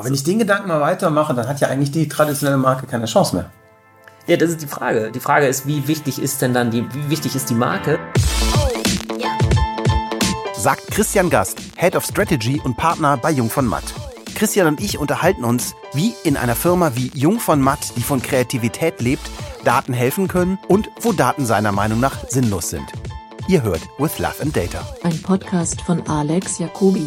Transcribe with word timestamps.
Aber 0.00 0.06
wenn 0.06 0.14
ich 0.14 0.24
den 0.24 0.38
Gedanken 0.38 0.68
mal 0.68 0.80
weitermache, 0.80 1.34
dann 1.34 1.46
hat 1.46 1.60
ja 1.60 1.68
eigentlich 1.68 1.90
die 1.90 2.08
traditionelle 2.08 2.56
Marke 2.56 2.86
keine 2.86 3.04
Chance 3.04 3.36
mehr. 3.36 3.50
Ja, 4.26 4.38
das 4.38 4.48
ist 4.48 4.62
die 4.62 4.66
Frage. 4.66 5.12
Die 5.12 5.20
Frage 5.20 5.46
ist, 5.46 5.66
wie 5.66 5.86
wichtig 5.88 6.22
ist 6.22 6.40
denn 6.40 6.54
dann 6.54 6.70
die, 6.70 6.86
wie 6.94 7.10
wichtig 7.10 7.36
ist 7.36 7.50
die 7.50 7.54
Marke? 7.54 7.98
Sagt 10.54 10.86
Christian 10.90 11.28
Gast, 11.28 11.58
Head 11.76 11.96
of 11.96 12.06
Strategy 12.06 12.58
und 12.64 12.78
Partner 12.78 13.18
bei 13.18 13.30
Jung 13.30 13.50
von 13.50 13.66
Matt. 13.66 13.92
Christian 14.34 14.68
und 14.68 14.80
ich 14.80 14.96
unterhalten 14.96 15.44
uns, 15.44 15.74
wie 15.92 16.14
in 16.24 16.38
einer 16.38 16.56
Firma 16.56 16.92
wie 16.94 17.10
Jung 17.12 17.38
von 17.38 17.60
Matt, 17.60 17.92
die 17.96 18.02
von 18.02 18.22
Kreativität 18.22 19.02
lebt, 19.02 19.30
Daten 19.66 19.92
helfen 19.92 20.28
können 20.28 20.58
und 20.66 20.88
wo 21.02 21.12
Daten 21.12 21.44
seiner 21.44 21.72
Meinung 21.72 22.00
nach 22.00 22.26
sinnlos 22.26 22.70
sind. 22.70 22.86
Ihr 23.48 23.62
hört 23.62 23.82
With 23.98 24.18
Love 24.18 24.40
and 24.40 24.56
Data. 24.56 24.78
Ein 25.02 25.20
Podcast 25.20 25.82
von 25.82 26.00
Alex 26.08 26.58
Jacobi. 26.58 27.06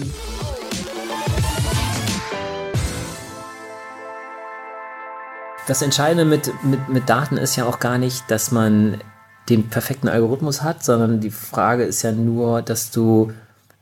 Das 5.67 5.81
Entscheidende 5.81 6.25
mit, 6.25 6.51
mit, 6.63 6.89
mit 6.89 7.09
Daten 7.09 7.37
ist 7.37 7.55
ja 7.55 7.65
auch 7.65 7.79
gar 7.79 7.97
nicht, 7.97 8.29
dass 8.29 8.51
man 8.51 8.99
den 9.49 9.69
perfekten 9.69 10.09
Algorithmus 10.09 10.61
hat, 10.61 10.83
sondern 10.83 11.21
die 11.21 11.31
Frage 11.31 11.83
ist 11.83 12.01
ja 12.01 12.11
nur, 12.11 12.61
dass 12.61 12.91
du 12.91 13.31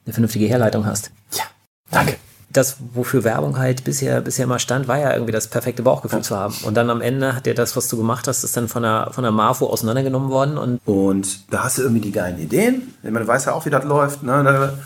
eine 0.05 0.13
vernünftige 0.13 0.45
Herleitung 0.45 0.85
hast. 0.85 1.12
Ja, 1.31 1.44
danke. 1.90 2.17
Das, 2.49 2.77
wofür 2.94 3.23
Werbung 3.23 3.57
halt 3.57 3.84
bisher, 3.84 4.20
bisher 4.21 4.45
mal 4.45 4.59
stand, 4.59 4.88
war 4.88 4.98
ja 4.98 5.13
irgendwie 5.13 5.31
das 5.31 5.48
perfekte 5.48 5.84
Bauchgefühl 5.84 6.20
ja. 6.20 6.23
zu 6.23 6.35
haben. 6.35 6.54
Und 6.63 6.76
dann 6.76 6.90
am 6.90 6.99
Ende 6.99 7.35
hat 7.35 7.45
dir 7.45 7.55
das, 7.55 7.77
was 7.77 7.88
du 7.88 7.95
gemacht 7.98 8.27
hast, 8.27 8.43
ist 8.43 8.57
dann 8.57 8.68
von 8.68 8.84
der, 8.84 9.09
von 9.12 9.23
der 9.23 9.32
Marfo 9.32 9.68
auseinandergenommen 9.68 10.29
worden. 10.29 10.57
Und, 10.57 10.82
und 10.85 11.52
da 11.52 11.63
hast 11.63 11.77
du 11.77 11.84
irgendwie 11.84 12.02
die 12.02 12.12
geilen 12.12 12.40
Ideen. 12.40 12.93
Man 13.04 13.26
weiß 13.26 13.45
ja 13.45 13.54
auch, 13.54 13.66
wie 13.66 13.70
das 13.70 13.85
läuft. 13.85 14.23
Ne? 14.23 14.77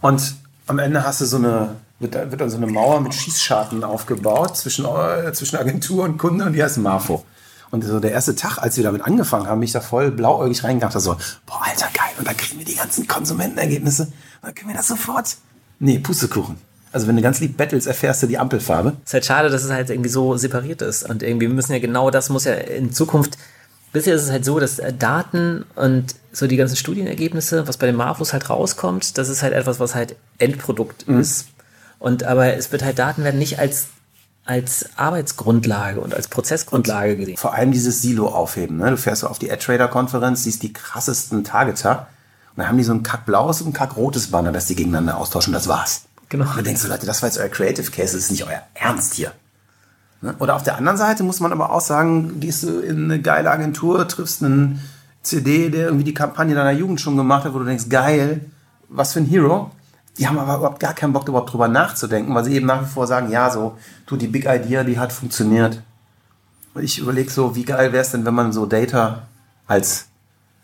Und 0.00 0.34
am 0.66 0.78
Ende 0.80 1.04
hast 1.04 1.20
du 1.20 1.26
so 1.26 1.36
eine, 1.36 1.76
wird, 2.02 2.14
wird 2.14 2.40
dann 2.40 2.50
so 2.50 2.56
eine 2.56 2.66
Mauer 2.66 3.00
mit 3.00 3.14
Schießscharten 3.14 3.84
aufgebaut 3.84 4.56
zwischen, 4.56 4.84
äh, 4.84 5.32
zwischen 5.32 5.56
Agentur 5.56 6.04
und 6.04 6.18
Kunde 6.18 6.44
und 6.44 6.52
die 6.52 6.62
heißt 6.62 6.78
Marfo. 6.78 7.24
Und 7.70 7.82
so 7.84 8.00
der 8.00 8.12
erste 8.12 8.34
Tag, 8.34 8.58
als 8.58 8.76
wir 8.76 8.84
damit 8.84 9.02
angefangen 9.02 9.46
haben, 9.46 9.60
bin 9.60 9.66
ich 9.66 9.72
da 9.72 9.80
voll 9.80 10.10
blauäugig 10.10 10.62
reingedacht, 10.62 10.92
so, 11.00 11.16
boah, 11.46 11.62
alter, 11.62 11.88
geil. 11.94 12.12
Und 12.18 12.28
dann 12.28 12.36
kriegen 12.36 12.58
wir 12.58 12.66
die 12.66 12.74
ganzen 12.74 13.08
Konsumentenergebnisse. 13.08 14.02
Und 14.02 14.12
dann 14.42 14.54
können 14.54 14.68
wir 14.68 14.76
das 14.76 14.88
sofort. 14.88 15.36
Nee, 15.78 15.98
Pustekuchen. 15.98 16.58
Also 16.92 17.06
wenn 17.06 17.16
du 17.16 17.22
ganz 17.22 17.40
lieb 17.40 17.56
bettelst, 17.56 17.86
erfährst 17.86 18.22
du 18.22 18.26
die 18.26 18.36
Ampelfarbe. 18.36 18.96
Es 19.04 19.10
ist 19.10 19.14
halt 19.14 19.24
schade, 19.24 19.48
dass 19.48 19.64
es 19.64 19.70
halt 19.70 19.88
irgendwie 19.88 20.10
so 20.10 20.36
separiert 20.36 20.82
ist. 20.82 21.08
Und 21.08 21.22
irgendwie 21.22 21.48
müssen 21.48 21.72
ja 21.72 21.78
genau 21.78 22.10
das 22.10 22.28
muss 22.28 22.44
ja 22.44 22.52
in 22.52 22.92
Zukunft 22.92 23.38
bisher 23.92 24.14
ist 24.14 24.22
es 24.22 24.30
halt 24.30 24.44
so, 24.44 24.58
dass 24.58 24.80
Daten 24.98 25.64
und 25.74 26.14
so 26.32 26.46
die 26.46 26.56
ganzen 26.56 26.76
Studienergebnisse, 26.76 27.68
was 27.68 27.76
bei 27.76 27.86
den 27.86 27.96
Marfos 27.96 28.32
halt 28.32 28.48
rauskommt, 28.50 29.18
das 29.18 29.28
ist 29.28 29.42
halt 29.42 29.52
etwas, 29.52 29.80
was 29.80 29.94
halt 29.94 30.16
Endprodukt 30.38 31.06
mhm. 31.06 31.20
ist. 31.20 31.48
Und 32.02 32.24
aber 32.24 32.56
es 32.56 32.72
wird 32.72 32.82
halt 32.82 32.98
Daten 32.98 33.22
werden 33.22 33.38
nicht 33.38 33.60
als 33.60 33.86
als 34.44 34.90
Arbeitsgrundlage 34.96 36.00
und 36.00 36.16
als 36.16 36.26
Prozessgrundlage 36.26 37.16
gesehen. 37.16 37.36
Vor 37.36 37.54
allem 37.54 37.70
dieses 37.70 38.02
Silo 38.02 38.26
aufheben. 38.26 38.78
Ne? 38.78 38.90
Du 38.90 38.96
fährst 38.96 39.20
so 39.20 39.28
auf 39.28 39.38
die 39.38 39.52
Ad-Trader-Konferenz, 39.52 40.42
siehst 40.42 40.64
die 40.64 40.72
krassesten 40.72 41.44
Targeter 41.44 42.08
und 42.50 42.58
dann 42.58 42.66
haben 42.66 42.76
die 42.76 42.82
so 42.82 42.92
ein 42.92 43.04
kackblaues 43.04 43.62
und 43.62 43.68
ein 43.68 43.72
kackrotes 43.72 44.32
Banner, 44.32 44.50
das 44.50 44.66
die 44.66 44.74
gegeneinander 44.74 45.16
austauschen. 45.16 45.52
Das 45.52 45.68
war's. 45.68 46.02
Genau. 46.28 46.44
Und 46.44 46.56
dann 46.56 46.64
denkst 46.64 46.82
du, 46.82 46.88
Leute, 46.88 47.06
das 47.06 47.22
war 47.22 47.28
jetzt 47.28 47.38
euer 47.38 47.48
Creative 47.48 47.88
Case, 47.92 48.14
das 48.14 48.24
ist 48.24 48.30
nicht 48.32 48.44
euer 48.44 48.62
Ernst 48.74 49.14
hier. 49.14 49.30
Ne? 50.22 50.34
Oder 50.40 50.56
auf 50.56 50.64
der 50.64 50.78
anderen 50.78 50.98
Seite 50.98 51.22
muss 51.22 51.38
man 51.38 51.52
aber 51.52 51.70
auch 51.70 51.80
sagen, 51.80 52.40
gehst 52.40 52.64
du 52.64 52.80
in 52.80 53.04
eine 53.04 53.22
geile 53.22 53.48
Agentur, 53.48 54.08
triffst 54.08 54.42
einen 54.42 54.82
CD, 55.22 55.70
der 55.70 55.84
irgendwie 55.84 56.04
die 56.04 56.14
Kampagne 56.14 56.56
deiner 56.56 56.72
Jugend 56.72 57.00
schon 57.00 57.16
gemacht 57.16 57.44
hat, 57.44 57.54
wo 57.54 57.60
du 57.60 57.64
denkst, 57.64 57.88
geil, 57.88 58.40
was 58.88 59.12
für 59.12 59.20
ein 59.20 59.26
Hero. 59.26 59.70
Die 60.18 60.28
haben 60.28 60.38
aber 60.38 60.56
überhaupt 60.56 60.80
gar 60.80 60.94
keinen 60.94 61.12
Bock, 61.12 61.26
überhaupt 61.26 61.52
drüber 61.52 61.68
nachzudenken, 61.68 62.34
weil 62.34 62.44
sie 62.44 62.54
eben 62.54 62.66
nach 62.66 62.82
wie 62.82 62.86
vor 62.88 63.06
sagen, 63.06 63.30
ja, 63.30 63.50
so, 63.50 63.78
du, 64.06 64.16
die 64.16 64.26
Big 64.26 64.46
Idea, 64.46 64.84
die 64.84 64.98
hat 64.98 65.12
funktioniert. 65.12 65.82
Und 66.74 66.84
ich 66.84 66.98
überlege 66.98 67.30
so, 67.30 67.54
wie 67.56 67.64
geil 67.64 67.92
wäre 67.92 68.02
es 68.02 68.10
denn, 68.10 68.24
wenn 68.24 68.34
man 68.34 68.52
so 68.52 68.66
Data 68.66 69.22
als, 69.66 70.06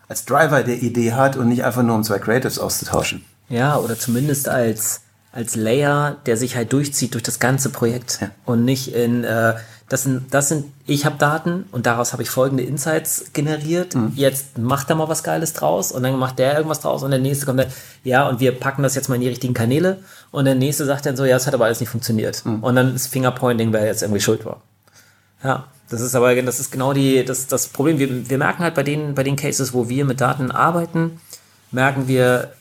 als 0.07 0.25
Driver 0.25 0.63
der 0.63 0.81
Idee 0.81 1.13
hat 1.13 1.35
und 1.35 1.47
nicht 1.47 1.63
einfach 1.63 1.83
nur 1.83 1.95
um 1.95 2.03
zwei 2.03 2.19
Creatives 2.19 2.59
auszutauschen. 2.59 3.25
Ja, 3.47 3.77
oder 3.77 3.97
zumindest 3.97 4.47
als, 4.47 5.01
als 5.31 5.55
Layer, 5.55 6.17
der 6.25 6.37
sich 6.37 6.55
halt 6.55 6.71
durchzieht 6.73 7.15
durch 7.15 7.23
das 7.23 7.39
ganze 7.39 7.69
Projekt 7.69 8.19
ja. 8.21 8.29
und 8.45 8.65
nicht 8.65 8.93
in, 8.93 9.23
äh, 9.23 9.55
das 9.89 10.03
sind, 10.03 10.33
das 10.33 10.49
sind, 10.49 10.65
ich 10.85 11.05
habe 11.05 11.17
Daten 11.17 11.65
und 11.71 11.87
daraus 11.87 12.13
habe 12.13 12.21
ich 12.21 12.29
folgende 12.29 12.63
Insights 12.63 13.25
generiert. 13.33 13.95
Mhm. 13.95 14.13
Jetzt 14.15 14.57
macht 14.59 14.89
er 14.89 14.95
mal 14.95 15.09
was 15.09 15.23
Geiles 15.23 15.53
draus 15.53 15.91
und 15.91 16.03
dann 16.03 16.17
macht 16.17 16.37
der 16.37 16.55
irgendwas 16.55 16.79
draus 16.79 17.01
und 17.01 17.09
der 17.09 17.19
nächste 17.19 17.47
kommt 17.47 17.59
dann, 17.59 17.67
ja, 18.03 18.27
und 18.29 18.39
wir 18.39 18.51
packen 18.51 18.83
das 18.83 18.93
jetzt 18.93 19.09
mal 19.09 19.15
in 19.15 19.21
die 19.21 19.27
richtigen 19.27 19.55
Kanäle 19.55 19.97
und 20.31 20.45
der 20.45 20.55
nächste 20.55 20.85
sagt 20.85 21.07
dann 21.07 21.17
so, 21.17 21.25
ja, 21.25 21.35
es 21.35 21.47
hat 21.47 21.55
aber 21.55 21.65
alles 21.65 21.79
nicht 21.79 21.89
funktioniert. 21.89 22.45
Mhm. 22.45 22.63
Und 22.63 22.75
dann 22.75 22.95
ist 22.95 23.07
Fingerpointing, 23.07 23.73
wer 23.73 23.85
jetzt 23.85 24.03
irgendwie 24.03 24.21
schuld 24.21 24.45
war. 24.45 24.61
Ja, 25.43 25.65
das 25.89 26.01
ist 26.01 26.13
aber, 26.15 26.39
das 26.39 26.59
ist 26.59 26.71
genau 26.71 26.93
die, 26.93 27.25
das, 27.25 27.47
das 27.47 27.67
Problem. 27.67 27.97
Wir, 27.97 28.29
wir 28.29 28.37
merken 28.37 28.63
halt 28.63 28.75
bei 28.75 28.83
den, 28.83 29.15
bei 29.15 29.23
den 29.23 29.35
Cases, 29.35 29.73
wo 29.73 29.89
wir 29.89 30.05
mit 30.05 30.21
Daten 30.21 30.51
arbeiten, 30.51 31.19
merken 31.71 32.07
wir, 32.07 32.53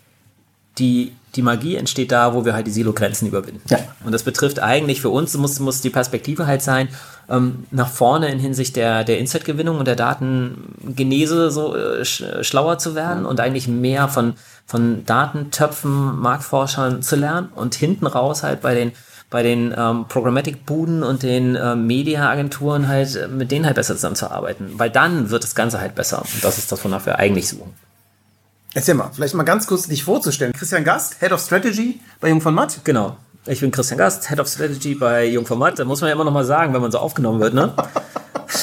die 0.78 1.12
die 1.34 1.42
Magie 1.42 1.76
entsteht 1.76 2.12
da, 2.12 2.34
wo 2.34 2.44
wir 2.44 2.54
halt 2.54 2.66
die 2.66 2.70
Silo-Grenzen 2.70 3.28
überwinden. 3.28 3.62
Ja. 3.68 3.78
Und 4.04 4.12
das 4.12 4.22
betrifft 4.22 4.60
eigentlich 4.60 5.00
für 5.00 5.10
uns, 5.10 5.36
muss, 5.36 5.60
muss 5.60 5.80
die 5.80 5.90
Perspektive 5.90 6.46
halt 6.46 6.62
sein, 6.62 6.88
ähm, 7.28 7.64
nach 7.70 7.88
vorne 7.88 8.28
in 8.28 8.38
Hinsicht 8.38 8.76
der, 8.76 9.04
der 9.04 9.18
Insight-Gewinnung 9.18 9.78
und 9.78 9.86
der 9.86 9.96
Datengenese 9.96 11.50
so 11.50 11.76
äh, 11.76 12.04
schlauer 12.04 12.78
zu 12.78 12.94
werden 12.94 13.26
und 13.26 13.40
eigentlich 13.40 13.68
mehr 13.68 14.08
von, 14.08 14.34
von 14.66 15.04
Datentöpfen, 15.04 16.18
Marktforschern 16.18 17.02
zu 17.02 17.16
lernen 17.16 17.50
und 17.54 17.74
hinten 17.74 18.06
raus 18.06 18.42
halt 18.42 18.60
bei 18.60 18.74
den 18.74 18.92
bei 19.30 19.42
den 19.42 19.74
ähm, 19.76 20.06
Programmatic-Buden 20.08 21.02
und 21.02 21.22
den 21.22 21.54
ähm, 21.54 21.86
Media-Agenturen 21.86 22.88
halt, 22.88 23.14
äh, 23.14 23.28
mit 23.28 23.50
denen 23.50 23.66
halt 23.66 23.74
besser 23.74 23.94
zusammenzuarbeiten. 23.94 24.78
Weil 24.78 24.88
dann 24.88 25.28
wird 25.28 25.44
das 25.44 25.54
Ganze 25.54 25.80
halt 25.80 25.94
besser. 25.94 26.22
Und 26.22 26.42
das 26.42 26.56
ist 26.56 26.72
das, 26.72 26.82
wonach 26.82 27.04
wir 27.04 27.18
eigentlich 27.18 27.48
suchen. 27.48 27.74
Erzähl 28.74 28.94
mal, 28.94 29.10
vielleicht 29.12 29.34
mal 29.34 29.44
ganz 29.44 29.66
kurz 29.66 29.86
dich 29.86 30.04
vorzustellen. 30.04 30.52
Christian 30.52 30.84
Gast, 30.84 31.20
Head 31.20 31.32
of 31.32 31.40
Strategy 31.40 32.00
bei 32.20 32.28
Jung 32.28 32.40
von 32.40 32.54
Matt. 32.54 32.80
Genau. 32.84 33.16
Ich 33.46 33.60
bin 33.60 33.70
Christian 33.70 33.96
Gast, 33.96 34.28
Head 34.28 34.40
of 34.40 34.48
Strategy 34.48 34.94
bei 34.94 35.24
Jung 35.26 35.46
von 35.46 35.58
Matt. 35.58 35.78
Da 35.78 35.84
muss 35.84 36.00
man 36.00 36.08
ja 36.08 36.14
immer 36.14 36.24
noch 36.24 36.32
mal 36.32 36.44
sagen, 36.44 36.74
wenn 36.74 36.82
man 36.82 36.92
so 36.92 36.98
aufgenommen 36.98 37.40
wird, 37.40 37.54
ne? 37.54 37.72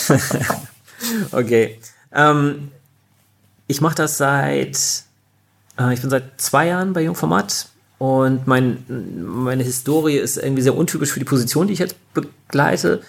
okay. 1.31 1.79
Ähm, 2.13 2.71
ich 3.67 3.81
mache 3.81 3.95
das 3.95 4.17
seit, 4.17 4.77
äh, 5.79 5.93
ich 5.93 6.01
bin 6.01 6.09
seit 6.09 6.39
zwei 6.39 6.67
Jahren 6.67 6.93
bei 6.93 7.01
Jung 7.01 7.15
von 7.15 7.29
Matt 7.29 7.69
und 7.97 8.45
mein, 8.45 8.85
meine 8.87 9.63
Historie 9.63 10.17
ist 10.17 10.37
irgendwie 10.37 10.61
sehr 10.61 10.75
untypisch 10.75 11.11
für 11.11 11.19
die 11.19 11.25
Position, 11.25 11.67
die 11.67 11.73
ich 11.73 11.79
jetzt 11.79 11.95
begleite. 12.13 13.01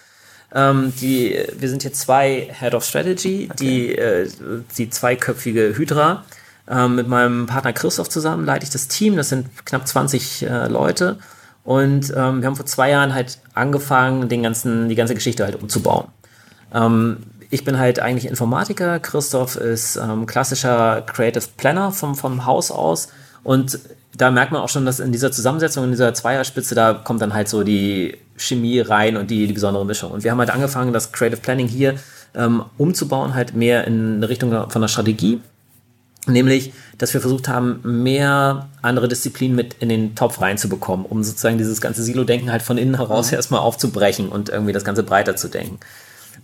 Ähm, 0.54 0.94
die, 1.00 1.38
wir 1.58 1.68
sind 1.68 1.82
hier 1.82 1.92
zwei 1.92 2.48
Head 2.58 2.74
of 2.74 2.84
Strategy, 2.84 3.48
okay. 3.50 3.56
die, 3.58 3.98
äh, 3.98 4.30
die 4.78 4.88
zweiköpfige 4.88 5.76
Hydra. 5.76 6.24
Ähm, 6.68 6.96
mit 6.96 7.08
meinem 7.08 7.46
Partner 7.46 7.72
Christoph 7.72 8.08
zusammen 8.08 8.44
leite 8.44 8.64
ich 8.64 8.70
das 8.70 8.88
Team. 8.88 9.16
Das 9.16 9.28
sind 9.28 9.64
knapp 9.64 9.86
20 9.86 10.42
äh, 10.42 10.66
Leute. 10.68 11.18
Und 11.64 12.12
ähm, 12.16 12.40
wir 12.40 12.46
haben 12.46 12.56
vor 12.56 12.66
zwei 12.66 12.90
Jahren 12.90 13.14
halt 13.14 13.38
angefangen, 13.54 14.28
den 14.28 14.42
ganzen, 14.42 14.88
die 14.88 14.94
ganze 14.94 15.14
Geschichte 15.14 15.44
halt 15.44 15.60
umzubauen. 15.60 16.08
Ähm, 16.72 17.18
ich 17.50 17.64
bin 17.64 17.78
halt 17.78 18.00
eigentlich 18.00 18.26
Informatiker. 18.26 18.98
Christoph 18.98 19.56
ist 19.56 19.96
ähm, 19.96 20.26
klassischer 20.26 21.02
Creative 21.02 21.44
Planner 21.56 21.92
vom, 21.92 22.14
vom 22.14 22.46
Haus 22.46 22.70
aus. 22.70 23.08
Und 23.44 23.78
da 24.16 24.30
merkt 24.30 24.50
man 24.50 24.60
auch 24.60 24.68
schon, 24.68 24.86
dass 24.86 24.98
in 24.98 25.12
dieser 25.12 25.30
Zusammensetzung, 25.30 25.84
in 25.84 25.90
dieser 25.90 26.14
Zweierspitze, 26.14 26.74
da 26.74 26.94
kommt 26.94 27.22
dann 27.22 27.34
halt 27.34 27.48
so 27.48 27.62
die 27.62 28.16
Chemie 28.36 28.80
rein 28.80 29.16
und 29.16 29.30
die, 29.30 29.46
die 29.46 29.52
besondere 29.52 29.84
Mischung. 29.84 30.10
Und 30.10 30.24
wir 30.24 30.30
haben 30.30 30.38
halt 30.38 30.50
angefangen, 30.50 30.92
das 30.92 31.12
Creative 31.12 31.40
Planning 31.40 31.68
hier 31.68 31.94
ähm, 32.34 32.64
umzubauen, 32.78 33.34
halt 33.34 33.54
mehr 33.54 33.86
in 33.86 34.22
Richtung 34.24 34.70
von 34.70 34.80
der 34.80 34.88
Strategie 34.88 35.40
Nämlich, 36.28 36.72
dass 36.98 37.14
wir 37.14 37.20
versucht 37.20 37.48
haben, 37.48 37.80
mehr 37.84 38.68
andere 38.82 39.06
Disziplinen 39.06 39.54
mit 39.54 39.74
in 39.74 39.88
den 39.88 40.16
Topf 40.16 40.40
reinzubekommen, 40.40 41.06
um 41.06 41.22
sozusagen 41.22 41.56
dieses 41.56 41.80
ganze 41.80 42.02
Silo-Denken 42.02 42.50
halt 42.50 42.62
von 42.62 42.78
innen 42.78 42.96
heraus 42.96 43.30
mhm. 43.30 43.36
erstmal 43.36 43.60
aufzubrechen 43.60 44.28
und 44.28 44.48
irgendwie 44.48 44.72
das 44.72 44.84
Ganze 44.84 45.04
breiter 45.04 45.36
zu 45.36 45.48
denken. 45.48 45.78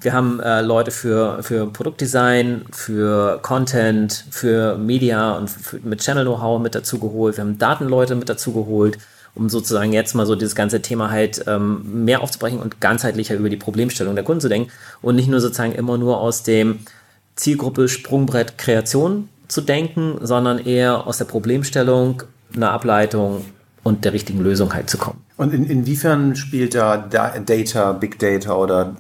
Wir 0.01 0.13
haben 0.13 0.41
äh, 0.41 0.63
Leute 0.63 0.91
für, 0.91 1.43
für 1.43 1.67
Produktdesign, 1.67 2.67
für 2.73 3.39
Content, 3.43 4.25
für 4.31 4.77
Media 4.77 5.37
und 5.37 5.49
für, 5.49 5.79
mit 5.81 6.01
Channel-Know-how 6.01 6.61
mit 6.61 6.75
dazu 6.75 6.99
geholt. 6.99 7.37
Wir 7.37 7.45
haben 7.45 7.59
Datenleute 7.59 8.15
mit 8.15 8.29
dazu 8.29 8.53
geholt, 8.53 8.99
um 9.35 9.49
sozusagen 9.49 9.93
jetzt 9.93 10.15
mal 10.15 10.27
so 10.27 10.35
dieses 10.35 10.55
ganze 10.55 10.83
Thema 10.83 11.11
halt 11.11 11.45
ähm, 11.47 12.05
mehr 12.05 12.21
aufzubrechen 12.21 12.61
und 12.61 12.81
ganzheitlicher 12.81 13.35
über 13.37 13.49
die 13.49 13.57
Problemstellung 13.57 14.15
der 14.15 14.25
Kunden 14.25 14.41
zu 14.41 14.49
denken 14.49 14.71
und 15.03 15.17
nicht 15.17 15.29
nur 15.29 15.41
sozusagen 15.41 15.73
immer 15.73 15.99
nur 15.99 16.21
aus 16.21 16.43
dem 16.43 16.81
Zielgruppe 17.37 17.89
Sprungbrett 17.89 18.59
Kreation 18.59 19.29
zu 19.53 19.61
denken, 19.61 20.19
sondern 20.21 20.59
eher 20.59 21.07
aus 21.07 21.19
der 21.19 21.27
Problemstellung, 21.27 22.23
einer 22.55 22.73
Ableitung 22.73 23.45
und 23.83 24.05
der 24.05 24.13
richtigen 24.13 24.41
Lösung 24.41 24.73
halt 24.75 24.89
zu 24.89 24.99
kommen. 24.99 25.23
Und 25.37 25.53
in, 25.53 25.65
inwiefern 25.65 26.37
spielt 26.37 26.75
da 26.75 26.97
Data, 26.97 27.93
Big 27.93 28.19
Data 28.19 28.55
oder 28.55 28.97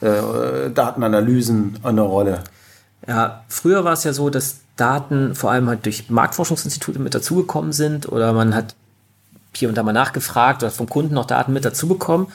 äh, 0.00 0.70
Datenanalysen 0.70 1.78
eine 1.82 2.02
Rolle? 2.02 2.44
Ja, 3.06 3.44
früher 3.48 3.84
war 3.84 3.92
es 3.92 4.04
ja 4.04 4.12
so, 4.12 4.30
dass 4.30 4.60
Daten 4.76 5.34
vor 5.34 5.50
allem 5.50 5.68
halt 5.68 5.84
durch 5.84 6.08
Marktforschungsinstitute 6.08 6.98
mit 6.98 7.14
dazugekommen 7.14 7.72
sind 7.72 8.10
oder 8.10 8.32
man 8.32 8.54
hat 8.54 8.74
hier 9.54 9.68
und 9.68 9.74
da 9.76 9.82
mal 9.82 9.92
nachgefragt 9.92 10.62
oder 10.62 10.70
vom 10.70 10.88
Kunden 10.88 11.14
noch 11.14 11.26
Daten 11.26 11.52
mit 11.52 11.64
dazu 11.64 11.88
bekommen. 11.88 12.28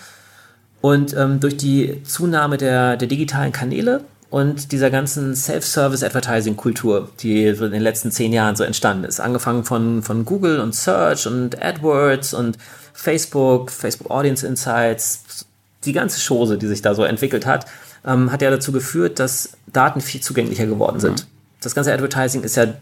Und 0.81 1.15
ähm, 1.15 1.39
durch 1.39 1.57
die 1.57 2.03
Zunahme 2.03 2.57
der, 2.57 2.97
der 2.97 3.07
digitalen 3.07 3.51
Kanäle 3.51 4.01
und 4.29 4.71
dieser 4.71 4.89
ganzen 4.89 5.35
Self-Service-Advertising-Kultur, 5.35 7.09
die 7.19 7.45
in 7.47 7.71
den 7.71 7.81
letzten 7.81 8.11
zehn 8.11 8.33
Jahren 8.33 8.55
so 8.55 8.63
entstanden 8.63 9.03
ist, 9.05 9.19
angefangen 9.19 9.63
von, 9.63 10.03
von 10.03 10.25
Google 10.25 10.59
und 10.59 10.75
Search 10.75 11.27
und 11.27 11.61
AdWords 11.61 12.33
und 12.33 12.57
Facebook, 12.93 13.71
Facebook 13.71 14.09
Audience 14.09 14.45
Insights, 14.45 15.45
die 15.83 15.93
ganze 15.93 16.19
Chose, 16.25 16.57
die 16.57 16.67
sich 16.67 16.81
da 16.81 16.95
so 16.95 17.03
entwickelt 17.03 17.45
hat, 17.45 17.65
ähm, 18.05 18.31
hat 18.31 18.41
ja 18.41 18.49
dazu 18.49 18.71
geführt, 18.71 19.19
dass 19.19 19.51
Daten 19.71 20.01
viel 20.01 20.21
zugänglicher 20.21 20.65
geworden 20.65 20.99
sind. 20.99 21.27
Das 21.61 21.75
ganze 21.75 21.93
Advertising 21.93 22.43
ist 22.43 22.55
ja 22.55 22.73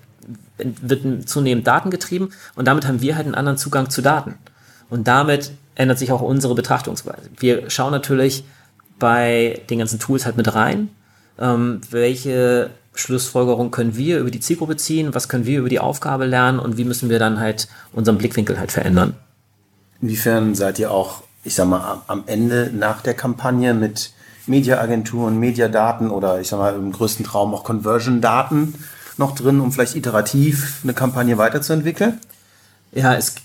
wird 0.58 1.28
zunehmend 1.28 1.68
datengetrieben 1.68 2.32
und 2.56 2.66
damit 2.66 2.88
haben 2.88 3.02
wir 3.02 3.16
halt 3.16 3.26
einen 3.26 3.36
anderen 3.36 3.58
Zugang 3.58 3.90
zu 3.90 4.02
Daten. 4.02 4.36
Und 4.90 5.08
damit 5.08 5.52
ändert 5.76 6.00
sich 6.00 6.12
auch 6.12 6.22
unsere 6.22 6.56
Betrachtungsweise. 6.56 7.30
Wir 7.40 7.70
schauen 7.70 7.92
natürlich 7.92 8.44
bei 9.00 9.62
den 9.70 9.80
ganzen 9.80 10.00
Tools 10.00 10.26
halt 10.26 10.38
mit 10.38 10.54
rein, 10.54 10.90
ähm, 11.40 11.82
welche 11.90 12.72
Schlussfolgerung 12.96 13.72
können 13.72 13.96
wir 13.96 14.20
über 14.20 14.32
die 14.32 14.40
Zielgruppe 14.40 14.78
ziehen, 14.78 15.14
was 15.14 15.28
können 15.28 15.46
wir 15.46 15.60
über 15.60 15.70
die 15.70 15.80
Aufgabe 15.80 16.26
lernen 16.26 16.60
und 16.60 16.78
wie 16.78 16.84
müssen 16.84 17.10
wir 17.10 17.20
dann 17.20 17.40
halt 17.40 17.68
unseren 17.92 18.18
Blickwinkel 18.18 18.60
halt 18.60 18.72
verändern. 18.72 19.16
Inwiefern 20.02 20.54
seid 20.54 20.80
ihr 20.80 20.92
auch, 20.92 21.24
ich 21.44 21.56
sag 21.56 21.68
mal, 21.68 22.02
am 22.08 22.24
Ende 22.28 22.72
nach 22.74 23.02
der 23.02 23.14
Kampagne 23.14 23.74
mit 23.74 24.12
Mediaagenturen, 24.46 25.40
Mediadaten 25.40 26.12
oder 26.12 26.42
ich 26.42 26.50
sag 26.50 26.60
mal 26.60 26.76
im 26.76 26.92
größten 26.92 27.26
Traum 27.26 27.54
auch 27.54 27.64
Conversion-Daten 27.64 28.76
noch 29.18 29.34
drin, 29.36 29.60
um 29.60 29.72
vielleicht 29.72 29.96
iterativ 29.96 30.82
eine 30.84 30.94
Kampagne 30.94 31.38
weiterzuentwickeln? 31.38 32.20
Ja, 32.92 33.16
es, 33.16 33.36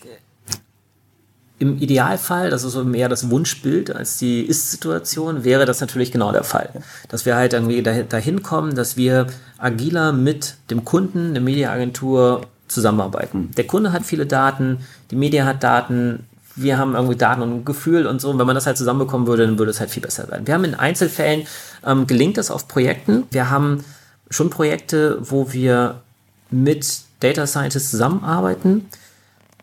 im 1.58 1.78
Idealfall, 1.78 2.50
das 2.50 2.62
ist 2.62 2.72
so 2.72 2.84
mehr 2.84 3.08
das 3.08 3.30
Wunschbild 3.30 3.94
als 3.94 4.18
die 4.18 4.42
Ist-Situation, 4.42 5.42
wäre 5.42 5.66
das 5.66 5.80
natürlich 5.80 6.12
genau 6.12 6.30
der 6.30 6.44
Fall. 6.44 6.70
Dass 7.08 7.26
wir 7.26 7.34
halt 7.34 7.52
irgendwie 7.52 7.82
dahin 7.82 8.42
kommen, 8.42 8.76
dass 8.76 8.96
wir 8.96 9.26
agiler 9.58 10.12
mit 10.12 10.54
dem 10.70 10.84
Kunden, 10.84 11.34
der 11.34 11.42
Mediaagentur 11.42 12.42
zusammenarbeiten. 12.68 13.50
Der 13.56 13.66
Kunde 13.66 13.92
hat 13.92 14.04
viele 14.04 14.26
Daten, 14.26 14.78
die 15.10 15.16
Media 15.16 15.44
hat 15.46 15.64
Daten, 15.64 16.26
wir 16.54 16.78
haben 16.78 16.94
irgendwie 16.94 17.16
Daten 17.16 17.42
und 17.42 17.64
Gefühl 17.64 18.06
und 18.06 18.20
so. 18.20 18.30
Und 18.30 18.38
wenn 18.38 18.46
man 18.46 18.54
das 18.54 18.66
halt 18.66 18.76
zusammenbekommen 18.76 19.26
würde, 19.26 19.46
dann 19.46 19.58
würde 19.58 19.70
es 19.70 19.80
halt 19.80 19.90
viel 19.90 20.02
besser 20.02 20.28
werden. 20.28 20.46
Wir 20.46 20.54
haben 20.54 20.64
in 20.64 20.74
Einzelfällen, 20.74 21.46
ähm, 21.84 22.06
gelingt 22.06 22.36
das 22.36 22.50
auf 22.50 22.68
Projekten. 22.68 23.24
Wir 23.30 23.50
haben 23.50 23.84
schon 24.30 24.50
Projekte, 24.50 25.18
wo 25.20 25.52
wir 25.52 26.02
mit 26.50 27.00
Data 27.20 27.46
Scientists 27.46 27.90
zusammenarbeiten. 27.90 28.88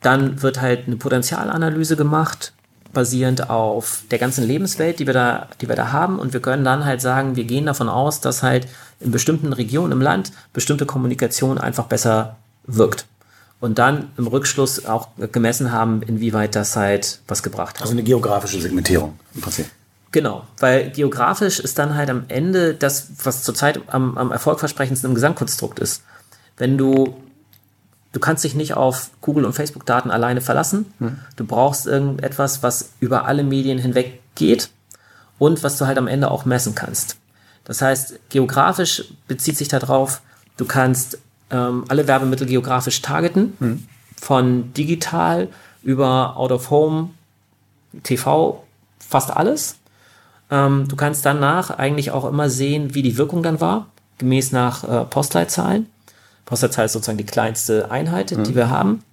Dann 0.06 0.42
wird 0.42 0.62
halt 0.62 0.88
eine 0.88 0.98
Potenzialanalyse 0.98 1.96
gemacht, 1.96 2.54
basierend 2.94 3.50
auf 3.50 4.04
der 4.12 4.20
ganzen 4.20 4.46
Lebenswelt, 4.46 5.00
die 5.00 5.08
wir 5.08 5.14
da, 5.14 5.48
die 5.62 5.68
wir 5.68 5.76
da 5.76 5.92
haben. 5.92 6.20
Und 6.20 6.34
wir 6.34 6.42
können 6.42 6.64
dann 6.64 6.86
halt 6.86 7.02
sagen, 7.02 7.36
wir 7.36 7.44
gehen 7.46 7.66
davon 7.66 7.90
aus, 7.90 8.22
dass 8.22 8.44
halt 8.44 8.68
in 9.00 9.12
bestimmten 9.12 9.52
Regionen 9.52 9.92
im 9.92 10.02
Land 10.02 10.32
bestimmte 10.54 10.86
Kommunikation 10.86 11.58
einfach 11.58 11.86
besser 11.86 12.38
wirkt. 12.66 13.06
Und 13.60 13.80
dann 13.80 14.12
im 14.18 14.28
Rückschluss 14.28 14.86
auch 14.86 15.08
gemessen 15.32 15.72
haben, 15.72 16.02
inwieweit 16.04 16.56
das 16.56 16.76
halt 16.76 17.20
was 17.28 17.42
gebracht 17.42 17.76
hat. 17.76 17.82
Also 17.82 17.94
eine 17.94 18.04
geografische 18.04 18.60
Segmentierung 18.62 19.18
im 19.34 19.42
Prinzip. 19.42 19.66
Genau, 20.12 20.46
weil 20.60 20.92
geografisch 20.92 21.60
ist 21.60 21.78
dann 21.80 21.96
halt 21.96 22.10
am 22.10 22.26
Ende 22.28 22.74
das, 22.74 23.08
was 23.24 23.44
zurzeit 23.44 23.82
am, 23.88 24.18
am 24.18 24.32
erfolgversprechendsten 24.32 25.10
im 25.10 25.16
Gesamtkonstrukt 25.16 25.80
ist. 25.80 26.04
Wenn 26.58 26.78
du, 26.78 27.16
du 28.16 28.22
kannst 28.22 28.46
dich 28.46 28.56
nicht 28.56 28.76
auf 28.76 29.12
Google 29.20 29.44
und 29.44 29.54
Facebook-Daten 29.54 30.10
alleine 30.10 30.40
verlassen. 30.40 30.86
Hm. 31.00 31.20
Du 31.36 31.46
brauchst 31.46 31.86
irgendetwas, 31.86 32.64
was 32.64 32.94
über 33.02 33.26
alle 33.26 33.44
Medien 33.44 33.78
hinweg 33.78 34.22
geht 34.36 34.70
und 35.38 35.64
was 35.64 35.78
du 35.78 35.86
halt 35.86 35.98
am 35.98 36.08
Ende 36.08 36.32
auch 36.32 36.46
messen 36.46 36.76
kannst. 36.76 37.18
Das 37.66 37.82
heißt, 37.82 38.30
geografisch 38.30 39.04
bezieht 39.28 39.58
sich 39.58 39.68
darauf, 39.68 40.22
du 40.56 40.64
kannst 40.66 41.20
ähm, 41.50 41.84
alle 41.90 42.08
Werbemittel 42.08 42.48
geografisch 42.48 43.02
targeten, 43.02 43.54
hm. 43.60 43.88
von 44.20 44.74
digital 44.74 45.50
über 45.84 46.38
Out 46.38 46.54
of 46.54 46.70
Home, 46.70 47.10
TV, 48.04 48.64
fast 48.98 49.30
alles. 49.30 49.76
Ähm, 50.50 50.88
du 50.88 50.96
kannst 50.96 51.26
danach 51.26 51.70
eigentlich 51.70 52.12
auch 52.12 52.24
immer 52.24 52.50
sehen, 52.50 52.96
wie 52.96 53.02
die 53.02 53.18
Wirkung 53.18 53.44
dann 53.44 53.60
war, 53.60 53.88
gemäß 54.20 54.54
nach 54.54 54.84
äh, 54.86 55.04
Postleitzahlen. 55.04 55.88
Postleitzahl 56.46 56.86
ist 56.86 56.94
sozusagen 56.94 57.18
die 57.18 57.26
kleinste 57.26 57.92
Einheit, 57.92 58.32
mhm. 58.32 58.44
die 58.44 58.56
wir 58.56 58.70
haben. 58.70 59.04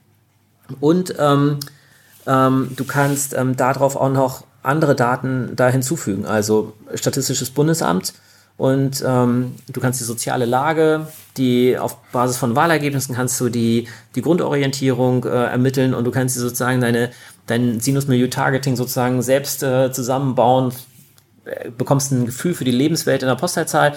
Und 0.81 1.15
ähm, 1.19 1.59
ähm, 2.27 2.73
du 2.77 2.85
kannst 2.85 3.35
ähm, 3.35 3.57
darauf 3.57 3.97
auch 3.97 4.11
noch 4.11 4.45
andere 4.63 4.95
Daten 4.95 5.57
da 5.57 5.69
hinzufügen, 5.69 6.25
also 6.25 6.75
Statistisches 6.95 7.51
Bundesamt. 7.51 8.15
Und 8.59 9.03
ähm, 9.05 9.57
du 9.73 9.81
kannst 9.81 9.99
die 10.01 10.05
soziale 10.05 10.45
Lage, 10.45 11.09
die 11.37 11.77
auf 11.79 11.97
Basis 12.13 12.37
von 12.37 12.55
Wahlergebnissen 12.55 13.15
kannst 13.15 13.41
du 13.41 13.49
die, 13.49 13.89
die 14.15 14.23
Grundorientierung 14.23 15.25
äh, 15.25 15.47
ermitteln 15.47 15.95
und 15.95 16.05
du 16.05 16.11
kannst 16.11 16.37
sozusagen 16.37 16.81
deine, 16.81 17.11
dein 17.47 17.81
Sinus-Milieu-Targeting 17.81 18.77
sozusagen 18.77 19.23
selbst 19.23 19.63
äh, 19.63 19.91
zusammenbauen, 19.91 20.73
bekommst 21.77 22.13
ein 22.13 22.27
Gefühl 22.27 22.55
für 22.55 22.65
die 22.65 22.71
Lebenswelt 22.71 23.23
in 23.23 23.29
der 23.29 23.35
Postleitzahl, 23.35 23.97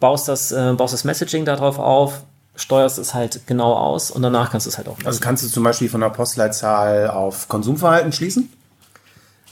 baust 0.00 0.28
das, 0.28 0.52
äh, 0.52 0.72
baust 0.74 0.94
das 0.94 1.04
Messaging 1.04 1.44
darauf 1.44 1.78
auf, 1.78 2.22
steuerst 2.54 2.98
es 2.98 3.14
halt 3.14 3.46
genau 3.46 3.74
aus 3.74 4.10
und 4.10 4.22
danach 4.22 4.50
kannst 4.50 4.66
du 4.66 4.70
es 4.70 4.76
halt 4.76 4.88
auch. 4.88 4.96
Messen. 4.96 5.06
Also 5.06 5.20
kannst 5.20 5.44
du 5.44 5.48
zum 5.48 5.64
Beispiel 5.64 5.88
von 5.88 6.00
der 6.00 6.10
Postleitzahl 6.10 7.08
auf 7.08 7.48
Konsumverhalten 7.48 8.12
schließen? 8.12 8.52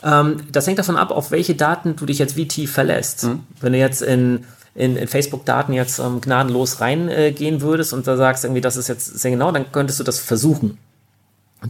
Ähm, 0.03 0.43
das 0.53 0.67
hängt 0.67 0.79
davon 0.79 0.97
ab, 0.97 1.11
auf 1.11 1.31
welche 1.31 1.55
Daten 1.55 1.97
du 1.97 2.07
dich 2.07 2.19
jetzt 2.19 2.37
wie 2.37 2.49
tief 2.49 2.73
verlässt. 2.73 3.25
Mhm. 3.25 3.41
Wenn 3.61 3.73
du 3.73 3.79
jetzt 3.79 4.03
in, 4.03 4.45
in, 4.75 4.97
in 4.97 5.09
Facebook-Daten 5.09 5.73
jetzt 5.73 5.99
ähm, 5.99 6.21
gnadenlos 6.21 6.81
reingehen 6.81 7.57
äh, 7.57 7.61
würdest 7.61 7.93
und 7.93 8.07
da 8.07 8.17
sagst 8.17 8.45
irgendwie, 8.45 8.61
das 8.61 8.77
ist 8.77 8.89
jetzt 8.89 9.07
sehr 9.07 9.31
genau, 9.31 9.51
dann 9.53 9.73
könntest 9.73 10.01
du 10.01 10.05
das 10.05 10.19
versuchen. 10.19 10.79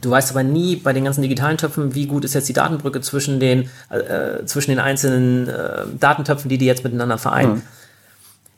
Du 0.00 0.10
weißt 0.10 0.30
aber 0.30 0.44
nie 0.44 0.76
bei 0.76 0.92
den 0.92 1.04
ganzen 1.04 1.22
digitalen 1.22 1.58
Töpfen, 1.58 1.96
wie 1.96 2.06
gut 2.06 2.24
ist 2.24 2.34
jetzt 2.34 2.48
die 2.48 2.52
Datenbrücke 2.52 3.00
zwischen 3.00 3.40
den, 3.40 3.68
äh, 3.88 4.44
zwischen 4.44 4.70
den 4.70 4.78
einzelnen 4.78 5.48
äh, 5.48 5.82
Datentöpfen, 5.98 6.48
die 6.48 6.58
die 6.58 6.66
jetzt 6.66 6.84
miteinander 6.84 7.18
vereinen. 7.18 7.54
Mhm. 7.54 7.62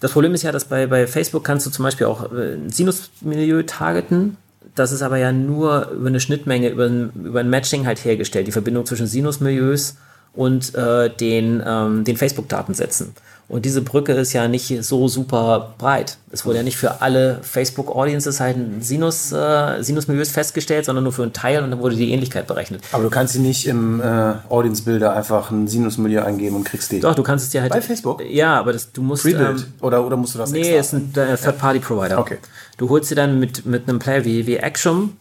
Das 0.02 0.10
Problem 0.10 0.34
ist 0.34 0.42
ja, 0.42 0.50
dass 0.50 0.64
bei, 0.64 0.88
bei 0.88 1.06
Facebook 1.06 1.44
kannst 1.44 1.64
du 1.64 1.70
zum 1.70 1.84
Beispiel 1.84 2.08
auch 2.08 2.32
äh, 2.32 2.54
ein 2.54 2.70
Sinus-Milieu 2.70 3.62
targeten. 3.62 4.36
Das 4.74 4.90
ist 4.90 5.00
aber 5.00 5.16
ja 5.16 5.30
nur 5.30 5.90
über 5.90 6.08
eine 6.08 6.18
Schnittmenge, 6.18 6.70
über 6.70 6.86
ein, 6.86 7.12
über 7.14 7.38
ein 7.38 7.48
Matching 7.48 7.86
halt 7.86 8.04
hergestellt, 8.04 8.48
die 8.48 8.52
Verbindung 8.52 8.84
zwischen 8.84 9.06
Sinus-Milieus 9.06 9.94
und 10.32 10.74
äh, 10.74 11.08
den, 11.08 11.62
ähm, 11.64 12.02
den 12.02 12.16
Facebook-Datensätzen. 12.16 13.14
Und 13.48 13.64
diese 13.64 13.82
Brücke 13.82 14.12
ist 14.12 14.32
ja 14.32 14.48
nicht 14.48 14.82
so 14.82 15.08
super 15.08 15.74
breit. 15.76 16.16
Es 16.30 16.46
wurde 16.46 16.58
ja 16.58 16.62
nicht 16.62 16.78
für 16.78 17.02
alle 17.02 17.40
Facebook-Audiences 17.42 18.40
halt 18.40 18.56
ein 18.56 18.80
Sinus, 18.80 19.30
äh, 19.32 19.82
Sinus-Milieus 19.82 20.30
festgestellt, 20.30 20.86
sondern 20.86 21.04
nur 21.04 21.12
für 21.12 21.22
einen 21.22 21.34
Teil 21.34 21.62
und 21.62 21.70
dann 21.70 21.80
wurde 21.80 21.96
die 21.96 22.12
Ähnlichkeit 22.12 22.46
berechnet. 22.46 22.82
Aber 22.92 23.02
du 23.02 23.10
kannst 23.10 23.34
sie 23.34 23.40
nicht 23.40 23.66
im 23.66 24.00
äh, 24.00 24.34
Audience-Builder 24.48 25.14
einfach 25.14 25.50
ein 25.50 25.68
Sinus-Milieu 25.68 26.22
eingeben 26.22 26.56
und 26.56 26.64
kriegst 26.64 26.92
die. 26.92 27.00
Doch, 27.00 27.14
du 27.14 27.22
kannst 27.22 27.44
es 27.44 27.50
dir 27.50 27.60
halt. 27.60 27.72
Bei 27.72 27.82
Facebook? 27.82 28.22
Ja, 28.24 28.58
aber 28.58 28.72
das, 28.72 28.90
du 28.90 29.02
musst. 29.02 29.26
Ähm, 29.26 29.62
oder, 29.80 30.06
oder 30.06 30.16
musst 30.16 30.34
du 30.34 30.38
das 30.38 30.50
Nee, 30.50 30.76
es 30.76 30.92
ist 30.92 30.94
ein 30.94 31.12
äh, 31.14 31.36
Third-Party-Provider. 31.36 32.18
Okay. 32.18 32.38
Du 32.78 32.88
holst 32.88 33.10
sie 33.10 33.14
dann 33.14 33.38
mit, 33.38 33.66
mit 33.66 33.88
einem 33.88 33.98
Player 33.98 34.24
wie, 34.24 34.46
wie 34.46 34.56
Action 34.56 35.16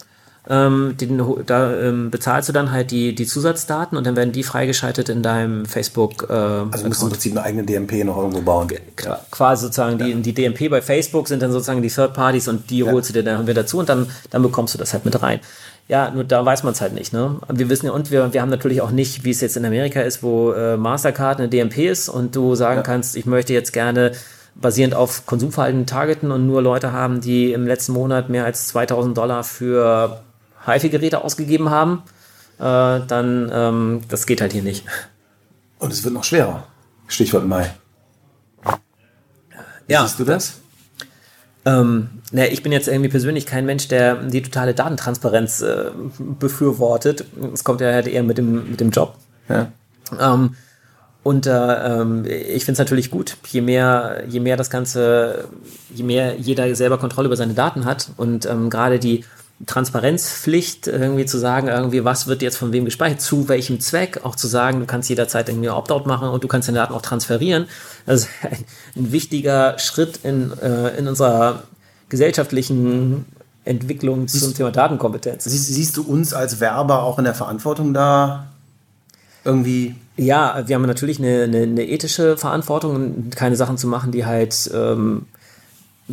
ähm, 0.50 0.96
den, 1.00 1.22
da 1.46 1.72
ähm, 1.76 2.10
bezahlst 2.10 2.50
du 2.50 2.54
dann 2.54 2.72
halt 2.72 2.90
die, 2.90 3.14
die 3.14 3.28
Zusatzdaten 3.28 3.96
und 3.96 4.08
dann 4.08 4.16
werden 4.16 4.32
die 4.32 4.42
freigeschaltet 4.42 5.08
in 5.10 5.22
deinem 5.22 5.66
Facebook. 5.66 6.28
Äh, 6.30 6.34
also 6.34 6.88
musst 6.88 7.02
du 7.02 7.06
im 7.06 7.12
Prinzip 7.12 7.34
eine 7.34 7.44
eigene 7.44 7.64
DMP 7.64 8.04
noch 8.04 8.18
irgendwo 8.18 8.42
bauen. 8.42 8.68
Ja. 9.04 9.20
Quasi 9.30 9.66
sozusagen 9.66 10.00
ja. 10.00 10.08
die, 10.08 10.16
die 10.16 10.34
DMP 10.34 10.70
bei 10.70 10.82
Facebook 10.82 11.28
sind 11.28 11.44
dann 11.44 11.52
sozusagen 11.52 11.84
die 11.84 11.90
Third 11.90 12.16
Parties 12.16 12.48
und 12.48 12.72
die 12.72 12.80
ja. 12.80 12.92
holst 12.92 13.10
du 13.10 13.14
dir 13.14 13.24
dann 13.24 13.44
wieder 13.44 13.62
dazu 13.62 13.78
und 13.78 13.90
dann, 13.90 14.08
dann 14.32 14.42
bekommst 14.42 14.74
du 14.74 14.80
das 14.80 14.94
halt 14.94 15.06
mit 15.06 15.22
rein. 15.22 15.42
Ja, 15.88 16.10
nur 16.10 16.24
da 16.24 16.44
weiß 16.44 16.64
man 16.64 16.74
es 16.74 16.82
halt 16.82 16.94
nicht. 16.94 17.14
Ne? 17.14 17.38
Wir 17.48 17.70
wissen 17.70 17.86
ja, 17.86 17.92
und 17.92 18.10
wir, 18.10 18.34
wir 18.34 18.42
haben 18.42 18.50
natürlich 18.50 18.82
auch 18.82 18.92
nicht, 18.92 19.24
wie 19.24 19.32
es 19.32 19.42
jetzt 19.42 19.58
in 19.58 19.66
Amerika 19.66 20.02
ist, 20.02 20.24
wo 20.24 20.54
äh, 20.54 20.76
Mastercard 20.76 21.38
eine 21.40 21.50
DMP 21.50 21.80
ist 21.80 22.10
und 22.10 22.36
du 22.36 22.56
sagen 22.56 22.78
ja. 22.78 22.84
kannst, 22.84 23.16
ich 23.16 23.28
möchte 23.28 23.54
jetzt 23.54 23.74
gerne 23.74 24.14
basierend 24.56 24.96
auf 24.96 25.26
Konsumverhalten 25.28 25.86
targeten 25.86 26.32
und 26.32 26.48
nur 26.48 26.62
Leute 26.62 26.94
haben, 26.94 27.22
die 27.22 27.54
im 27.54 27.68
letzten 27.68 27.94
Monat 27.94 28.30
mehr 28.30 28.46
als 28.46 28.68
2000 28.68 29.18
Dollar 29.18 29.44
für 29.44 30.22
HiFi-Geräte 30.66 31.24
ausgegeben 31.24 31.70
haben, 31.70 32.04
äh, 32.60 33.02
dann 33.08 33.52
ähm, 33.54 34.02
das 34.08 34.26
geht 34.26 34.42
halt 34.42 34.54
hier 34.54 34.64
nicht. 34.64 34.86
Und 35.80 35.92
es 35.92 36.04
wird 36.04 36.14
noch 36.14 36.24
schwerer. 36.24 36.68
Stichwort 37.08 37.46
Mai. 37.46 37.74
Ja. 39.88 40.04
Siehst 40.04 40.20
du 40.20 40.24
das? 40.24 40.62
Ähm, 41.66 42.10
ne, 42.32 42.48
ich 42.48 42.64
bin 42.64 42.72
jetzt 42.72 42.88
irgendwie 42.88 43.10
persönlich 43.10 43.46
kein 43.46 43.66
Mensch, 43.66 43.88
der 43.88 44.16
die 44.16 44.42
totale 44.42 44.74
Datentransparenz 44.74 45.62
äh, 45.62 45.92
befürwortet. 46.18 47.26
Es 47.54 47.64
kommt 47.64 47.82
ja 47.82 47.92
halt 47.92 48.08
eher 48.08 48.24
mit 48.24 48.38
dem, 48.38 48.72
mit 48.72 48.80
dem 48.80 48.92
Job. 48.92 49.16
Ja. 49.50 49.72
Ähm, 50.20 50.56
und 51.24 51.46
äh, 51.46 51.52
ähm, 51.52 52.26
ich 52.26 52.66
finde 52.66 52.74
es 52.74 52.80
natürlich 52.80 53.12
gut, 53.12 53.38
je 53.48 53.62
mehr, 53.62 54.24
je 54.28 54.40
mehr 54.40 54.58
das 54.58 54.72
Ganze, 54.72 55.48
je 55.94 56.04
mehr 56.04 56.36
jeder 56.38 56.74
selber 56.76 56.98
Kontrolle 56.98 57.28
über 57.28 57.36
seine 57.36 57.54
Daten 57.54 57.86
hat 57.86 58.10
und 58.18 58.48
ähm, 58.48 58.72
gerade 58.72 58.98
die 58.98 59.24
Transparenzpflicht, 59.66 60.88
irgendwie 60.88 61.26
zu 61.26 61.38
sagen, 61.38 61.68
irgendwie, 61.68 62.04
was 62.04 62.28
wird 62.28 62.42
jetzt 62.42 62.58
von 62.58 62.72
wem 62.74 62.86
gespeichert, 62.86 63.22
zu 63.22 63.48
welchem 63.48 63.80
Zweck, 63.80 64.22
auch 64.24 64.36
zu 64.36 64.48
sagen, 64.48 64.80
du 64.80 64.86
kannst 64.86 65.10
jederzeit 65.10 65.50
irgendwie 65.50 65.70
Opt-out 65.70 66.06
machen 66.08 66.30
und 66.30 66.44
du 66.44 66.48
kannst 66.48 66.68
den 66.68 66.76
Daten 66.76 66.94
auch 66.94 67.02
transferieren. 67.02 67.68
Das 68.06 68.22
ist 68.22 68.30
ein, 68.44 68.66
ein 68.96 69.12
wichtiger 69.12 69.78
Schritt 69.80 70.20
in, 70.24 70.52
äh, 70.60 70.98
in 70.98 71.08
unserer 71.08 71.64
gesellschaftlichen 72.10 73.26
Entwicklung 73.64 74.28
zum 74.28 74.54
Thema 74.54 74.72
Datenkompetenz. 74.72 75.44
Siehst, 75.46 75.68
siehst 75.68 75.98
du 75.98 76.04
uns 76.04 76.34
als 76.34 76.60
Werber 76.60 77.04
auch 77.04 77.20
in 77.20 77.26
der 77.26 77.36
Verantwortung 77.36 77.94
da 77.94 78.48
irgendwie? 79.44 79.96
Ja, 80.18 80.64
wir 80.68 80.76
haben 80.76 80.84
natürlich 80.84 81.20
eine, 81.20 81.44
eine, 81.44 81.64
eine 81.64 81.88
ethische 81.88 82.38
Verantwortung, 82.38 83.30
keine 83.32 83.56
Sachen 83.56 83.78
zu 83.78 83.88
machen, 83.88 84.12
die 84.12 84.26
halt 84.26 84.70
ähm, 84.74 85.26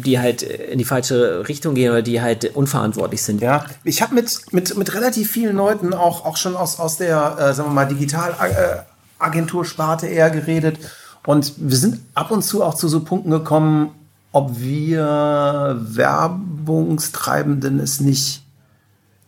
die 0.02 0.18
halt 0.18 0.42
in 0.42 0.78
die 0.78 0.84
falsche 0.84 1.48
Richtung 1.48 1.74
gehen 1.74 1.90
oder 1.90 2.02
die 2.02 2.20
halt 2.20 2.56
unverantwortlich 2.56 3.22
sind. 3.22 3.40
Ja, 3.40 3.64
ich 3.84 4.02
habe 4.02 4.14
mit, 4.14 4.52
mit, 4.52 4.76
mit 4.76 4.94
relativ 4.94 5.30
vielen 5.30 5.56
Leuten 5.56 5.94
auch, 5.94 6.24
auch 6.24 6.36
schon 6.36 6.56
aus, 6.56 6.78
aus 6.78 6.96
der, 6.96 7.36
äh, 7.38 7.54
sagen 7.54 7.70
wir 7.70 7.74
mal, 7.74 7.86
Digitalagentursparte 7.86 10.06
eher 10.06 10.30
geredet. 10.30 10.78
Und 11.26 11.54
wir 11.56 11.76
sind 11.76 12.00
ab 12.14 12.30
und 12.30 12.42
zu 12.42 12.62
auch 12.64 12.74
zu 12.74 12.88
so 12.88 13.00
Punkten 13.00 13.30
gekommen, 13.30 13.90
ob 14.32 14.60
wir 14.60 15.78
Werbungstreibenden 15.80 17.80
es 17.80 18.00
nicht 18.00 18.42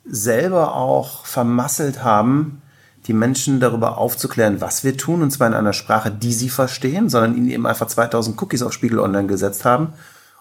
selber 0.05 0.77
auch 0.77 1.27
vermasselt 1.27 2.05
haben, 2.05 2.63
die 3.07 3.13
Menschen 3.13 3.61
darüber 3.61 3.99
aufzuklären, 3.99 4.61
was 4.61 4.85
wir 4.85 4.97
tun, 4.97 5.23
und 5.23 5.31
zwar 5.31 5.47
in 5.47 5.55
einer 5.55 5.73
Sprache, 5.73 6.11
die 6.11 6.33
sie 6.33 6.51
verstehen, 6.51 7.09
sondern 7.09 7.37
ihnen 7.37 7.49
eben 7.49 7.67
einfach 7.67 7.87
2000 7.87 8.41
Cookies 8.41 8.63
auf 8.63 8.73
Spiegel 8.73 8.99
Online 8.99 9.27
gesetzt 9.27 9.65
haben 9.65 9.93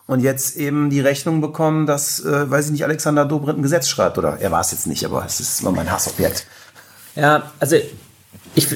und 0.09 0.21
jetzt 0.21 0.57
eben 0.57 0.89
die 0.89 1.01
Rechnung 1.01 1.39
bekommen, 1.39 1.85
dass, 1.85 2.19
äh, 2.25 2.49
weiß 2.49 2.65
ich 2.65 2.71
nicht, 2.71 2.83
Alexander 2.83 3.25
Dobrindt 3.25 3.59
ein 3.59 3.61
Gesetz 3.61 3.87
schreibt. 3.87 4.17
Oder 4.17 4.39
er 4.39 4.49
war 4.49 4.61
es 4.61 4.71
jetzt 4.71 4.87
nicht, 4.87 5.05
aber 5.05 5.23
es 5.23 5.39
ist 5.39 5.61
immer 5.61 5.71
mein 5.71 5.91
Hassobjekt. 5.91 6.47
Ja, 7.15 7.51
also 7.59 7.75
ich, 8.55 8.67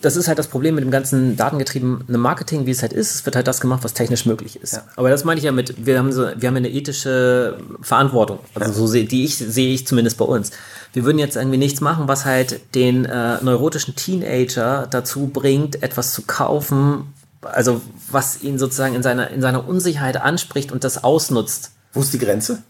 das 0.00 0.14
ist 0.14 0.28
halt 0.28 0.38
das 0.38 0.46
Problem 0.46 0.76
mit 0.76 0.84
dem 0.84 0.92
ganzen 0.92 1.36
datengetriebenen 1.36 2.20
Marketing, 2.20 2.64
wie 2.66 2.70
es 2.70 2.82
halt 2.82 2.92
ist. 2.92 3.12
Es 3.12 3.26
wird 3.26 3.34
halt 3.34 3.48
das 3.48 3.60
gemacht, 3.60 3.82
was 3.82 3.92
technisch 3.92 4.24
möglich 4.24 4.62
ist. 4.62 4.74
Ja. 4.74 4.84
Aber 4.94 5.10
das 5.10 5.24
meine 5.24 5.38
ich 5.38 5.44
ja 5.44 5.50
mit, 5.50 5.84
wir 5.84 5.98
haben 5.98 6.12
so, 6.12 6.28
wir 6.36 6.48
haben 6.48 6.56
eine 6.56 6.70
ethische 6.70 7.58
Verantwortung. 7.80 8.38
Also 8.54 8.70
ja. 8.70 8.76
so 8.76 8.86
sehe 8.86 9.04
die 9.04 9.24
ich, 9.24 9.36
sehe 9.36 9.74
ich 9.74 9.84
zumindest 9.84 10.16
bei 10.16 10.26
uns. 10.26 10.52
Wir 10.92 11.04
würden 11.04 11.18
jetzt 11.18 11.34
irgendwie 11.34 11.58
nichts 11.58 11.80
machen, 11.80 12.06
was 12.06 12.24
halt 12.24 12.60
den 12.76 13.04
äh, 13.04 13.42
neurotischen 13.42 13.96
Teenager 13.96 14.86
dazu 14.88 15.26
bringt, 15.26 15.82
etwas 15.82 16.12
zu 16.12 16.22
kaufen, 16.22 17.12
also 17.42 17.80
was 18.10 18.42
ihn 18.42 18.58
sozusagen 18.58 18.94
in 18.94 19.02
seiner, 19.02 19.30
in 19.30 19.40
seiner 19.40 19.66
Unsicherheit 19.66 20.16
anspricht 20.16 20.72
und 20.72 20.84
das 20.84 21.04
ausnutzt. 21.04 21.72
Wo 21.92 22.00
ist 22.00 22.12
die 22.12 22.18
Grenze? 22.18 22.62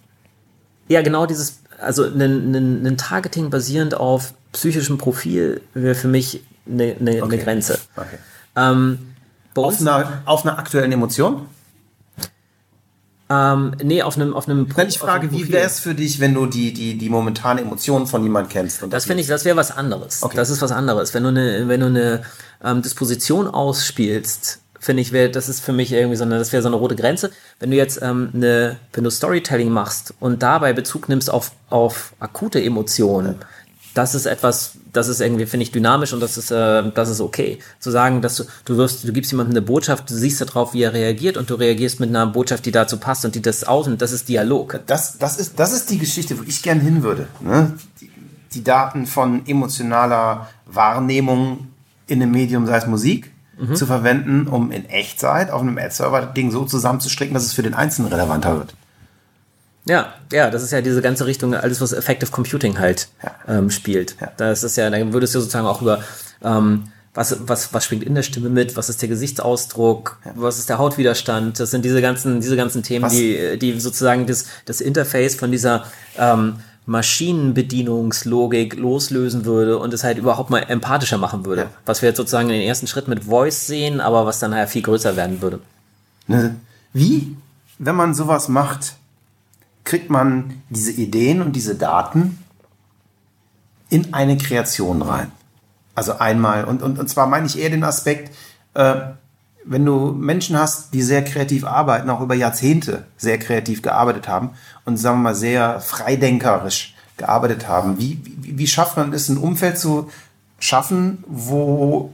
Ja, 0.88 1.02
genau 1.02 1.26
dieses, 1.26 1.60
also 1.80 2.04
ein, 2.04 2.96
Targeting 2.96 3.50
basierend 3.50 3.94
auf 3.94 4.34
psychischem 4.52 4.98
Profil 4.98 5.60
wäre 5.74 5.94
für 5.94 6.08
mich 6.08 6.42
eine, 6.66 6.96
eine, 6.98 7.22
okay. 7.22 7.34
eine 7.34 7.38
Grenze. 7.38 7.78
Okay. 7.96 8.18
Ähm, 8.56 8.98
auf, 9.54 9.80
einer, 9.80 10.22
auf 10.24 10.44
einer 10.44 10.58
aktuellen 10.58 10.92
Emotion? 10.92 11.46
Ähm, 13.30 13.72
nee, 13.82 14.02
auf 14.02 14.16
einem 14.16 14.34
auf 14.34 14.48
einem 14.48 14.74
Wenn 14.74 14.88
ich 14.88 14.98
frage, 14.98 15.30
wie 15.30 15.52
wäre 15.52 15.66
es 15.66 15.80
für 15.80 15.94
dich, 15.94 16.18
wenn 16.18 16.34
du 16.34 16.46
die 16.46 16.72
die 16.72 16.96
die 16.96 17.08
momentane 17.10 17.60
Emotion 17.60 18.06
von 18.06 18.22
jemandem 18.22 18.50
kennst? 18.50 18.82
das 18.88 19.04
finde 19.04 19.22
ich, 19.22 19.28
das 19.28 19.44
wäre 19.44 19.56
was 19.56 19.70
anderes. 19.70 20.22
Okay. 20.22 20.36
Das 20.36 20.48
ist 20.48 20.62
was 20.62 20.72
anderes. 20.72 21.12
Wenn 21.12 21.24
du 21.24 21.28
eine 21.28 21.68
wenn 21.68 21.80
du 21.80 21.86
eine 21.86 22.22
ähm, 22.64 22.80
Disposition 22.80 23.46
ausspielst, 23.46 24.60
finde 24.80 25.02
ich, 25.02 25.12
wäre 25.12 25.30
das 25.30 25.50
ist 25.50 25.60
für 25.60 25.74
mich 25.74 25.92
irgendwie 25.92 26.16
so 26.16 26.24
eine 26.24 26.38
das 26.38 26.52
wäre 26.52 26.62
so 26.62 26.68
eine 26.68 26.76
rote 26.76 26.96
Grenze. 26.96 27.30
Wenn 27.60 27.70
du 27.70 27.76
jetzt 27.76 28.00
ähm, 28.00 28.30
eine 28.32 28.76
wenn 28.94 29.04
du 29.04 29.10
Storytelling 29.10 29.68
machst 29.68 30.14
und 30.20 30.42
dabei 30.42 30.72
Bezug 30.72 31.10
nimmst 31.10 31.30
auf 31.30 31.52
auf 31.68 32.14
akute 32.20 32.62
Emotionen. 32.62 33.36
Ja 33.40 33.46
das 33.98 34.14
ist 34.14 34.26
etwas, 34.26 34.74
das 34.92 35.08
ist 35.08 35.20
irgendwie, 35.20 35.44
finde 35.46 35.64
ich, 35.64 35.72
dynamisch 35.72 36.12
und 36.12 36.20
das 36.20 36.38
ist, 36.38 36.52
äh, 36.52 36.88
das 36.94 37.08
ist 37.08 37.20
okay. 37.20 37.58
Zu 37.80 37.90
sagen, 37.90 38.22
dass 38.22 38.36
du, 38.36 38.44
du 38.64 38.76
wirst, 38.76 39.02
du 39.02 39.12
gibst 39.12 39.32
jemandem 39.32 39.56
eine 39.56 39.62
Botschaft, 39.62 40.08
du 40.08 40.14
siehst 40.14 40.40
darauf, 40.40 40.72
wie 40.72 40.82
er 40.82 40.92
reagiert 40.92 41.36
und 41.36 41.50
du 41.50 41.56
reagierst 41.56 41.98
mit 41.98 42.08
einer 42.08 42.28
Botschaft, 42.28 42.64
die 42.64 42.70
dazu 42.70 42.98
passt 42.98 43.24
und 43.24 43.34
die 43.34 43.42
das 43.42 43.64
aus 43.64 43.88
und 43.88 44.00
das 44.00 44.12
ist 44.12 44.28
Dialog. 44.28 44.78
Das, 44.86 45.18
das, 45.18 45.40
ist, 45.40 45.58
das 45.58 45.72
ist 45.72 45.90
die 45.90 45.98
Geschichte, 45.98 46.38
wo 46.38 46.44
ich 46.44 46.62
gern 46.62 46.78
hin 46.78 47.02
würde. 47.02 47.26
Ne? 47.40 47.74
Die, 48.00 48.08
die 48.54 48.62
Daten 48.62 49.06
von 49.06 49.44
emotionaler 49.48 50.48
Wahrnehmung 50.66 51.66
in 52.06 52.22
einem 52.22 52.30
Medium, 52.30 52.66
sei 52.66 52.76
es 52.76 52.86
Musik, 52.86 53.32
mhm. 53.58 53.74
zu 53.74 53.84
verwenden, 53.84 54.46
um 54.46 54.70
in 54.70 54.88
Echtzeit 54.88 55.50
auf 55.50 55.60
einem 55.60 55.76
Ad-Server 55.76 56.22
Ding 56.22 56.52
so 56.52 56.64
zusammenzustricken, 56.64 57.34
dass 57.34 57.44
es 57.44 57.52
für 57.52 57.64
den 57.64 57.74
Einzelnen 57.74 58.12
relevanter 58.12 58.56
wird. 58.58 58.74
Ja, 59.88 60.14
ja, 60.32 60.50
das 60.50 60.62
ist 60.62 60.70
ja 60.70 60.80
diese 60.80 61.02
ganze 61.02 61.26
Richtung, 61.26 61.54
alles 61.54 61.80
was 61.80 61.92
Effective 61.92 62.30
Computing 62.30 62.78
halt 62.78 63.08
ja. 63.22 63.58
ähm, 63.58 63.70
spielt. 63.70 64.16
Ja. 64.20 64.30
Das 64.36 64.62
ist 64.62 64.76
ja, 64.76 64.90
dann 64.90 65.12
würdest 65.12 65.34
du 65.34 65.40
sozusagen 65.40 65.66
auch 65.66 65.82
über 65.82 66.00
ähm, 66.42 66.84
was, 67.14 67.36
was, 67.48 67.74
was 67.74 67.84
schwingt 67.84 68.04
in 68.04 68.14
der 68.14 68.22
Stimme 68.22 68.48
mit, 68.50 68.76
was 68.76 68.88
ist 68.88 69.02
der 69.02 69.08
Gesichtsausdruck, 69.08 70.18
ja. 70.24 70.32
was 70.36 70.58
ist 70.58 70.68
der 70.68 70.78
Hautwiderstand, 70.78 71.58
das 71.58 71.70
sind 71.70 71.84
diese 71.84 72.00
ganzen, 72.00 72.40
diese 72.40 72.56
ganzen 72.56 72.82
Themen, 72.82 73.10
die, 73.10 73.58
die 73.58 73.80
sozusagen 73.80 74.26
das, 74.26 74.44
das 74.66 74.80
Interface 74.80 75.34
von 75.34 75.50
dieser 75.50 75.84
ähm, 76.16 76.56
Maschinenbedienungslogik 76.86 78.76
loslösen 78.76 79.44
würde 79.44 79.78
und 79.78 79.92
es 79.92 80.04
halt 80.04 80.18
überhaupt 80.18 80.50
mal 80.50 80.60
empathischer 80.60 81.18
machen 81.18 81.44
würde. 81.44 81.62
Ja. 81.62 81.70
Was 81.86 82.02
wir 82.02 82.10
jetzt 82.10 82.18
sozusagen 82.18 82.50
in 82.50 82.60
den 82.60 82.68
ersten 82.68 82.86
Schritt 82.86 83.08
mit 83.08 83.24
Voice 83.24 83.66
sehen, 83.66 84.00
aber 84.00 84.24
was 84.24 84.38
dann 84.38 84.54
halt 84.54 84.68
viel 84.68 84.82
größer 84.82 85.16
werden 85.16 85.42
würde. 85.42 85.60
Ne, 86.28 86.56
wie, 86.92 87.36
wenn 87.78 87.96
man 87.96 88.14
sowas 88.14 88.48
macht, 88.48 88.97
kriegt 89.88 90.10
man 90.10 90.62
diese 90.68 90.92
Ideen 90.92 91.40
und 91.40 91.56
diese 91.56 91.74
Daten 91.74 92.38
in 93.88 94.12
eine 94.12 94.36
Kreation 94.36 95.00
rein. 95.00 95.32
Also 95.94 96.18
einmal, 96.18 96.66
und, 96.66 96.82
und, 96.82 96.98
und 96.98 97.08
zwar 97.08 97.26
meine 97.26 97.46
ich 97.46 97.58
eher 97.58 97.70
den 97.70 97.84
Aspekt, 97.84 98.36
äh, 98.74 98.96
wenn 99.64 99.86
du 99.86 100.12
Menschen 100.12 100.58
hast, 100.58 100.92
die 100.92 101.00
sehr 101.00 101.24
kreativ 101.24 101.64
arbeiten, 101.64 102.10
auch 102.10 102.20
über 102.20 102.34
Jahrzehnte 102.34 103.06
sehr 103.16 103.38
kreativ 103.38 103.80
gearbeitet 103.80 104.28
haben 104.28 104.50
und 104.84 104.98
sagen 104.98 105.18
wir 105.18 105.30
mal 105.30 105.34
sehr 105.34 105.80
freidenkerisch 105.80 106.94
gearbeitet 107.16 107.66
haben, 107.66 107.98
wie, 107.98 108.20
wie, 108.24 108.58
wie 108.58 108.66
schafft 108.66 108.98
man 108.98 109.14
es, 109.14 109.30
ein 109.30 109.38
Umfeld 109.38 109.78
zu 109.78 110.10
schaffen, 110.58 111.24
wo 111.26 112.12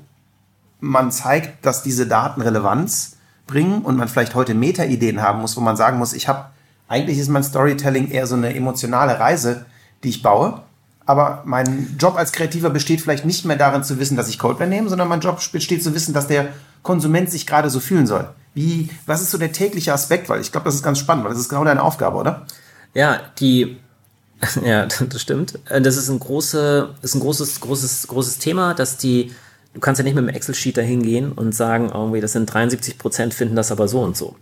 man 0.79 1.11
zeigt, 1.11 1.67
dass 1.67 1.83
diese 1.83 2.07
Daten 2.07 2.41
Relevanz 2.41 3.17
bringen 3.49 3.83
und 3.83 3.97
man 3.97 4.09
vielleicht 4.09 4.37
heute 4.37 4.55
Meta-Ideen 4.55 5.21
haben 5.21 5.41
muss, 5.41 5.57
wo 5.57 5.61
man 5.61 5.77
sagen 5.77 5.99
muss, 5.99 6.13
ich 6.13 6.29
habe 6.29 6.54
eigentlich 6.95 7.19
ist 7.19 7.29
mein 7.29 7.43
Storytelling 7.43 8.11
eher 8.11 8.29
so 8.29 8.37
eine 8.37 8.55
emotionale 8.55 9.19
Reise, 9.19 9.67
die 10.05 10.11
ich 10.11 10.23
baue. 10.23 10.63
Aber 11.07 11.43
mein 11.45 11.97
Job 11.99 12.17
als 12.17 12.33
Kreativer 12.33 12.71
besteht 12.71 13.01
vielleicht 13.01 13.27
nicht 13.27 13.45
mehr 13.45 13.57
darin 13.57 13.83
zu 13.83 13.99
wissen, 13.99 14.17
dass 14.17 14.29
ich 14.29 14.39
Coldplay 14.39 14.69
nehme, 14.69 14.89
sondern 14.89 15.09
mein 15.09 15.21
Job 15.21 15.41
besteht 15.53 15.83
zu 15.83 15.93
wissen, 15.93 16.15
dass 16.15 16.29
der 16.29 16.49
Konsument 16.83 17.31
sich 17.31 17.47
gerade 17.47 17.69
so 17.69 17.81
fühlen 17.81 18.07
soll. 18.07 18.29
Wie, 18.55 18.89
was 19.07 19.21
ist 19.21 19.33
so 19.33 19.39
der 19.39 19.53
tägliche 19.53 19.93
Aspekt? 19.93 20.29
Weil 20.29 20.41
ich 20.41 20.53
glaube, 20.53 20.67
das 20.67 20.77
ist 20.77 20.85
ganz 20.85 21.01
spannend, 21.01 21.25
weil 21.25 21.33
das 21.33 21.41
ist 21.41 21.49
genau 21.49 21.65
deine 21.65 21.83
Aufgabe, 21.83 22.17
oder? 22.17 22.47
Ja, 22.95 23.21
die, 23.41 23.77
ja, 24.65 24.87
das 24.87 25.21
stimmt. 25.21 25.59
Das 25.69 25.97
ist 25.97 26.09
ein 26.09 26.21
große, 26.21 26.95
ist 27.03 27.15
ein 27.17 27.21
großes, 27.21 27.61
großes, 27.61 28.07
großes 28.07 28.39
Thema, 28.39 28.73
dass 28.73 28.97
die, 28.97 29.33
du 29.75 29.81
kannst 29.81 29.99
ja 29.99 30.05
nicht 30.05 30.15
mit 30.15 30.23
einem 30.23 30.35
Excel-Sheet 30.35 30.77
dahin 30.77 31.03
gehen 31.03 31.33
und 31.33 31.55
sagen, 31.55 31.91
irgendwie, 31.93 32.21
das 32.21 32.33
sind 32.33 32.47
73 32.47 32.99
Prozent 32.99 33.35
finden 33.35 33.57
das 33.57 33.73
aber 33.73 33.89
so 33.89 34.01
und 34.01 34.17
so. 34.17 34.37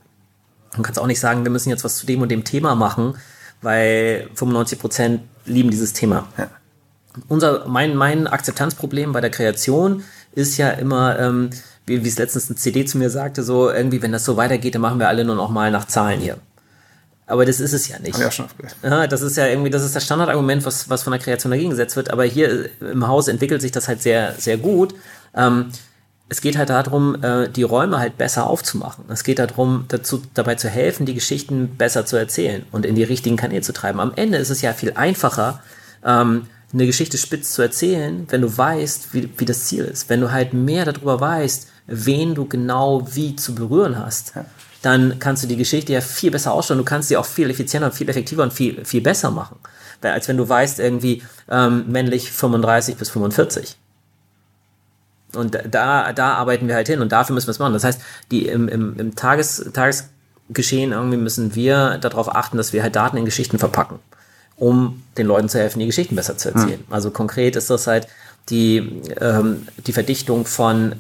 Du 0.77 0.83
kannst 0.83 0.99
auch 0.99 1.07
nicht 1.07 1.21
sagen, 1.21 1.45
wir 1.45 1.51
müssen 1.51 1.71
jetzt 1.71 1.85
was 1.85 1.97
zu 1.97 2.07
dem 2.07 2.23
und 2.23 2.31
dem 2.31 2.45
Thema 2.45 2.75
machen, 2.75 3.15
weil 3.61 4.29
95 4.35 4.79
Prozent 4.79 5.23
lieben 5.45 5.71
dieses 5.71 5.93
Thema. 5.93 6.27
Ja. 6.39 6.49
Unser, 7.29 7.69
mein, 7.69 7.95
mein 7.95 8.27
Akzeptanzproblem 8.27 9.13
bei 9.13 9.21
der 9.21 9.31
Kreation 9.31 10.03
ist 10.33 10.57
ja 10.57 10.71
immer, 10.71 11.19
ähm, 11.19 11.51
wie, 11.87 12.05
wie 12.05 12.09
es 12.09 12.19
letztens 12.19 12.49
ein 12.49 12.57
CD 12.57 12.87
zu 12.87 12.97
mir 12.97 13.11
sagte, 13.11 13.43
so 13.43 13.71
irgendwie, 13.71 14.01
wenn 14.01 14.13
das 14.13 14.25
so 14.25 14.37
weitergeht, 14.37 14.75
dann 14.75 14.83
machen 14.83 14.99
wir 14.99 15.09
alle 15.09 15.25
nur 15.25 15.37
noch 15.37 15.51
mal 15.51 15.71
nach 15.71 15.87
Zahlen 15.87 16.21
hier. 16.21 16.39
Aber 17.27 17.47
das 17.47 17.61
ist 17.61 17.73
es 17.73 17.89
ja 17.89 17.99
nicht. 17.99 18.19
Ja, 18.19 18.31
schon 18.31 18.47
ja, 18.83 19.07
das 19.07 19.23
ist 19.23 19.37
ja 19.37 19.47
irgendwie, 19.47 19.71
das 19.71 19.85
ist 19.85 19.95
das 19.95 20.05
Standardargument, 20.05 20.65
was, 20.65 20.91
was 20.91 21.03
von 21.03 21.13
der 21.13 21.21
Kreation 21.21 21.51
dagegen 21.51 21.71
gesetzt 21.71 21.97
wird. 21.97 22.11
Aber 22.11 22.25
hier 22.25 22.69
im 22.81 23.07
Haus 23.07 23.29
entwickelt 23.29 23.63
sich 23.63 23.73
das 23.73 23.89
halt 23.89 24.03
sehr, 24.03 24.35
sehr 24.39 24.59
gut. 24.59 24.95
Ähm, 25.35 25.71
es 26.29 26.41
geht 26.41 26.57
halt 26.57 26.71
darum, 26.71 27.23
äh, 27.23 27.49
die 27.49 27.63
Räume 27.63 27.99
halt 27.99 28.17
besser 28.17 28.47
aufzumachen. 28.47 29.05
Es 29.09 29.23
geht 29.23 29.39
darum, 29.39 29.85
dazu, 29.89 30.23
dabei 30.35 30.55
zu 30.55 30.69
helfen, 30.69 31.05
die 31.05 31.15
Geschichten 31.15 31.77
besser 31.77 32.07
zu 32.07 32.17
erzählen 32.17 32.65
und 32.73 32.87
in 32.87 32.95
die 32.95 33.05
richtigen 33.05 33.37
Kanäle 33.37 33.63
zu 33.63 33.73
treiben. 33.73 34.01
Am 34.01 34.13
Ende 34.17 34.39
ist 34.39 34.51
es 34.51 34.63
ja 34.63 34.73
viel 34.73 34.93
einfacher, 34.95 35.63
ähm, 36.05 36.47
eine 36.73 36.87
Geschichte 36.87 37.19
spitz 37.19 37.53
zu 37.53 37.61
erzählen, 37.61 38.27
wenn 38.31 38.41
du 38.41 38.57
weißt, 38.57 39.13
wie, 39.13 39.29
wie 39.37 39.45
das 39.45 39.67
Ziel 39.67 39.85
ist. 39.85 40.09
Wenn 40.09 40.21
du 40.21 40.33
halt 40.33 40.55
mehr 40.55 40.87
darüber 40.87 41.21
weißt, 41.21 41.69
wen 41.87 42.35
du 42.35 42.47
genau 42.47 43.07
wie 43.13 43.37
zu 43.37 43.55
berühren 43.55 43.99
hast, 43.99 44.33
dann 44.81 45.19
kannst 45.19 45.43
du 45.43 45.47
die 45.47 45.57
Geschichte 45.57 45.93
ja 45.93 46.01
viel 46.01 46.31
besser 46.31 46.53
ausstellen. 46.53 46.79
Du 46.79 46.85
kannst 46.85 47.09
sie 47.09 47.17
auch 47.17 47.27
viel 47.27 47.51
effizienter 47.51 47.87
und 47.87 47.95
viel 47.95 48.09
effektiver 48.09 48.43
und 48.43 48.53
viel, 48.53 48.85
viel 48.85 49.03
besser 49.03 49.31
machen. 49.31 49.59
Als 50.01 50.27
wenn 50.29 50.37
du 50.37 50.49
weißt, 50.49 50.81
irgendwie 50.81 51.23
ähm, 51.49 51.85
männlich 51.89 52.33
35 52.33 52.97
bis 52.97 53.11
45. 53.11 53.77
Und 55.35 55.59
da, 55.71 56.13
da 56.13 56.35
arbeiten 56.35 56.69
wir 56.69 56.75
halt 56.75 56.89
hin 56.89 57.01
und 57.01 57.13
dafür 57.13 57.35
müssen 57.35 57.47
wir 57.47 57.53
es 57.53 57.59
machen. 57.59 57.73
Das 57.73 57.85
heißt, 57.85 58.01
die 58.31 58.47
im, 58.47 58.69
im, 58.69 58.99
im 58.99 59.15
Tages, 59.15 59.71
Tagesgeschehen 59.73 60.93
irgendwie 60.93 61.17
müssen 61.17 61.55
wir 61.55 61.99
darauf 61.99 62.35
achten, 62.35 62.57
dass 62.57 62.73
wir 62.73 62.83
halt 62.83 62.97
Daten 62.97 63.17
in 63.17 63.25
Geschichten 63.25 63.59
verpacken. 63.59 63.99
um 64.57 65.03
den 65.19 65.27
Leuten 65.27 65.49
zu 65.49 65.59
helfen, 65.59 65.81
die 65.81 65.87
Geschichten 65.87 66.15
besser 66.15 66.37
zu 66.39 66.51
erzählen. 66.51 66.85
Also 66.89 67.11
konkret 67.11 67.57
ist 67.57 67.69
das 67.71 67.89
halt 67.89 68.07
die, 68.49 69.03
ähm, 69.21 69.67
die 69.87 69.93
Verdichtung 69.93 70.47
von 70.47 70.95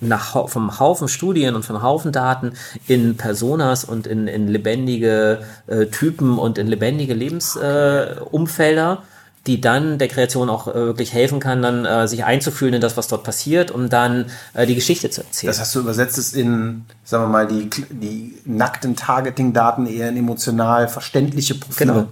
nach, 0.00 0.48
vom 0.48 0.80
Haufen 0.80 1.06
Studien 1.08 1.54
und 1.54 1.64
vom 1.64 1.80
Haufen 1.82 2.10
Daten 2.12 2.54
in 2.88 3.16
Personas 3.16 3.84
und 3.84 4.06
in, 4.08 4.26
in 4.26 4.48
lebendige 4.48 5.44
äh, 5.68 5.86
Typen 5.86 6.38
und 6.38 6.58
in 6.58 6.66
lebendige 6.66 7.14
Lebensumfelder, 7.14 8.92
äh, 8.92 9.13
die 9.46 9.60
dann 9.60 9.98
der 9.98 10.08
Kreation 10.08 10.48
auch 10.48 10.68
äh, 10.68 10.74
wirklich 10.74 11.12
helfen 11.12 11.38
kann, 11.38 11.60
dann 11.60 11.84
äh, 11.84 12.08
sich 12.08 12.24
einzufühlen 12.24 12.74
in 12.74 12.80
das, 12.80 12.96
was 12.96 13.08
dort 13.08 13.24
passiert, 13.24 13.70
um 13.70 13.90
dann 13.90 14.26
äh, 14.54 14.66
die 14.66 14.74
Geschichte 14.74 15.10
zu 15.10 15.22
erzählen. 15.22 15.50
Das 15.50 15.60
hast 15.60 15.74
du 15.74 15.80
übersetzt 15.80 16.16
es 16.16 16.32
in, 16.32 16.86
sagen 17.04 17.24
wir 17.24 17.28
mal, 17.28 17.46
die, 17.46 17.68
die 17.90 18.38
nackten 18.46 18.96
Targeting-Daten 18.96 19.86
eher 19.86 20.08
in 20.08 20.16
emotional 20.16 20.88
verständliche 20.88 21.56
Profile. 21.56 21.92
Genau. 21.92 22.06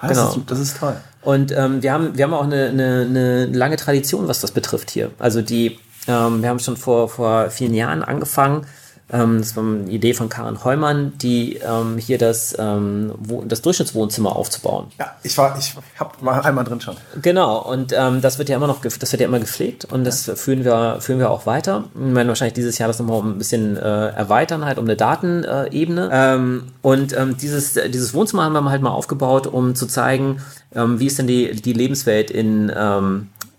Heißt 0.00 0.14
Genau. 0.14 0.34
Das, 0.34 0.46
das 0.46 0.58
ist 0.60 0.78
toll. 0.78 0.96
Und 1.22 1.52
ähm, 1.52 1.82
wir, 1.82 1.92
haben, 1.92 2.16
wir 2.16 2.24
haben 2.24 2.34
auch 2.34 2.44
eine, 2.44 2.68
eine, 2.68 3.06
eine 3.08 3.46
lange 3.46 3.76
Tradition, 3.76 4.28
was 4.28 4.40
das 4.40 4.52
betrifft 4.52 4.90
hier. 4.90 5.10
Also 5.18 5.42
die, 5.42 5.78
ähm, 6.06 6.40
wir 6.40 6.48
haben 6.48 6.60
schon 6.60 6.76
vor, 6.76 7.08
vor 7.08 7.50
vielen 7.50 7.74
Jahren 7.74 8.02
angefangen, 8.02 8.66
ähm, 9.10 9.38
das 9.38 9.56
war 9.56 9.64
eine 9.64 9.90
Idee 9.90 10.12
von 10.12 10.28
Karen 10.28 10.62
Heumann, 10.64 11.12
die 11.18 11.54
ähm, 11.56 11.96
hier 11.96 12.18
das, 12.18 12.54
ähm, 12.58 13.14
wo, 13.18 13.42
das 13.42 13.62
Durchschnittswohnzimmer 13.62 14.36
aufzubauen. 14.36 14.88
Ja, 14.98 15.12
ich 15.22 15.36
war, 15.38 15.56
ich 15.58 15.74
hab 15.98 16.20
mal 16.22 16.40
einmal 16.40 16.64
drin 16.64 16.80
schon. 16.80 16.96
Genau, 17.22 17.58
und 17.58 17.92
ähm, 17.96 18.20
das 18.20 18.38
wird 18.38 18.48
ja 18.48 18.56
immer 18.56 18.66
noch, 18.66 18.82
das 18.82 19.12
wird 19.12 19.20
ja 19.20 19.26
immer 19.26 19.40
gepflegt 19.40 19.86
und 19.86 20.04
das 20.04 20.30
führen 20.34 20.64
wir, 20.64 20.98
führen 21.00 21.18
wir 21.18 21.30
auch 21.30 21.46
weiter. 21.46 21.84
Wir 21.94 22.14
werden 22.14 22.28
wahrscheinlich 22.28 22.54
dieses 22.54 22.76
Jahr 22.76 22.88
das 22.88 22.98
nochmal 22.98 23.22
ein 23.22 23.38
bisschen 23.38 23.76
äh, 23.76 24.08
erweitern, 24.08 24.64
halt 24.64 24.78
um 24.78 24.84
eine 24.84 24.96
Datenebene. 24.96 26.10
Ähm, 26.12 26.64
und 26.82 27.16
ähm, 27.16 27.36
dieses, 27.38 27.74
dieses 27.74 28.12
Wohnzimmer 28.12 28.44
haben 28.44 28.52
wir 28.52 28.70
halt 28.70 28.82
mal 28.82 28.90
aufgebaut, 28.90 29.46
um 29.46 29.74
zu 29.74 29.86
zeigen, 29.86 30.40
wie 30.70 31.06
ist 31.06 31.18
denn 31.18 31.26
die, 31.26 31.50
die 31.62 31.72
Lebenswelt 31.72 32.30
in, 32.30 32.70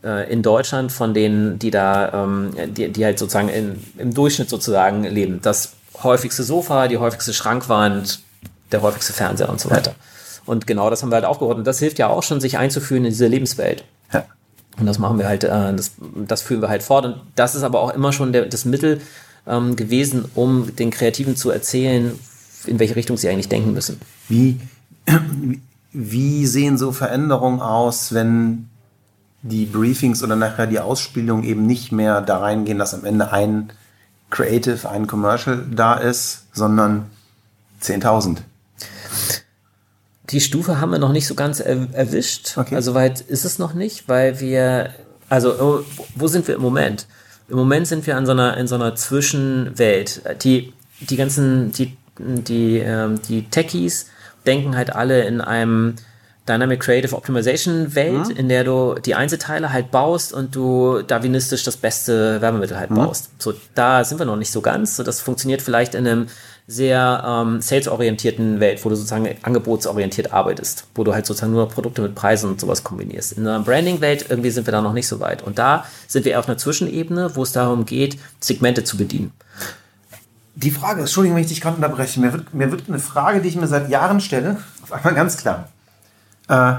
in 0.02 0.42
Deutschland 0.42 0.92
von 0.92 1.14
denen, 1.14 1.60
die 1.60 1.72
da, 1.72 2.24
ähm, 2.24 2.52
die, 2.68 2.90
die 2.90 3.04
halt 3.04 3.20
sozusagen 3.20 3.50
in, 3.50 3.84
im 3.98 4.14
Durchschnitt 4.14 4.50
sozusagen 4.50 5.04
leben. 5.04 5.40
Das 5.42 5.74
häufigste 6.04 6.44
Sofa, 6.44 6.88
die 6.88 6.98
häufigste 6.98 7.34
Schrankwand, 7.34 8.22
der 8.72 8.82
häufigste 8.82 9.14
Fernseher 9.14 9.50
und 9.50 9.60
so 9.60 9.70
weiter. 9.70 9.96
Und 10.46 10.68
genau 10.68 10.90
das 10.90 11.04
haben 11.04 11.10
wir 11.10 11.16
halt 11.16 11.26
aufgebaut. 11.26 11.58
Und 11.58 11.68
das 11.68 11.80
hilft 11.80 12.00
ja 12.00 12.08
auch 12.08 12.24
schon, 12.24 12.40
sich 12.40 12.58
einzuführen 12.58 13.04
in 13.06 13.12
diese 13.12 13.28
Lebenswelt. 13.28 13.84
Ja. 14.14 14.26
Und 14.80 14.86
das 14.86 15.00
machen 15.00 15.20
wir 15.20 15.28
halt, 15.28 15.44
äh, 15.44 15.74
das, 15.76 15.92
das 16.16 16.42
führen 16.42 16.62
wir 16.62 16.70
halt 16.70 16.84
fort. 16.84 17.06
Und 17.06 17.22
das 17.36 17.56
ist 17.56 17.64
aber 17.64 17.82
auch 17.82 17.94
immer 17.94 18.14
schon 18.14 18.32
der, 18.32 18.46
das 18.46 18.66
Mittel 18.66 19.02
ähm, 19.46 19.76
gewesen, 19.76 20.26
um 20.36 20.76
den 20.76 20.92
Kreativen 20.92 21.36
zu 21.36 21.50
erzählen, 21.50 22.18
in 22.66 22.80
welche 22.80 22.96
Richtung 22.96 23.18
sie 23.18 23.30
eigentlich 23.30 23.50
denken 23.50 23.74
müssen. 23.74 24.00
Wie, 24.28 24.60
wie 25.92 26.46
sehen 26.46 26.78
so 26.78 26.92
Veränderungen 26.92 27.62
aus, 27.62 28.14
wenn 28.14 28.70
die 29.42 29.66
Briefings 29.66 30.24
oder 30.24 30.36
nachher 30.36 30.68
die 30.68 30.80
Ausspielung 30.80 31.44
eben 31.44 31.66
nicht 31.66 31.92
mehr 31.92 32.22
da 32.22 32.40
reingehen, 32.40 32.78
dass 32.78 32.94
am 32.94 33.06
Ende 33.06 33.32
ein 33.32 33.72
Creative, 34.30 34.90
ein 34.90 35.08
Commercial 35.08 35.66
da 35.72 35.96
ist, 35.96 36.46
sondern 36.54 37.08
10.000? 37.82 38.38
Die 40.30 40.42
Stufe 40.42 40.80
haben 40.80 40.92
wir 40.92 41.00
noch 41.00 41.12
nicht 41.12 41.26
so 41.26 41.34
ganz 41.34 41.60
er, 41.60 41.88
erwischt. 41.94 42.58
Okay. 42.58 42.76
Also 42.76 42.94
weit 42.94 43.22
ist 43.22 43.46
es 43.46 43.58
noch 43.58 43.74
nicht, 43.74 44.08
weil 44.08 44.40
wir, 44.40 44.94
also 45.28 45.54
oh, 45.60 45.80
wo 46.16 46.28
sind 46.28 46.48
wir 46.48 46.56
im 46.56 46.62
Moment? 46.62 47.08
Im 47.48 47.58
Moment 47.58 47.88
sind 47.88 48.06
wir 48.06 48.16
an 48.16 48.28
so 48.28 48.34
einer, 48.34 48.58
in 48.58 48.68
so 48.68 48.76
einer 48.76 48.96
Zwischenwelt. 48.96 50.22
Die, 50.44 50.72
die 51.00 51.16
ganzen, 51.16 51.72
die, 51.72 51.98
die, 52.20 52.78
ähm, 52.78 53.20
die 53.28 53.50
Techies 53.50 54.08
denken 54.46 54.76
halt 54.76 54.96
alle 54.96 55.24
in 55.24 55.42
einem 55.42 55.96
Dynamic 56.50 56.80
Creative 56.80 57.16
Optimization 57.16 57.96
Welt, 57.96 58.30
in 58.30 58.50
der 58.50 58.64
du 58.64 58.96
die 58.96 59.16
Einzelteile 59.16 59.72
halt 59.72 59.92
baust 59.92 60.34
und 60.34 60.56
du 60.56 61.02
darwinistisch 61.04 61.64
das 61.64 61.78
beste 61.78 62.42
Werbemittel 62.42 62.78
halt 62.78 62.90
baust. 62.90 63.30
So, 63.38 63.54
da 63.76 64.04
sind 64.04 64.18
wir 64.18 64.26
noch 64.26 64.36
nicht 64.36 64.52
so 64.52 64.62
ganz. 64.62 64.96
So, 64.96 65.04
das 65.04 65.22
funktioniert 65.22 65.62
vielleicht 65.62 65.94
in 65.94 66.08
einem 66.08 66.28
sehr 66.70 67.24
ähm, 67.26 67.62
salesorientierten 67.62 68.60
Welt, 68.60 68.86
wo 68.86 68.90
du 68.90 68.96
sozusagen 68.96 69.28
angebotsorientiert 69.42 70.32
arbeitest, 70.32 70.86
wo 70.94 71.04
du 71.04 71.16
halt 71.16 71.26
sozusagen 71.26 71.52
nur 71.52 71.68
Produkte 71.68 72.04
mit 72.04 72.14
Preisen 72.14 72.48
und 72.48 72.62
sowas 72.62 72.84
kombinierst. 72.84 73.34
In 73.34 73.48
einer 73.48 73.60
Branding-Welt 73.62 74.28
irgendwie 74.30 74.52
sind 74.52 74.68
wir 74.68 74.72
da 74.72 74.82
noch 74.82 74.94
nicht 74.94 75.08
so 75.08 75.20
weit. 75.20 75.42
Und 75.42 75.58
da 75.58 75.86
sind 76.08 76.26
wir 76.26 76.34
eher 76.34 76.40
auf 76.40 76.48
einer 76.48 76.60
Zwischenebene, 76.60 77.36
wo 77.36 77.42
es 77.42 77.54
darum 77.54 77.86
geht, 77.86 78.20
Segmente 78.40 78.84
zu 78.84 78.98
bedienen. 78.98 79.32
Die 80.54 80.70
Frage, 80.70 81.02
Entschuldigung, 81.02 81.38
wenn 81.38 81.44
ich 81.44 81.50
dich 81.50 81.62
gerade 81.62 81.78
unterbreche, 81.78 82.20
mir 82.20 82.34
wird, 82.34 82.54
mir 82.54 82.70
wird 82.70 82.84
eine 82.88 83.00
Frage, 83.00 83.42
die 83.42 83.48
ich 83.48 83.56
mir 83.56 83.68
seit 83.68 83.90
Jahren 83.90 84.22
stelle, 84.22 84.58
auf 84.84 84.92
einmal 84.92 85.16
ganz 85.16 85.38
klar. 85.38 85.70
Äh, 86.50 86.74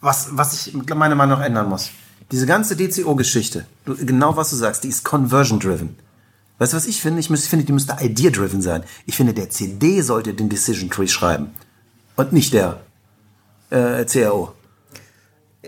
was, 0.00 0.28
was 0.32 0.66
ich 0.66 0.74
meiner 0.74 1.14
Meinung 1.14 1.38
nach 1.38 1.44
ändern 1.44 1.68
muss. 1.68 1.90
Diese 2.32 2.46
ganze 2.46 2.76
DCO-Geschichte, 2.76 3.66
genau 3.84 4.36
was 4.36 4.50
du 4.50 4.56
sagst, 4.56 4.82
die 4.84 4.88
ist 4.88 5.04
conversion-driven. 5.04 5.96
Weißt 6.58 6.72
du, 6.72 6.76
was 6.76 6.86
ich 6.86 7.00
finde? 7.00 7.20
Ich, 7.20 7.28
finde, 7.28 7.64
die 7.64 7.72
müsste 7.72 7.96
idea-driven 8.00 8.62
sein. 8.62 8.82
Ich 9.04 9.16
finde, 9.16 9.34
der 9.34 9.50
CD 9.50 10.00
sollte 10.00 10.34
den 10.34 10.48
Decision 10.48 10.90
Tree 10.90 11.06
schreiben. 11.06 11.50
Und 12.16 12.32
nicht 12.32 12.52
der 12.54 12.80
äh, 13.70 14.04
CAO. 14.06 14.54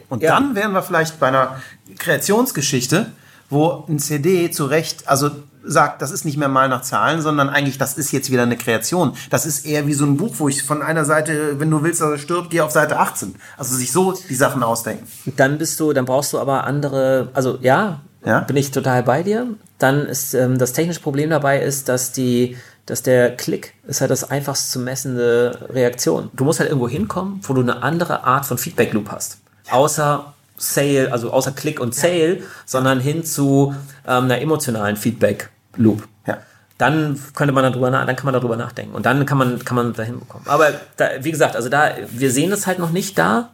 Und 0.08 0.22
Ja. 0.22 0.34
dann 0.34 0.54
wären 0.54 0.72
wir 0.72 0.82
vielleicht 0.82 1.20
bei 1.20 1.28
einer 1.28 1.60
Kreationsgeschichte, 1.98 3.12
wo 3.50 3.84
ein 3.88 3.98
CD 3.98 4.50
zu 4.50 4.64
Recht, 4.66 5.06
also 5.08 5.30
sagt, 5.70 6.02
das 6.02 6.10
ist 6.10 6.24
nicht 6.24 6.36
mehr 6.36 6.48
mal 6.48 6.68
nach 6.68 6.82
Zahlen, 6.82 7.20
sondern 7.20 7.48
eigentlich, 7.48 7.78
das 7.78 7.98
ist 7.98 8.10
jetzt 8.12 8.30
wieder 8.30 8.42
eine 8.42 8.56
Kreation. 8.56 9.12
Das 9.30 9.46
ist 9.46 9.66
eher 9.66 9.86
wie 9.86 9.94
so 9.94 10.04
ein 10.06 10.16
Buch, 10.16 10.34
wo 10.38 10.48
ich 10.48 10.62
von 10.62 10.82
einer 10.82 11.04
Seite, 11.04 11.60
wenn 11.60 11.70
du 11.70 11.82
willst, 11.82 12.00
dass 12.00 12.10
er 12.10 12.18
stirbt, 12.18 12.50
gehe 12.50 12.64
auf 12.64 12.70
Seite 12.70 12.98
18. 12.98 13.34
Also 13.56 13.76
sich 13.76 13.92
so 13.92 14.12
die 14.28 14.34
Sachen 14.34 14.62
ausdenken. 14.62 15.06
Dann 15.36 15.58
bist 15.58 15.78
du, 15.80 15.92
dann 15.92 16.04
brauchst 16.06 16.32
du 16.32 16.38
aber 16.38 16.64
andere, 16.64 17.28
also 17.34 17.58
ja, 17.60 18.00
Ja. 18.24 18.40
bin 18.40 18.56
ich 18.56 18.70
total 18.70 19.02
bei 19.02 19.22
dir. 19.22 19.46
Dann 19.78 20.06
ist 20.06 20.34
ähm, 20.34 20.58
das 20.58 20.72
technische 20.72 21.00
Problem 21.00 21.30
dabei 21.30 21.60
ist, 21.62 21.88
dass 21.88 22.10
die, 22.12 22.56
dass 22.86 23.02
der 23.02 23.36
Klick 23.36 23.74
ist 23.86 24.00
halt 24.00 24.10
das 24.10 24.28
einfachst 24.28 24.72
zu 24.72 24.80
messende 24.80 25.68
Reaktion. 25.70 26.30
Du 26.34 26.44
musst 26.44 26.58
halt 26.58 26.68
irgendwo 26.70 26.88
hinkommen, 26.88 27.40
wo 27.42 27.52
du 27.54 27.60
eine 27.60 27.82
andere 27.82 28.24
Art 28.24 28.44
von 28.46 28.58
Feedback 28.58 28.92
Loop 28.92 29.10
hast. 29.10 29.38
Außer 29.70 30.32
Sale, 30.56 31.12
also 31.12 31.30
außer 31.30 31.52
Klick 31.52 31.78
und 31.78 31.94
Sale, 31.94 32.38
sondern 32.66 32.98
hin 32.98 33.24
zu 33.24 33.74
ähm, 34.06 34.24
einer 34.24 34.40
emotionalen 34.40 34.96
Feedback 34.96 35.50
Loop. 35.78 36.06
Ja. 36.26 36.38
Dann 36.76 37.20
könnte 37.34 37.52
man 37.52 37.64
darüber, 37.64 37.90
dann 37.90 38.14
kann 38.14 38.24
man 38.24 38.34
darüber 38.34 38.56
nachdenken 38.56 38.94
und 38.94 39.04
dann 39.04 39.26
kann 39.26 39.38
man, 39.38 39.64
kann 39.64 39.76
man 39.76 39.94
dahin 39.94 40.20
bekommen. 40.20 40.44
Aber 40.46 40.72
da, 40.96 41.08
wie 41.22 41.30
gesagt, 41.30 41.56
also 41.56 41.68
da, 41.68 41.92
wir 42.10 42.30
sehen 42.30 42.50
das 42.50 42.66
halt 42.66 42.78
noch 42.78 42.90
nicht 42.90 43.18
da. 43.18 43.50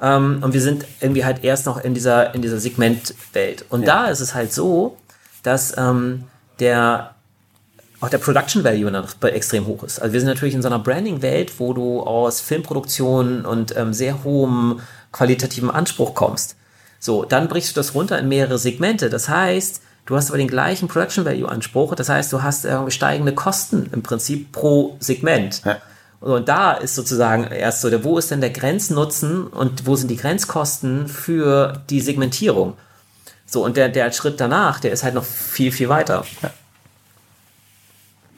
Ähm, 0.00 0.40
und 0.42 0.52
wir 0.52 0.60
sind 0.60 0.84
irgendwie 1.00 1.24
halt 1.24 1.44
erst 1.44 1.66
noch 1.66 1.82
in 1.82 1.94
dieser, 1.94 2.34
in 2.34 2.42
dieser 2.42 2.58
Segmentwelt. 2.58 3.64
Und 3.68 3.86
da 3.86 4.06
ist 4.06 4.20
es 4.20 4.34
halt 4.34 4.52
so, 4.52 4.96
dass 5.42 5.76
ähm, 5.76 6.24
der 6.60 7.14
auch 8.00 8.08
der 8.08 8.18
Production 8.18 8.62
Value 8.62 8.90
noch 8.90 9.20
extrem 9.22 9.66
hoch 9.66 9.82
ist. 9.82 10.00
Also 10.00 10.12
wir 10.12 10.20
sind 10.20 10.28
natürlich 10.28 10.54
in 10.54 10.62
so 10.62 10.68
einer 10.68 10.78
Branding-Welt, 10.78 11.58
wo 11.58 11.72
du 11.72 12.00
aus 12.00 12.40
Filmproduktion 12.40 13.44
und 13.44 13.76
ähm, 13.76 13.92
sehr 13.92 14.22
hohem 14.22 14.80
qualitativen 15.10 15.70
Anspruch 15.70 16.14
kommst. 16.14 16.54
So, 17.00 17.24
dann 17.24 17.48
brichst 17.48 17.76
du 17.76 17.80
das 17.80 17.94
runter 17.94 18.18
in 18.18 18.28
mehrere 18.28 18.58
Segmente. 18.58 19.10
Das 19.10 19.28
heißt, 19.28 19.82
du 20.08 20.16
hast 20.16 20.30
aber 20.30 20.38
den 20.38 20.48
gleichen 20.48 20.88
Production 20.88 21.26
Value 21.26 21.48
Anspruch. 21.48 21.94
Das 21.94 22.08
heißt, 22.08 22.32
du 22.32 22.42
hast 22.42 22.64
irgendwie 22.64 22.90
steigende 22.90 23.34
Kosten 23.34 23.90
im 23.92 24.02
Prinzip 24.02 24.52
pro 24.52 24.96
Segment. 25.00 25.62
Ja. 25.64 25.76
Und 26.20 26.48
da 26.48 26.72
ist 26.72 26.94
sozusagen 26.94 27.44
erst 27.44 27.82
so, 27.82 27.90
der, 27.90 28.02
wo 28.02 28.18
ist 28.18 28.30
denn 28.30 28.40
der 28.40 28.50
Grenznutzen 28.50 29.46
und 29.46 29.86
wo 29.86 29.96
sind 29.96 30.10
die 30.10 30.16
Grenzkosten 30.16 31.08
für 31.08 31.82
die 31.90 32.00
Segmentierung? 32.00 32.76
So, 33.46 33.64
und 33.64 33.76
der, 33.76 33.90
der 33.90 34.10
Schritt 34.12 34.40
danach, 34.40 34.80
der 34.80 34.92
ist 34.92 35.04
halt 35.04 35.14
noch 35.14 35.24
viel, 35.24 35.70
viel 35.70 35.90
weiter. 35.90 36.24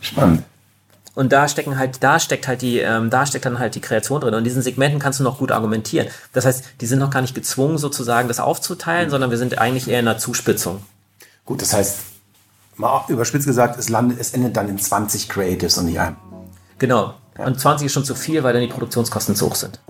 Spannend. 0.00 0.42
Und 1.14 1.32
da 1.32 1.48
stecken 1.48 1.78
halt, 1.78 2.02
da 2.02 2.18
steckt 2.18 2.48
halt 2.48 2.62
die, 2.62 2.78
ähm, 2.78 3.10
da 3.10 3.26
steckt 3.26 3.44
dann 3.44 3.60
halt 3.60 3.76
die 3.76 3.80
Kreation 3.80 4.20
drin. 4.20 4.34
Und 4.34 4.38
in 4.38 4.44
diesen 4.44 4.62
Segmenten 4.62 4.98
kannst 4.98 5.20
du 5.20 5.24
noch 5.24 5.38
gut 5.38 5.52
argumentieren. 5.52 6.08
Das 6.32 6.46
heißt, 6.46 6.64
die 6.80 6.86
sind 6.86 6.98
noch 6.98 7.10
gar 7.10 7.20
nicht 7.20 7.34
gezwungen, 7.34 7.78
sozusagen 7.78 8.26
das 8.26 8.40
aufzuteilen, 8.40 9.08
sondern 9.08 9.30
wir 9.30 9.38
sind 9.38 9.58
eigentlich 9.58 9.88
eher 9.88 10.00
in 10.00 10.08
einer 10.08 10.18
Zuspitzung. 10.18 10.82
Gut, 11.50 11.62
das 11.62 11.74
heißt, 11.74 11.98
mal 12.76 13.04
überspitzt 13.08 13.44
gesagt, 13.44 13.76
es, 13.76 13.88
landet, 13.88 14.20
es 14.20 14.34
endet 14.34 14.56
dann 14.56 14.68
in 14.68 14.78
20 14.78 15.28
Creatives 15.28 15.78
und 15.78 15.86
nicht 15.86 15.98
einem. 15.98 16.14
Genau. 16.78 17.14
Und 17.38 17.58
20 17.58 17.86
ist 17.86 17.92
schon 17.92 18.04
zu 18.04 18.14
viel, 18.14 18.44
weil 18.44 18.52
dann 18.52 18.62
die 18.62 18.68
Produktionskosten 18.68 19.34
zu 19.34 19.46
hoch 19.46 19.56
sind. 19.56 19.80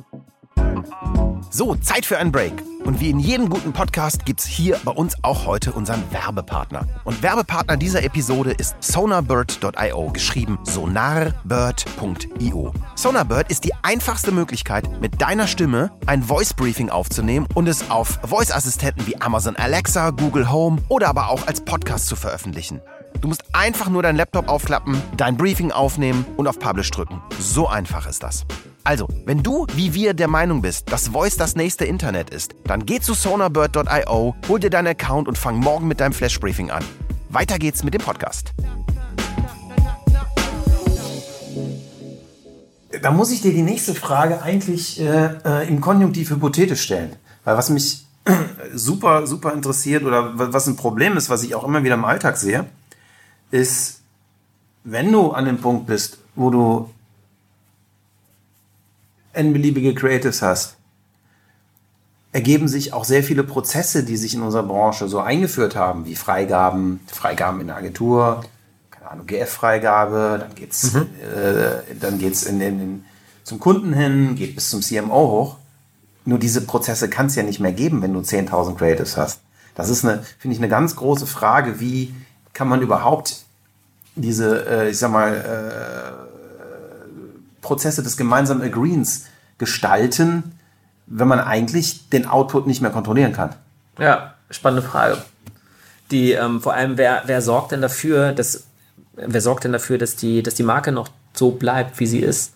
So, 1.53 1.75
Zeit 1.75 2.07
für 2.07 2.17
einen 2.17 2.31
Break. 2.31 2.63
Und 2.85 3.01
wie 3.01 3.11
in 3.11 3.19
jedem 3.19 3.51
guten 3.51 3.73
Podcast 3.73 4.25
gibt's 4.25 4.47
hier 4.47 4.79
bei 4.85 4.93
uns 4.93 5.17
auch 5.23 5.47
heute 5.47 5.73
unseren 5.73 6.01
Werbepartner. 6.13 6.87
Und 7.03 7.25
Werbepartner 7.25 7.77
dieser 7.77 8.05
Episode 8.05 8.53
ist 8.53 8.77
sonarbird.io, 8.79 10.13
geschrieben 10.13 10.61
sonarbird.io. 10.63 12.73
Sonarbird 12.95 13.51
ist 13.51 13.65
die 13.65 13.75
einfachste 13.83 14.31
Möglichkeit, 14.31 15.01
mit 15.01 15.21
deiner 15.21 15.49
Stimme 15.49 15.91
ein 16.07 16.23
Voice 16.23 16.55
Briefing 16.55 16.89
aufzunehmen 16.89 17.49
und 17.55 17.67
es 17.67 17.91
auf 17.91 18.21
Voice-Assistenten 18.25 19.09
wie 19.09 19.21
Amazon 19.21 19.57
Alexa, 19.57 20.11
Google 20.11 20.53
Home 20.53 20.81
oder 20.89 21.09
aber 21.09 21.31
auch 21.31 21.49
als 21.49 21.63
Podcast 21.63 22.07
zu 22.07 22.15
veröffentlichen. 22.15 22.81
Du 23.21 23.27
musst 23.27 23.43
einfach 23.53 23.89
nur 23.89 24.05
deinen 24.05 24.17
Laptop 24.17 24.49
aufklappen, 24.49 25.03
dein 25.17 25.37
Briefing 25.37 25.73
aufnehmen 25.73 26.25
und 26.37 26.47
auf 26.47 26.61
Publish 26.61 26.93
drücken. 26.93 27.21
So 27.41 27.67
einfach 27.67 28.07
ist 28.07 28.23
das. 28.23 28.47
Also, 28.91 29.07
wenn 29.25 29.41
du 29.41 29.69
wie 29.77 29.95
wir 29.95 30.15
der 30.15 30.27
Meinung 30.27 30.63
bist, 30.63 30.91
dass 30.91 31.07
Voice 31.07 31.37
das 31.37 31.55
nächste 31.55 31.85
Internet 31.85 32.31
ist, 32.31 32.57
dann 32.65 32.85
geh 32.85 32.99
zu 32.99 33.15
sonarbird.io, 33.15 34.35
hol 34.49 34.59
dir 34.59 34.69
deinen 34.69 34.89
Account 34.89 35.29
und 35.29 35.39
fang 35.39 35.59
morgen 35.59 35.87
mit 35.87 36.01
deinem 36.01 36.13
Flash-Briefing 36.13 36.73
an. 36.73 36.83
Weiter 37.29 37.61
geht's 37.61 37.85
mit 37.85 37.95
dem 37.95 38.01
Podcast. 38.01 38.53
Da 43.01 43.13
muss 43.13 43.31
ich 43.31 43.43
dir 43.43 43.53
die 43.53 43.63
nächste 43.63 43.95
Frage 43.95 44.43
eigentlich 44.43 45.01
äh, 45.01 45.37
äh, 45.45 45.69
im 45.69 45.81
Konjunktiv 45.81 46.31
hypothetisch 46.31 46.83
stellen. 46.83 47.15
Weil 47.45 47.57
was 47.57 47.71
mich 47.71 48.05
super, 48.75 49.25
super 49.29 49.53
interessiert 49.53 50.03
oder 50.03 50.37
wa- 50.37 50.49
was 50.51 50.67
ein 50.67 50.75
Problem 50.75 51.17
ist, 51.17 51.31
was 51.31 51.45
ich 51.45 51.55
auch 51.55 51.63
immer 51.63 51.85
wieder 51.85 51.95
im 51.95 52.05
Alltag 52.05 52.37
sehe, 52.37 52.65
ist, 53.53 54.01
wenn 54.83 55.13
du 55.13 55.31
an 55.31 55.45
dem 55.45 55.59
Punkt 55.59 55.87
bist, 55.87 56.19
wo 56.35 56.51
du 56.51 56.91
n-beliebige 59.33 59.95
Creatives 59.95 60.43
hast, 60.43 60.77
ergeben 62.33 62.69
sich 62.69 62.93
auch 62.93 63.05
sehr 63.05 63.25
viele 63.25 63.43
Prozesse, 63.43 64.05
die 64.05 64.17
sich 64.17 64.35
in 64.35 64.43
unserer 64.43 64.63
Branche 64.63 65.09
so 65.09 65.21
eingeführt 65.21 65.75
haben, 65.75 66.07
wie 66.07 66.15
Freigaben, 66.15 67.01
Freigaben 67.07 67.61
in 67.61 67.69
der 67.69 67.77
Agentur, 67.77 68.45
keine 68.91 69.11
Ahnung, 69.11 69.27
GF-Freigabe, 69.27 70.39
dann 70.41 70.55
geht's, 70.55 70.95
äh, 70.95 71.83
dann 72.01 72.19
geht's 72.19 72.45
in 72.45 72.61
den, 72.61 72.81
in, 72.81 73.05
zum 73.43 73.59
Kunden 73.59 73.93
hin, 73.93 74.37
geht 74.37 74.55
bis 74.55 74.71
zum 74.71 74.81
CMO 74.81 75.31
hoch. 75.31 75.57
Nur 76.25 76.39
diese 76.39 76.61
Prozesse 76.61 77.09
kann 77.09 77.27
es 77.27 77.35
ja 77.35 77.43
nicht 77.43 77.61
mehr 77.61 77.73
geben, 77.73 78.03
wenn 78.03 78.13
du 78.13 78.21
10.000 78.21 78.77
Creatives 78.77 79.17
hast. 79.17 79.41
Das 79.75 79.89
ist 79.89 80.05
eine, 80.05 80.23
finde 80.39 80.55
ich, 80.55 80.61
eine 80.61 80.69
ganz 80.69 80.95
große 80.95 81.27
Frage, 81.27 81.81
wie 81.81 82.15
kann 82.53 82.69
man 82.69 82.83
überhaupt 82.83 83.45
diese, 84.15 84.67
äh, 84.69 84.91
ich 84.91 84.99
sag 84.99 85.11
mal, 85.11 85.33
äh, 85.35 86.20
Prozesse 87.61 88.03
des 88.03 88.17
gemeinsamen 88.17 88.63
Agreens 88.63 89.27
gestalten, 89.59 90.53
wenn 91.07 91.29
man 91.29 91.41
eigentlich 91.41 92.09
den 92.09 92.27
Output 92.27 92.67
nicht 92.67 92.81
mehr 92.81 92.91
kontrollieren 92.91 93.33
kann. 93.33 93.55
Ja, 93.99 94.35
spannende 94.51 94.87
Frage. 94.87 95.19
Die, 96.11 96.33
ähm, 96.33 96.61
vor 96.61 96.75
allem, 96.75 96.97
wer, 96.97 97.23
wer 97.27 97.43
sorgt 97.43 97.73
denn 97.73 97.83
dafür, 97.83 98.33
dass, 98.33 98.65
wer 99.15 99.41
sorgt 99.41 99.65
denn 99.65 99.73
dafür, 99.73 99.99
dass 99.99 100.17
die, 100.17 100.43
dass 100.43 100.55
die 100.55 100.63
Marke 100.63 100.93
noch 100.93 101.09
so 101.35 101.53
bleibt, 101.53 102.01
wie 102.01 102.07
sie 102.07 102.21
ist? 102.21 102.55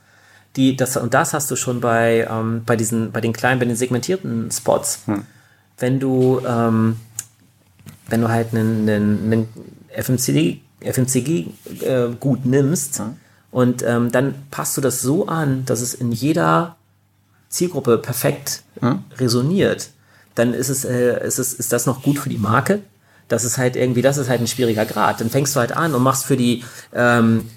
Die, 0.56 0.76
das, 0.76 0.96
und 0.96 1.14
das 1.14 1.34
hast 1.34 1.50
du 1.50 1.56
schon 1.56 1.80
bei, 1.80 2.26
ähm, 2.30 2.62
bei 2.64 2.76
diesen, 2.76 3.12
bei 3.12 3.20
den 3.20 3.32
kleinen, 3.32 3.58
bei 3.58 3.66
den 3.66 3.76
segmentierten 3.76 4.50
Spots. 4.50 5.02
Wenn 5.78 5.98
du, 5.98 6.40
ähm, 6.46 6.96
wenn 8.08 8.20
du 8.20 8.28
halt 8.28 8.54
einen, 8.54 8.88
einen, 8.88 9.32
einen 9.32 9.48
FMCG, 9.90 10.60
FMCG 10.80 11.46
äh, 11.82 12.10
gut 12.20 12.46
nimmst 12.46 13.02
und 13.54 13.84
ähm, 13.84 14.10
dann 14.10 14.34
passt 14.50 14.76
du 14.76 14.80
das 14.80 15.00
so 15.00 15.28
an, 15.28 15.64
dass 15.64 15.80
es 15.80 15.94
in 15.94 16.10
jeder 16.10 16.74
Zielgruppe 17.50 17.98
perfekt 17.98 18.64
resoniert, 19.16 19.90
dann 20.34 20.52
ist 20.52 20.70
es, 20.70 20.84
äh, 20.84 21.24
ist 21.24 21.38
es, 21.38 21.54
ist 21.54 21.72
das 21.72 21.86
noch 21.86 22.02
gut 22.02 22.18
für 22.18 22.28
die 22.28 22.36
Marke. 22.36 22.80
Das 23.28 23.44
ist 23.44 23.56
halt 23.56 23.76
irgendwie, 23.76 24.02
das 24.02 24.16
ist 24.18 24.28
halt 24.28 24.40
ein 24.40 24.48
schwieriger 24.48 24.84
Grad. 24.84 25.20
Dann 25.20 25.30
fängst 25.30 25.54
du 25.54 25.60
halt 25.60 25.70
an 25.70 25.94
und 25.94 26.02
machst 26.02 26.24
für 26.24 26.36
die 26.36 26.64
ähm, 26.92 27.48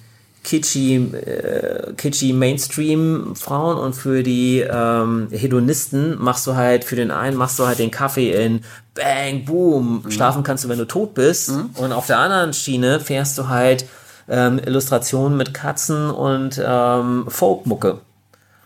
kitschy, 0.44 0.98
äh, 0.98 1.94
kitschy 1.98 2.32
Mainstream-Frauen 2.32 3.78
und 3.80 3.94
für 3.94 4.22
die 4.22 4.60
ähm, 4.60 5.30
Hedonisten 5.32 6.22
machst 6.22 6.46
du 6.46 6.56
halt, 6.56 6.84
für 6.84 6.96
den 6.96 7.10
einen 7.10 7.36
machst 7.36 7.58
du 7.58 7.66
halt 7.66 7.80
den 7.80 7.90
Kaffee 7.90 8.34
in 8.34 8.62
Bang, 8.94 9.46
Boom, 9.46 10.04
schlafen 10.10 10.44
kannst 10.44 10.64
du, 10.64 10.70
wenn 10.70 10.78
du 10.78 10.86
tot 10.86 11.16
bist. 11.16 11.50
Und 11.74 11.92
auf 11.92 12.06
der 12.06 12.20
anderen 12.20 12.54
Schiene 12.54 13.00
fährst 13.00 13.36
du 13.40 13.50
halt 13.50 13.86
ähm, 14.28 14.60
Illustrationen 14.60 15.38
mit 15.38 15.54
Katzen 15.54 16.10
und 16.10 16.62
ähm, 16.64 17.26
Folkmucke. 17.28 18.00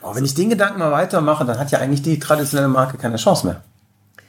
Aber 0.02 0.16
wenn 0.16 0.26
ich 0.26 0.34
den 0.34 0.50
Gedanken 0.50 0.80
mal 0.80 0.92
weitermache, 0.92 1.46
dann 1.46 1.60
hat 1.60 1.72
ja 1.72 1.80
eigentlich 1.80 2.02
die 2.02 2.20
traditionelle 2.20 2.68
Marke 2.68 2.98
keine 2.98 3.18
Chance 3.18 3.46
mehr. 3.46 3.62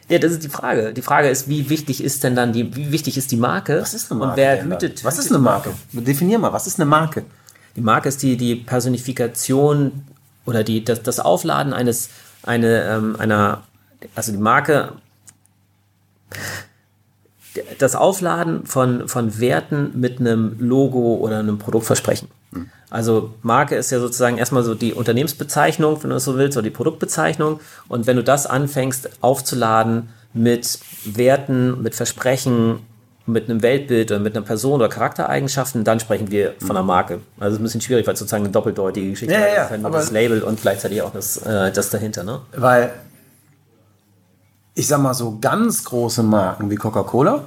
Ja, 0.09 0.19
das 0.19 0.33
ist 0.33 0.43
die 0.43 0.49
Frage. 0.49 0.93
Die 0.93 1.03
Frage 1.03 1.29
ist, 1.29 1.49
wie 1.49 1.71
wichtig 1.71 2.05
ist 2.05 2.23
denn 2.25 2.35
dann 2.35 2.53
die, 2.53 2.77
wie 2.77 2.93
wichtig 2.93 3.17
ist 3.17 3.31
die 3.31 3.37
Marke? 3.37 3.81
Was 3.81 3.95
ist 3.95 4.11
eine 4.11 4.19
Marke? 4.19 4.33
Und 4.33 4.37
wer 4.37 4.65
hütet? 4.65 5.05
Was 5.05 5.19
ist 5.19 5.31
eine 5.31 5.39
Marke? 5.39 5.71
Definier 5.93 6.39
mal, 6.39 6.53
was 6.53 6.67
ist 6.67 6.79
eine 6.79 6.89
Marke? 6.89 7.25
Die 7.77 7.81
Marke 7.81 8.09
ist 8.09 8.23
die, 8.23 8.37
die 8.37 8.57
Personifikation 8.57 10.05
oder 10.45 10.65
die, 10.65 10.85
das, 10.85 11.03
das 11.03 11.21
Aufladen 11.21 11.73
eines, 11.73 12.11
eine, 12.43 12.83
ähm, 12.85 13.17
einer, 13.19 13.63
also 14.15 14.33
die 14.33 14.39
Marke, 14.39 14.93
das 17.79 17.95
Aufladen 17.95 18.67
von, 18.67 19.09
von 19.09 19.39
Werten 19.41 19.91
mit 19.95 20.21
einem 20.21 20.57
Logo 20.59 21.17
oder 21.17 21.39
einem 21.39 21.59
Produktversprechen. 21.59 22.29
Also 22.91 23.33
Marke 23.43 23.77
ist 23.77 23.91
ja 23.91 23.99
sozusagen 24.01 24.37
erstmal 24.37 24.63
so 24.63 24.75
die 24.75 24.93
Unternehmensbezeichnung, 24.93 26.03
wenn 26.03 26.11
du 26.11 26.17
es 26.17 26.25
so 26.25 26.37
willst, 26.37 26.57
oder 26.59 26.65
die 26.65 26.71
Produktbezeichnung. 26.71 27.61
Und 27.89 28.07
wenn 28.07 28.17
du 28.17 28.23
das 28.23 28.47
anfängst 28.47 29.09
aufzuladen 29.23 30.11
mit 30.35 30.79
Werten, 31.07 31.81
mit 31.83 31.95
Versprechen, 31.95 32.81
mit 33.25 33.49
einem 33.49 33.63
Weltbild 33.63 34.11
oder 34.11 34.21
mit 34.21 34.37
einer 34.37 34.45
Person 34.45 34.75
oder 34.75 34.89
Charaktereigenschaften, 34.89 35.85
dann 35.85 36.01
sprechen 36.01 36.31
wir 36.31 36.55
von 36.59 36.71
einer 36.73 36.83
Marke. 36.83 37.21
Also 37.39 37.49
es 37.49 37.53
ist 37.55 37.61
ein 37.61 37.63
bisschen 37.63 37.81
schwierig, 37.81 38.07
weil 38.07 38.15
es 38.15 38.19
sozusagen 38.21 38.45
eine 38.45 38.53
doppeldeutige 38.53 39.11
Geschichte 39.11 39.33
Ja, 39.33 39.41
ja, 39.41 39.47
ist. 39.47 39.53
ja, 39.55 39.63
Das 39.63 39.71
halt 39.71 39.83
nur 39.83 39.91
das 39.93 40.11
Label 40.11 40.43
und 40.43 40.61
gleichzeitig 40.61 41.01
auch 41.03 41.13
das, 41.13 41.39
äh, 41.39 41.71
das 41.73 41.89
dahinter. 41.91 42.25
Ne? 42.25 42.41
Weil, 42.57 42.93
ich 44.75 44.87
sag 44.87 45.01
mal, 45.01 45.15
so 45.15 45.39
ganz 45.41 45.85
große 45.85 46.23
Marken 46.23 46.71
wie 46.71 46.77
Coca-Cola 46.77 47.45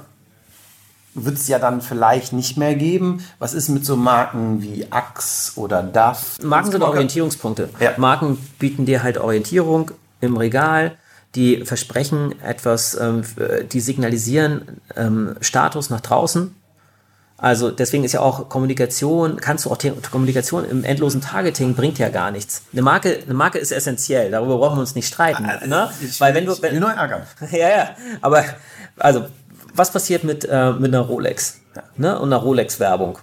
wird 1.14 1.38
es 1.38 1.48
ja 1.48 1.58
dann 1.58 1.80
vielleicht 1.80 2.32
nicht 2.34 2.58
mehr 2.58 2.74
geben. 2.74 3.24
Was 3.38 3.54
ist 3.54 3.68
mit 3.70 3.86
so 3.86 3.96
Marken 3.96 4.62
wie 4.62 4.86
Axe 4.90 5.58
oder 5.58 5.82
Duff? 5.82 6.36
Marken 6.42 6.70
sind 6.70 6.82
Orientierungspunkte. 6.82 7.70
Ja. 7.80 7.92
Marken 7.96 8.36
bieten 8.58 8.84
dir 8.84 9.02
halt 9.02 9.16
Orientierung 9.16 9.92
im 10.20 10.36
Regal. 10.36 10.96
Die 11.34 11.64
versprechen 11.64 12.34
etwas, 12.42 12.98
ähm, 13.00 13.20
f- 13.20 13.66
die 13.72 13.80
signalisieren 13.80 14.80
ähm, 14.94 15.36
Status 15.40 15.88
nach 15.90 16.00
draußen. 16.02 16.54
Also 17.38 17.70
deswegen 17.70 18.04
ist 18.04 18.12
ja 18.12 18.20
auch 18.20 18.48
Kommunikation, 18.48 19.36
kannst 19.36 19.66
du 19.66 19.70
auch 19.70 19.78
Kommunikation 20.10 20.64
im 20.64 20.84
endlosen 20.84 21.20
Targeting 21.20 21.74
bringt 21.74 21.98
ja 21.98 22.08
gar 22.08 22.30
nichts. 22.30 22.62
Eine 22.72 22.82
Marke, 22.82 23.18
eine 23.24 23.34
Marke 23.34 23.58
ist 23.58 23.72
essentiell, 23.72 24.30
darüber 24.30 24.56
brauchen 24.56 24.76
wir 24.76 24.80
uns 24.80 24.94
nicht 24.94 25.06
streiten. 25.06 25.44
ne? 25.66 25.90
Ich 26.00 26.18
Weil 26.20 26.34
wenn 26.34 26.46
du, 26.46 26.52
ich 26.52 26.62
wenn, 26.62 26.78
nur 26.78 26.90
ärgern. 26.90 27.22
ja, 27.50 27.68
ja, 27.68 27.90
aber 28.22 28.44
also, 28.98 29.26
was 29.74 29.92
passiert 29.92 30.24
mit, 30.24 30.46
äh, 30.46 30.72
mit 30.72 30.94
einer 30.94 31.04
Rolex 31.04 31.60
ne? 31.96 32.18
und 32.18 32.32
einer 32.32 32.42
Rolex-Werbung? 32.42 33.18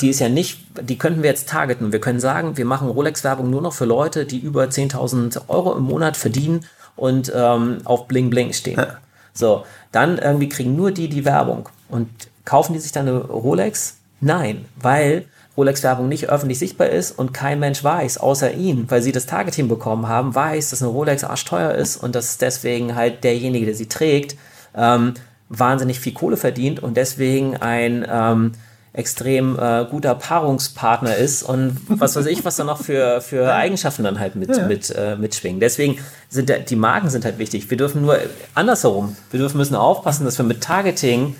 Die 0.00 0.10
ist 0.10 0.18
ja 0.18 0.28
nicht, 0.28 0.60
die 0.82 0.98
könnten 0.98 1.22
wir 1.22 1.30
jetzt 1.30 1.48
targeten. 1.48 1.92
Wir 1.92 2.00
können 2.00 2.18
sagen, 2.18 2.56
wir 2.56 2.64
machen 2.64 2.88
Rolex-Werbung 2.88 3.48
nur 3.48 3.62
noch 3.62 3.72
für 3.72 3.84
Leute, 3.84 4.24
die 4.24 4.38
über 4.38 4.64
10.000 4.64 5.42
Euro 5.48 5.76
im 5.76 5.84
Monat 5.84 6.16
verdienen 6.16 6.66
und 6.96 7.32
ähm, 7.34 7.78
auf 7.84 8.08
Bling 8.08 8.28
Bling 8.28 8.52
stehen. 8.52 8.84
So, 9.32 9.64
dann 9.92 10.18
irgendwie 10.18 10.48
kriegen 10.48 10.74
nur 10.74 10.90
die 10.90 11.08
die 11.08 11.24
Werbung. 11.24 11.68
Und 11.88 12.08
kaufen 12.48 12.72
die 12.72 12.78
sich 12.78 12.92
dann 12.92 13.06
eine 13.06 13.18
Rolex? 13.18 13.98
Nein, 14.22 14.64
weil 14.80 15.26
Rolex-Werbung 15.58 16.08
nicht 16.08 16.30
öffentlich 16.30 16.58
sichtbar 16.58 16.88
ist 16.88 17.10
und 17.18 17.34
kein 17.34 17.60
Mensch 17.60 17.84
weiß, 17.84 18.16
außer 18.16 18.54
ihnen, 18.54 18.90
weil 18.90 19.02
sie 19.02 19.12
das 19.12 19.26
Targeting 19.26 19.68
bekommen 19.68 20.08
haben, 20.08 20.34
weiß, 20.34 20.70
dass 20.70 20.82
eine 20.82 20.90
Rolex 20.90 21.24
arschteuer 21.24 21.72
ist 21.74 22.02
und 22.02 22.14
dass 22.14 22.38
deswegen 22.38 22.94
halt 22.94 23.22
derjenige, 23.22 23.66
der 23.66 23.74
sie 23.74 23.86
trägt, 23.86 24.36
ähm, 24.74 25.12
wahnsinnig 25.50 26.00
viel 26.00 26.14
Kohle 26.14 26.38
verdient 26.38 26.82
und 26.82 26.96
deswegen 26.96 27.54
ein 27.58 28.06
ähm, 28.10 28.52
extrem 28.94 29.58
äh, 29.58 29.84
guter 29.90 30.14
Paarungspartner 30.14 31.16
ist 31.16 31.42
und 31.42 31.76
was 31.88 32.16
weiß 32.16 32.26
ich, 32.26 32.46
was 32.46 32.56
da 32.56 32.64
noch 32.64 32.80
für, 32.80 33.20
für 33.20 33.52
Eigenschaften 33.52 34.04
dann 34.04 34.18
halt 34.18 34.36
mit, 34.36 34.66
mit, 34.66 34.90
äh, 34.96 35.16
mitschwingen. 35.16 35.60
Deswegen 35.60 35.98
sind 36.30 36.50
die 36.70 36.76
Marken 36.76 37.10
sind 37.10 37.26
halt 37.26 37.38
wichtig. 37.38 37.68
Wir 37.68 37.76
dürfen 37.76 38.00
nur 38.00 38.18
andersherum, 38.54 39.16
wir 39.30 39.38
dürfen 39.38 39.58
müssen 39.58 39.74
aufpassen, 39.74 40.24
dass 40.24 40.38
wir 40.38 40.46
mit 40.46 40.62
Targeting 40.62 41.36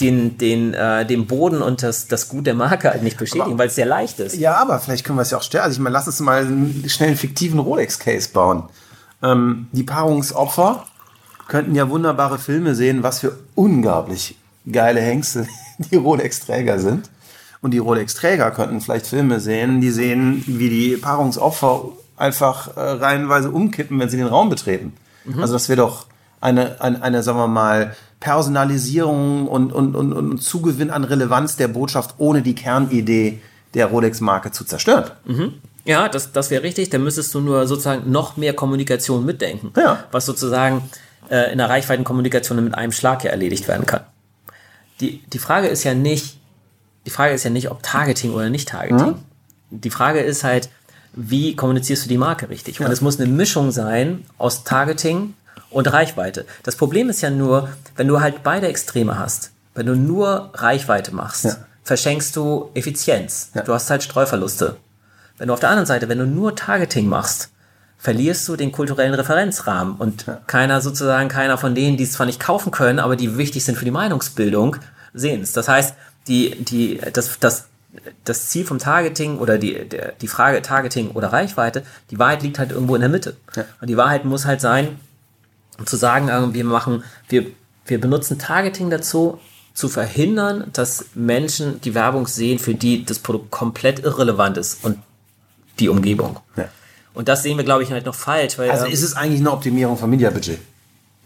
den, 0.00 0.38
den, 0.38 0.74
äh, 0.74 1.06
den 1.06 1.26
Boden 1.26 1.62
und 1.62 1.82
das, 1.82 2.08
das 2.08 2.28
Gut 2.28 2.46
der 2.46 2.54
Marke 2.54 2.90
halt 2.90 3.02
nicht 3.02 3.18
beschädigen, 3.18 3.58
weil 3.58 3.68
es 3.68 3.74
sehr 3.74 3.86
leicht 3.86 4.20
ist. 4.20 4.36
Ja, 4.36 4.56
aber 4.56 4.78
vielleicht 4.78 5.04
können 5.04 5.18
wir 5.18 5.22
es 5.22 5.30
ja 5.30 5.38
auch 5.38 5.42
stellen. 5.42 5.64
Also 5.64 5.76
ich 5.76 5.80
meine, 5.80 5.94
lass 5.94 6.06
uns 6.06 6.20
mal 6.20 6.42
einen 6.42 6.88
schnell 6.88 7.08
einen 7.08 7.18
fiktiven 7.18 7.58
Rolex-Case 7.58 8.30
bauen. 8.32 8.64
Ähm, 9.22 9.68
die 9.72 9.82
Paarungsopfer 9.82 10.84
könnten 11.48 11.74
ja 11.74 11.88
wunderbare 11.88 12.38
Filme 12.38 12.74
sehen, 12.74 13.02
was 13.02 13.20
für 13.20 13.38
unglaublich 13.54 14.36
geile 14.70 15.00
Hengste 15.00 15.46
die 15.78 15.96
Rolex-Träger 15.96 16.78
sind. 16.78 17.10
Und 17.62 17.72
die 17.72 17.78
Rolex-Träger 17.78 18.50
könnten 18.50 18.80
vielleicht 18.80 19.06
Filme 19.06 19.40
sehen, 19.40 19.80
die 19.80 19.90
sehen, 19.90 20.44
wie 20.46 20.68
die 20.68 20.96
Paarungsopfer 20.96 21.90
einfach 22.16 22.76
äh, 22.76 22.80
reihenweise 22.80 23.50
umkippen, 23.50 23.98
wenn 23.98 24.08
sie 24.08 24.16
den 24.16 24.26
Raum 24.26 24.48
betreten. 24.50 24.92
Also 25.40 25.54
das 25.54 25.68
wäre 25.68 25.78
doch 25.78 26.06
eine, 26.40 26.80
eine, 26.80 27.02
eine, 27.02 27.22
sagen 27.22 27.38
wir 27.38 27.48
mal, 27.48 27.96
Personalisierung 28.20 29.46
und, 29.46 29.72
und, 29.72 29.94
und, 29.94 30.12
und 30.12 30.42
Zugewinn 30.42 30.90
an 30.90 31.04
Relevanz 31.04 31.56
der 31.56 31.68
Botschaft, 31.68 32.14
ohne 32.18 32.42
die 32.42 32.54
Kernidee 32.54 33.40
der 33.74 33.86
Rolex-Marke 33.86 34.52
zu 34.52 34.64
zerstören. 34.64 35.10
Ja, 35.84 36.08
das, 36.08 36.32
das 36.32 36.50
wäre 36.50 36.62
richtig. 36.62 36.90
Dann 36.90 37.04
müsstest 37.04 37.34
du 37.34 37.40
nur 37.40 37.66
sozusagen 37.66 38.10
noch 38.10 38.36
mehr 38.36 38.54
Kommunikation 38.54 39.24
mitdenken. 39.24 39.72
Ja. 39.76 40.04
Was 40.10 40.26
sozusagen 40.26 40.82
äh, 41.30 41.52
in 41.52 41.58
der 41.58 41.68
Reichweitenkommunikation 41.68 42.62
mit 42.62 42.74
einem 42.74 42.92
Schlag 42.92 43.22
ja 43.24 43.30
erledigt 43.30 43.68
werden 43.68 43.86
kann. 43.86 44.00
Die, 45.00 45.22
die 45.32 45.38
Frage 45.38 45.68
ist 45.68 45.84
ja 45.84 45.94
nicht, 45.94 46.38
die 47.04 47.10
Frage 47.10 47.34
ist 47.34 47.44
ja 47.44 47.50
nicht, 47.50 47.70
ob 47.70 47.82
Targeting 47.82 48.32
oder 48.32 48.50
nicht 48.50 48.68
Targeting. 48.68 49.16
Die 49.70 49.90
Frage 49.90 50.20
ist 50.20 50.42
halt, 50.42 50.70
wie 51.12 51.54
kommunizierst 51.54 52.04
du 52.04 52.08
die 52.08 52.18
Marke 52.18 52.48
richtig. 52.48 52.80
Und 52.80 52.90
es 52.90 53.00
muss 53.00 53.20
eine 53.20 53.30
Mischung 53.30 53.70
sein 53.70 54.24
aus 54.38 54.64
Targeting 54.64 55.34
und 55.76 55.92
Reichweite. 55.92 56.46
Das 56.62 56.76
Problem 56.76 57.10
ist 57.10 57.20
ja 57.20 57.28
nur, 57.30 57.68
wenn 57.96 58.08
du 58.08 58.20
halt 58.20 58.42
beide 58.42 58.66
Extreme 58.66 59.18
hast, 59.18 59.50
wenn 59.74 59.84
du 59.86 59.94
nur 59.94 60.50
Reichweite 60.54 61.14
machst, 61.14 61.44
Ja. 61.44 61.56
verschenkst 61.84 62.34
du 62.34 62.70
Effizienz. 62.74 63.50
Ja. 63.54 63.62
Du 63.62 63.74
hast 63.74 63.90
halt 63.90 64.02
Streuverluste. 64.02 64.76
Wenn 65.36 65.48
du 65.48 65.52
auf 65.54 65.60
der 65.60 65.68
anderen 65.68 65.86
Seite, 65.86 66.08
wenn 66.08 66.18
du 66.18 66.26
nur 66.26 66.56
Targeting 66.56 67.06
machst, 67.06 67.50
verlierst 67.98 68.48
du 68.48 68.56
den 68.56 68.72
kulturellen 68.72 69.12
Referenzrahmen 69.12 69.96
und 69.96 70.24
keiner 70.46 70.80
sozusagen, 70.80 71.28
keiner 71.28 71.58
von 71.58 71.74
denen, 71.74 71.98
die 71.98 72.04
es 72.04 72.12
zwar 72.12 72.24
nicht 72.26 72.40
kaufen 72.40 72.70
können, 72.70 72.98
aber 72.98 73.16
die 73.16 73.36
wichtig 73.36 73.62
sind 73.64 73.76
für 73.76 73.84
die 73.84 73.90
Meinungsbildung, 73.90 74.76
sehen 75.12 75.42
es. 75.42 75.52
Das 75.52 75.68
heißt, 75.68 75.94
die, 76.26 76.64
die, 76.64 77.00
das, 77.12 77.38
das, 77.38 77.66
das 78.24 78.48
Ziel 78.48 78.64
vom 78.64 78.78
Targeting 78.78 79.38
oder 79.38 79.58
die, 79.58 79.86
der, 79.88 80.12
die 80.12 80.28
Frage 80.28 80.62
Targeting 80.62 81.10
oder 81.10 81.32
Reichweite, 81.34 81.82
die 82.10 82.18
Wahrheit 82.18 82.42
liegt 82.42 82.58
halt 82.58 82.72
irgendwo 82.72 82.94
in 82.94 83.02
der 83.02 83.10
Mitte. 83.10 83.36
Und 83.82 83.88
die 83.88 83.96
Wahrheit 83.98 84.24
muss 84.24 84.46
halt 84.46 84.60
sein, 84.62 84.98
zu 85.84 85.96
sagen, 85.96 86.28
äh, 86.28 86.54
wir 86.54 86.64
machen, 86.64 87.04
wir, 87.28 87.46
wir 87.86 88.00
benutzen 88.00 88.38
Targeting 88.38 88.90
dazu, 88.90 89.38
zu 89.74 89.88
verhindern, 89.90 90.70
dass 90.72 91.06
Menschen 91.14 91.80
die 91.82 91.94
Werbung 91.94 92.26
sehen, 92.26 92.58
für 92.58 92.74
die 92.74 93.04
das 93.04 93.18
Produkt 93.18 93.50
komplett 93.50 93.98
irrelevant 93.98 94.56
ist 94.56 94.82
und 94.84 94.98
die 95.78 95.90
Umgebung. 95.90 96.38
Ja. 96.56 96.68
Und 97.12 97.28
das 97.28 97.42
sehen 97.42 97.58
wir, 97.58 97.64
glaube 97.64 97.82
ich, 97.82 97.92
halt 97.92 98.06
noch 98.06 98.14
falsch. 98.14 98.56
Weil, 98.56 98.70
Also 98.70 98.86
ähm, 98.86 98.92
ist 98.92 99.02
es 99.02 99.14
eigentlich 99.14 99.40
eine 99.40 99.52
Optimierung 99.52 99.98
vom 99.98 100.10
Mediabudget? 100.10 100.58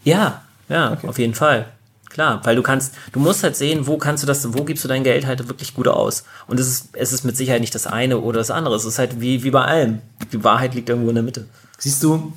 ja, 0.03 0.41
ja, 0.67 0.97
auf 1.05 1.19
jeden 1.19 1.33
Fall. 1.33 1.67
Klar, 2.09 2.41
weil 2.43 2.57
du 2.57 2.61
kannst, 2.61 2.93
du 3.13 3.19
musst 3.19 3.41
halt 3.43 3.55
sehen, 3.55 3.87
wo 3.87 3.97
kannst 3.97 4.23
du 4.23 4.27
das, 4.27 4.53
wo 4.53 4.63
gibst 4.65 4.83
du 4.83 4.89
dein 4.89 5.03
Geld 5.03 5.25
halt 5.25 5.47
wirklich 5.47 5.73
gut 5.73 5.87
aus. 5.87 6.25
Und 6.47 6.59
es 6.59 6.67
ist, 6.67 6.89
es 6.93 7.13
ist 7.13 7.23
mit 7.23 7.37
Sicherheit 7.37 7.61
nicht 7.61 7.73
das 7.73 7.87
eine 7.87 8.19
oder 8.19 8.39
das 8.39 8.51
andere. 8.51 8.75
Es 8.75 8.83
ist 8.83 8.99
halt 8.99 9.21
wie, 9.21 9.43
wie 9.43 9.51
bei 9.51 9.63
allem. 9.63 10.01
Die 10.31 10.43
Wahrheit 10.43 10.75
liegt 10.75 10.89
irgendwo 10.89 11.07
in 11.09 11.15
der 11.15 11.23
Mitte. 11.23 11.45
Siehst 11.77 12.03
du 12.03 12.33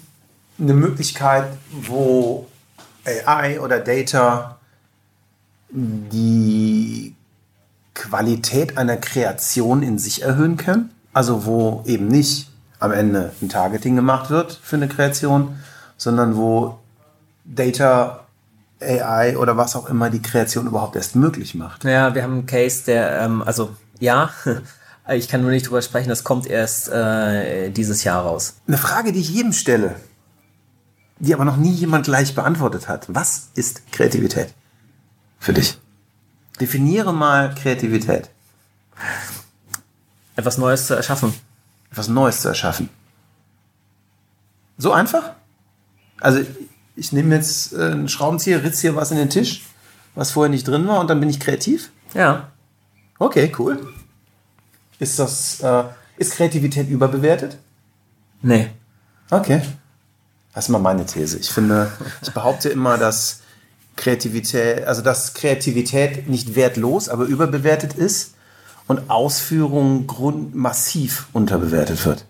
eine 0.58 0.74
Möglichkeit, 0.74 1.46
wo 1.70 2.46
AI 3.04 3.60
oder 3.60 3.80
Data 3.80 4.58
die 5.70 7.14
Qualität 7.94 8.78
einer 8.78 8.96
Kreation 8.96 9.82
in 9.82 9.98
sich 9.98 10.22
erhöhen 10.22 10.56
können? 10.56 10.90
Also 11.12 11.46
wo 11.46 11.82
eben 11.86 12.08
nicht 12.08 12.50
am 12.80 12.92
Ende 12.92 13.32
ein 13.40 13.48
Targeting 13.48 13.96
gemacht 13.96 14.30
wird 14.30 14.58
für 14.62 14.76
eine 14.76 14.88
Kreation, 14.88 15.56
sondern 15.96 16.36
wo 16.36 16.78
Data, 17.44 18.24
AI 18.80 19.36
oder 19.38 19.56
was 19.56 19.76
auch 19.76 19.88
immer 19.88 20.10
die 20.10 20.20
Kreation 20.20 20.66
überhaupt 20.66 20.96
erst 20.96 21.16
möglich 21.16 21.54
macht. 21.54 21.84
Ja, 21.84 22.14
wir 22.14 22.22
haben 22.22 22.32
einen 22.32 22.46
Case, 22.46 22.84
der, 22.84 23.20
ähm, 23.20 23.42
also 23.42 23.74
ja, 23.98 24.30
ich 25.08 25.28
kann 25.28 25.42
nur 25.42 25.50
nicht 25.50 25.66
drüber 25.66 25.82
sprechen, 25.82 26.08
das 26.08 26.24
kommt 26.24 26.46
erst 26.46 26.90
äh, 26.90 27.70
dieses 27.70 28.04
Jahr 28.04 28.22
raus. 28.22 28.56
Eine 28.66 28.78
Frage, 28.78 29.12
die 29.12 29.20
ich 29.20 29.30
jedem 29.30 29.52
stelle, 29.52 29.94
die 31.18 31.34
aber 31.34 31.44
noch 31.44 31.56
nie 31.56 31.72
jemand 31.72 32.06
gleich 32.06 32.34
beantwortet 32.34 32.88
hat. 32.88 33.06
Was 33.08 33.50
ist 33.54 33.90
Kreativität 33.92 34.52
für 35.38 35.52
dich? 35.52 35.78
Definiere 36.60 37.12
mal 37.12 37.54
Kreativität. 37.54 38.30
Etwas 40.36 40.58
Neues 40.58 40.86
zu 40.86 40.94
erschaffen. 40.94 41.34
Etwas 41.90 42.08
Neues 42.08 42.40
zu 42.40 42.48
erschaffen. 42.48 42.88
So 44.76 44.92
einfach? 44.92 45.32
Also 46.20 46.40
ich 46.96 47.12
nehme 47.12 47.34
jetzt 47.34 47.72
äh, 47.72 47.90
einen 47.90 48.08
Schraubenzieher, 48.08 48.62
ritz 48.62 48.80
hier 48.80 48.96
was 48.96 49.10
in 49.10 49.16
den 49.16 49.30
Tisch, 49.30 49.62
was 50.14 50.32
vorher 50.32 50.50
nicht 50.50 50.66
drin 50.66 50.86
war 50.86 51.00
und 51.00 51.10
dann 51.10 51.20
bin 51.20 51.30
ich 51.30 51.40
kreativ? 51.40 51.90
Ja. 52.14 52.52
Okay, 53.18 53.52
cool. 53.58 53.92
Ist 54.98 55.18
das, 55.18 55.60
äh, 55.60 55.84
ist 56.16 56.32
Kreativität 56.32 56.88
überbewertet? 56.88 57.58
Nee. 58.42 58.70
Okay. 59.30 59.62
Das 60.54 60.66
ist 60.66 60.68
mal 60.68 60.78
meine 60.78 61.04
These. 61.06 61.38
Ich 61.38 61.50
finde, 61.50 61.90
ich 62.22 62.32
behaupte 62.32 62.68
immer, 62.68 62.96
dass 62.96 63.40
Kreativität, 63.96 64.84
also 64.86 65.02
dass 65.02 65.34
Kreativität 65.34 66.28
nicht 66.28 66.54
wertlos, 66.54 67.08
aber 67.08 67.24
überbewertet 67.24 67.94
ist 67.94 68.34
und 68.86 69.10
Ausführung 69.10 70.06
grund 70.06 70.54
massiv 70.54 71.26
unterbewertet 71.32 72.04
wird. 72.06 72.24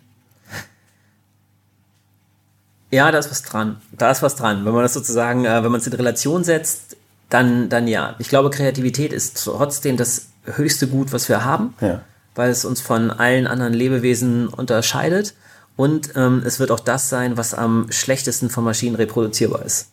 Ja, 2.91 3.11
da 3.11 3.19
ist 3.19 3.31
was 3.31 3.43
dran. 3.43 3.77
Da 3.93 4.11
ist 4.11 4.23
was 4.23 4.37
dran. 4.37 4.65
Wenn 4.65 4.73
man 4.73 4.83
das 4.83 4.95
sozusagen, 4.95 5.45
äh, 5.45 5.65
wenn 5.65 5.73
man 5.73 5.81
es 5.81 5.87
in 5.87 5.93
Relation 5.93 6.45
setzt, 6.45 6.97
dann, 7.29 7.69
dann 7.69 7.89
ja. 7.89 8.15
Ich 8.21 8.29
glaube, 8.29 8.51
Kreativität 8.51 9.13
ist 9.13 9.43
trotzdem 9.43 9.97
das 9.97 10.27
höchste 10.45 10.87
Gut, 10.87 11.13
was 11.13 11.29
wir 11.29 11.45
haben, 11.45 11.75
Ja. 11.81 12.03
weil 12.37 12.51
es 12.51 12.65
uns 12.65 12.81
von 12.81 13.11
allen 13.11 13.47
anderen 13.47 13.73
Lebewesen 13.75 14.47
unterscheidet. 14.49 15.35
Und 15.77 16.11
ähm, 16.17 16.43
es 16.45 16.61
wird 16.61 16.71
auch 16.71 16.81
das 16.81 17.09
sein, 17.09 17.37
was 17.37 17.53
am 17.55 17.87
schlechtesten 17.91 18.49
von 18.49 18.65
Maschinen 18.65 18.95
reproduzierbar 18.95 19.65
ist. 19.65 19.89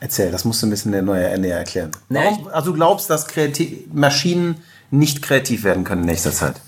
Erzähl, 0.00 0.30
das 0.30 0.44
musst 0.44 0.62
du 0.62 0.66
ein 0.66 0.70
bisschen 0.70 0.90
näher, 0.90 1.38
näher 1.38 1.58
erklären. 1.58 1.90
Nee, 2.08 2.20
Warum, 2.24 2.48
also 2.48 2.70
du 2.70 2.76
glaubst, 2.76 3.10
dass 3.10 3.26
Kreati 3.26 3.86
Maschinen 3.92 4.56
nicht 4.90 5.22
kreativ 5.22 5.64
werden 5.64 5.84
können 5.84 6.02
in 6.02 6.08
nächster 6.08 6.32
Zeit? 6.32 6.60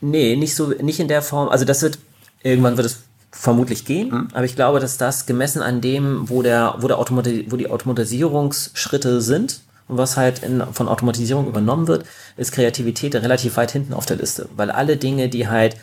Nee, 0.00 0.36
nicht 0.36 0.54
so, 0.54 0.68
nicht 0.68 1.00
in 1.00 1.08
der 1.08 1.22
Form. 1.22 1.48
Also 1.48 1.64
das 1.64 1.82
wird, 1.82 1.98
irgendwann 2.42 2.76
wird 2.76 2.86
es 2.86 2.98
vermutlich 3.30 3.84
gehen, 3.86 4.28
aber 4.34 4.44
ich 4.44 4.56
glaube, 4.56 4.78
dass 4.78 4.98
das 4.98 5.26
gemessen 5.26 5.62
an 5.62 5.80
dem, 5.80 6.28
wo 6.28 6.42
der, 6.42 6.76
wo 6.78 6.88
der 6.88 6.98
Automati 6.98 7.46
wo 7.48 7.56
die 7.56 7.70
Automatisierungsschritte 7.70 9.22
sind 9.22 9.60
und 9.88 9.96
was 9.96 10.16
halt 10.16 10.42
in, 10.42 10.62
von 10.72 10.86
Automatisierung 10.86 11.46
übernommen 11.46 11.88
wird, 11.88 12.04
ist 12.36 12.52
Kreativität 12.52 13.14
relativ 13.14 13.56
weit 13.56 13.72
hinten 13.72 13.94
auf 13.94 14.04
der 14.04 14.16
Liste, 14.16 14.48
weil 14.54 14.70
alle 14.70 14.98
Dinge, 14.98 15.28
die 15.30 15.48
halt 15.48 15.76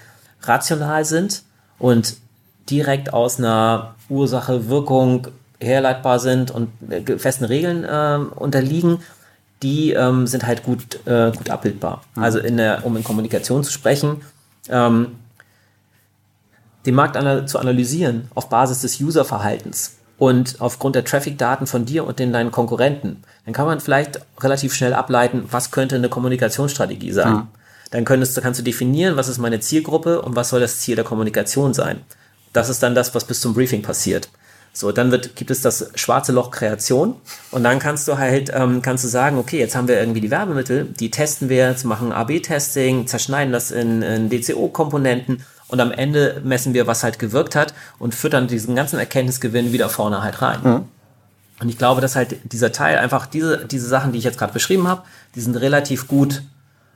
rational 0.44 1.06
sind 1.06 1.44
und 1.78 2.18
direkt 2.70 3.14
aus 3.14 3.40
einer 3.40 3.96
Ursache, 4.10 4.70
Wirkung 4.70 5.28
herleitbar 5.60 6.20
sind 6.20 6.52
und 6.52 6.70
äh, 6.90 7.18
festen 7.18 7.46
Regeln 7.46 7.86
ähm, 7.90 8.32
unterliegen, 8.34 9.00
die 9.62 9.92
ähm, 9.92 10.26
sind 10.26 10.46
halt 10.46 10.64
gut, 10.64 11.06
äh, 11.06 11.32
gut 11.36 11.50
abbildbar. 11.50 12.02
Also 12.16 12.40
in 12.40 12.58
der, 12.58 12.86
um 12.86 12.96
in 12.96 13.04
Kommunikation 13.04 13.64
zu 13.64 13.72
sprechen, 13.72 14.22
ähm, 14.70 15.18
den 16.86 16.96
Markt 16.96 17.18
ana 17.18 17.46
zu 17.46 17.60
analysieren 17.60 18.30
auf 18.36 18.48
Basis 18.48 18.82
des 18.82 19.02
Userverhaltens 19.02 19.98
und 20.18 20.62
aufgrund 20.62 20.96
der 20.96 21.04
Traffic-Daten 21.04 21.68
von 21.68 21.86
dir 21.86 22.06
und 22.06 22.20
den 22.20 22.32
deinen 22.32 22.52
Konkurrenten, 22.52 23.24
dann 23.46 23.54
kann 23.54 23.66
man 23.66 23.80
vielleicht 23.80 24.22
relativ 24.40 24.74
schnell 24.74 24.94
ableiten, 24.94 25.44
was 25.52 25.72
könnte 25.72 25.96
eine 25.96 26.10
Kommunikationsstrategie 26.10 27.12
sein. 27.12 27.48
Dann 27.92 28.06
könntest 28.06 28.40
kannst 28.42 28.60
du 28.60 28.64
definieren, 28.64 29.18
was 29.18 29.28
ist 29.28 29.40
meine 29.40 29.60
Zielgruppe 29.60 30.22
und 30.22 30.36
was 30.36 30.50
soll 30.50 30.60
das 30.60 30.80
Ziel 30.80 30.96
der 30.96 31.06
Kommunikation 31.06 31.74
sein. 31.74 32.02
Das 32.54 32.70
ist 32.70 32.84
dann 32.84 32.96
das, 32.96 33.16
was 33.16 33.26
bis 33.26 33.42
zum 33.42 33.54
Briefing 33.54 33.82
passiert. 33.82 34.30
So, 34.72 34.92
dann 34.92 35.12
wird, 35.12 35.36
gibt 35.36 35.50
es 35.50 35.62
das 35.62 35.92
schwarze 35.96 36.32
Loch 36.32 36.52
Kreation 36.52 37.16
und 37.52 37.64
dann 37.64 37.80
kannst 37.80 38.08
du 38.08 38.18
halt, 38.18 38.52
ähm, 38.54 38.82
kannst 38.84 39.04
du 39.04 39.08
sagen, 39.08 39.38
okay, 39.38 39.58
jetzt 39.60 39.76
haben 39.76 39.88
wir 39.88 40.00
irgendwie 40.00 40.22
die 40.22 40.30
Werbemittel, 40.30 40.86
die 40.86 41.10
testen 41.10 41.50
wir 41.50 41.58
jetzt, 41.70 41.86
machen 41.86 42.12
AB-Testing, 42.12 43.08
zerschneiden 43.08 43.52
das 43.52 43.72
in, 43.72 44.04
in 44.04 44.30
DCO-Komponenten 44.30 45.44
und 45.68 45.80
am 45.80 45.92
Ende 45.92 46.42
messen 46.44 46.76
wir, 46.76 46.86
was 46.86 47.04
halt 47.04 47.18
gewirkt 47.18 47.56
hat 47.56 47.74
und 47.98 48.14
füttern 48.14 48.48
diesen 48.48 48.76
ganzen 48.76 49.00
Erkenntnisgewinn 49.00 49.74
wieder 49.74 49.90
vorne 49.90 50.22
halt 50.22 50.42
rein. 50.42 50.60
Und 51.62 51.70
ich 51.70 51.78
glaube, 51.78 52.00
dass 52.00 52.16
halt 52.16 52.38
dieser 52.52 52.72
Teil 52.72 53.00
einfach 53.00 53.26
diese, 53.26 53.66
diese 53.66 53.88
Sachen, 53.88 54.12
die 54.12 54.20
ich 54.20 54.24
jetzt 54.24 54.38
gerade 54.38 54.54
beschrieben 54.54 54.88
habe, 54.88 55.02
die 55.36 55.42
sind 55.42 55.56
relativ 55.56 56.08
gut 56.08 56.44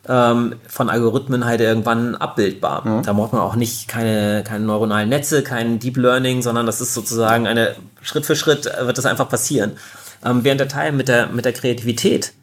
ähm, 0.08 0.56
von 0.68 0.90
Algorithmen 0.90 1.46
halt 1.46 1.62
irgendwann 1.62 2.16
abbildbar. 2.16 2.84
Da 3.04 3.14
braucht 3.14 3.34
man 3.34 3.42
auch 3.42 3.56
nicht 3.56 3.88
keine, 3.88 4.44
keine 4.44 4.66
neuronalen 4.66 5.10
Netze, 5.10 5.44
kein 5.44 5.80
Deep 5.80 5.98
Learning, 5.98 6.42
sondern 6.42 6.66
das 6.66 6.82
ist 6.82 6.94
sozusagen 6.94 7.48
eine 7.48 7.76
Schritt 8.02 8.26
für 8.26 8.36
Schritt 8.36 8.66
äh, 8.66 8.86
wird 8.86 8.98
das 8.98 9.06
einfach 9.06 9.30
passieren. 9.30 9.74
Ähm, 10.26 10.44
während 10.44 10.60
der 10.60 10.68
Teil 10.68 10.92
mit 10.92 11.08
der, 11.08 11.28
mit 11.28 11.46
der 11.46 11.54
Kreativität, 11.54 12.34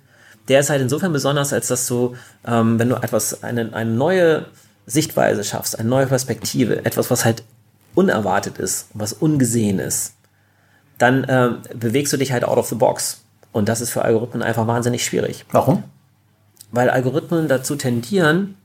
der 0.49 0.61
ist 0.61 0.71
halt 0.71 0.81
insofern 0.81 1.13
besonders, 1.13 1.53
als 1.53 1.69
dass 1.69 1.87
du, 1.87 2.17
ähm, 2.47 2.79
wenn 2.79 2.89
du 2.89 2.97
etwas, 2.97 3.45
eine, 3.45 3.73
eine 3.75 3.91
neue 3.91 4.47
Sichtweise 4.87 5.45
schaffst, 5.45 5.79
eine 5.79 5.89
neue 5.89 6.07
Perspektive, 6.07 6.85
etwas, 6.85 7.11
was 7.11 7.25
halt 7.25 7.45
unerwartet 7.95 8.59
ist, 8.59 8.89
was 8.95 9.13
ungesehen 9.13 9.79
ist, 9.79 10.15
dann 10.99 11.27
ähm, 11.29 11.59
bewegst 11.75 12.13
du 12.13 12.17
dich 12.17 12.33
halt 12.33 12.45
out 12.45 12.59
of 12.59 12.69
the 12.69 12.75
box. 12.75 13.23
Und 13.53 13.69
das 13.69 13.81
ist 13.81 13.91
für 13.91 14.03
Algorithmen 14.03 14.43
einfach 14.43 14.67
wahnsinnig 14.67 15.05
schwierig 15.05 15.45
Warum? 15.51 15.85
Weil 16.73 16.91
Algorithmen 16.91 17.49
dazu 17.49 17.77
tendieren, 17.77 18.57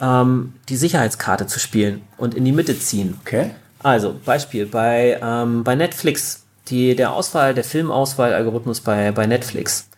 ähm, 0.00 0.54
die 0.68 0.76
Sicherheitskarte 0.76 1.46
zu 1.46 1.58
spielen 1.58 2.02
und 2.16 2.34
in 2.34 2.44
die 2.44 2.52
Mitte 2.52 2.78
ziehen. 2.78 3.18
Okay. 3.20 3.50
Also 3.82 4.18
Beispiel 4.24 4.66
bei, 4.66 5.18
ähm, 5.22 5.64
bei 5.64 5.74
Netflix, 5.74 6.44
die, 6.68 6.96
der 6.96 7.12
Auswahl, 7.12 7.54
der 7.54 7.64
Filmauswahlalgorithmus 7.64 8.80
bei, 8.80 9.12
bei 9.12 9.26
Netflix 9.26 9.88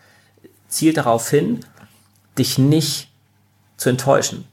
zielt 0.68 0.98
darauf 0.98 1.28
hin, 1.30 1.60
dich 2.36 2.58
nicht 2.58 3.10
zu 3.76 3.88
enttäuschen. 3.88 4.44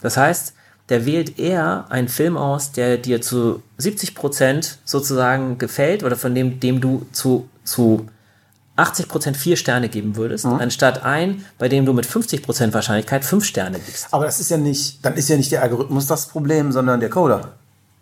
Das 0.00 0.16
heißt, 0.16 0.54
der 0.88 1.06
wählt 1.06 1.38
eher 1.38 1.86
einen 1.88 2.08
Film 2.08 2.36
aus, 2.36 2.72
der 2.72 2.98
dir 2.98 3.20
zu 3.20 3.62
70% 3.78 4.76
sozusagen 4.84 5.58
gefällt 5.58 6.04
oder 6.04 6.16
von 6.16 6.34
dem, 6.34 6.60
dem 6.60 6.80
du 6.80 7.06
zu, 7.12 7.48
zu 7.64 8.06
80% 8.76 9.34
vier 9.34 9.56
Sterne 9.56 9.88
geben 9.88 10.16
würdest, 10.16 10.44
anstatt 10.46 11.04
ein, 11.04 11.44
bei 11.58 11.68
dem 11.68 11.86
du 11.86 11.92
mit 11.92 12.06
50% 12.06 12.72
Wahrscheinlichkeit 12.74 13.24
fünf 13.24 13.44
Sterne 13.44 13.78
gibst. 13.78 14.08
Aber 14.10 14.24
das 14.24 14.40
ist 14.40 14.50
ja 14.50 14.56
nicht, 14.56 15.04
dann 15.04 15.14
ist 15.14 15.28
ja 15.28 15.36
nicht 15.36 15.52
der 15.52 15.62
Algorithmus 15.62 16.06
das 16.06 16.26
Problem, 16.26 16.72
sondern 16.72 16.98
der 17.00 17.10
Coder. 17.10 17.52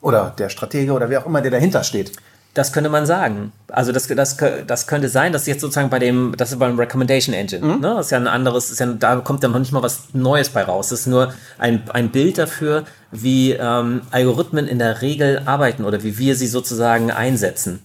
Oder 0.00 0.34
der 0.38 0.48
Stratege 0.48 0.92
oder 0.92 1.08
wer 1.10 1.20
auch 1.22 1.26
immer, 1.26 1.40
der 1.42 1.50
dahinter 1.50 1.84
steht. 1.84 2.12
Das 2.54 2.72
könnte 2.72 2.90
man 2.90 3.06
sagen. 3.06 3.52
Also 3.68 3.92
das, 3.92 4.08
das, 4.08 4.36
das 4.66 4.86
könnte 4.86 5.08
sein, 5.08 5.32
dass 5.32 5.46
jetzt 5.46 5.60
sozusagen 5.62 5.88
bei 5.88 5.98
dem, 5.98 6.34
das 6.36 6.52
ist 6.52 6.58
beim 6.58 6.78
Recommendation 6.78 7.34
Engine, 7.34 7.64
Mhm. 7.64 7.80
ne? 7.80 7.94
Das 7.96 8.06
ist 8.06 8.10
ja 8.10 8.18
ein 8.18 8.26
anderes, 8.26 8.70
ist 8.70 8.78
ja, 8.80 8.86
da 8.86 9.16
kommt 9.16 9.42
ja 9.42 9.48
noch 9.48 9.58
nicht 9.58 9.72
mal 9.72 9.82
was 9.82 10.00
Neues 10.12 10.50
bei 10.50 10.62
raus. 10.62 10.88
Das 10.88 11.00
ist 11.00 11.06
nur 11.06 11.32
ein, 11.58 11.82
ein 11.94 12.10
Bild 12.10 12.36
dafür, 12.36 12.84
wie 13.10 13.52
ähm, 13.52 14.02
Algorithmen 14.10 14.66
in 14.68 14.78
der 14.78 15.00
Regel 15.00 15.42
arbeiten 15.46 15.84
oder 15.84 16.02
wie 16.02 16.18
wir 16.18 16.36
sie 16.36 16.46
sozusagen 16.46 17.10
einsetzen. 17.10 17.80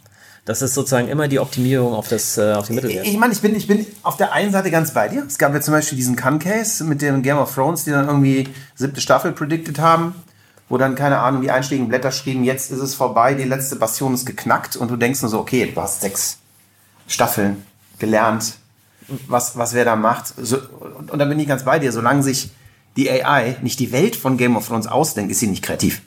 Das 0.47 0.61
ist 0.61 0.75
sozusagen 0.75 1.09
immer 1.09 1.27
die 1.27 1.39
Optimierung 1.39 1.93
auf 1.93 2.07
das, 2.07 2.37
äh, 2.37 2.53
auf 2.53 2.67
den 2.67 2.75
Mittelwert. 2.77 3.05
Ich 3.05 3.17
meine, 3.17 3.33
ich 3.33 3.41
bin, 3.41 3.53
ich 3.53 3.67
bin 3.67 3.85
auf 4.01 4.15
der 4.15 4.31
einen 4.31 4.53
Seite 4.53 4.71
ganz 4.71 4.93
bei 4.93 5.09
dir. 5.09 5.25
Es 5.27 5.37
gab 5.37 5.53
ja 5.53 5.59
zum 5.59 5.73
Beispiel 5.73 5.97
diesen 5.97 6.15
Khan-Case 6.15 6.85
mit 6.85 7.01
dem 7.01 7.21
Game 7.21 7.37
of 7.37 7.53
Thrones, 7.53 7.83
die 7.83 7.91
dann 7.91 8.07
irgendwie 8.07 8.47
siebte 8.73 9.01
Staffel 9.01 9.33
predicted 9.33 9.77
haben, 9.79 10.15
wo 10.69 10.77
dann, 10.77 10.95
keine 10.95 11.19
Ahnung, 11.19 11.41
die 11.41 11.51
einschlägigen 11.51 11.89
Blätter 11.89 12.13
schrieben, 12.13 12.45
jetzt 12.45 12.71
ist 12.71 12.79
es 12.79 12.95
vorbei, 12.95 13.33
die 13.33 13.43
letzte 13.43 13.75
Bastion 13.75 14.13
ist 14.13 14.25
geknackt 14.25 14.77
und 14.77 14.89
du 14.89 14.95
denkst 14.95 15.21
nur 15.21 15.29
so, 15.29 15.39
okay, 15.39 15.69
du 15.69 15.81
hast 15.81 15.99
sechs 15.99 16.37
Staffeln 17.07 17.65
gelernt, 17.99 18.53
was, 19.27 19.57
was 19.57 19.73
wer 19.73 19.83
da 19.83 19.97
macht. 19.97 20.27
So, 20.37 20.59
und, 20.97 21.11
und 21.11 21.19
da 21.19 21.25
bin 21.25 21.37
ich 21.39 21.47
ganz 21.49 21.65
bei 21.65 21.77
dir, 21.77 21.91
solange 21.91 22.23
sich 22.23 22.51
die 22.95 23.11
AI 23.11 23.57
nicht 23.63 23.81
die 23.81 23.91
Welt 23.91 24.15
von 24.15 24.37
Game 24.37 24.55
of 24.55 24.65
Thrones 24.65 24.87
ausdenkt, 24.87 25.29
ist 25.29 25.41
sie 25.41 25.47
nicht 25.47 25.61
kreativ. 25.61 26.03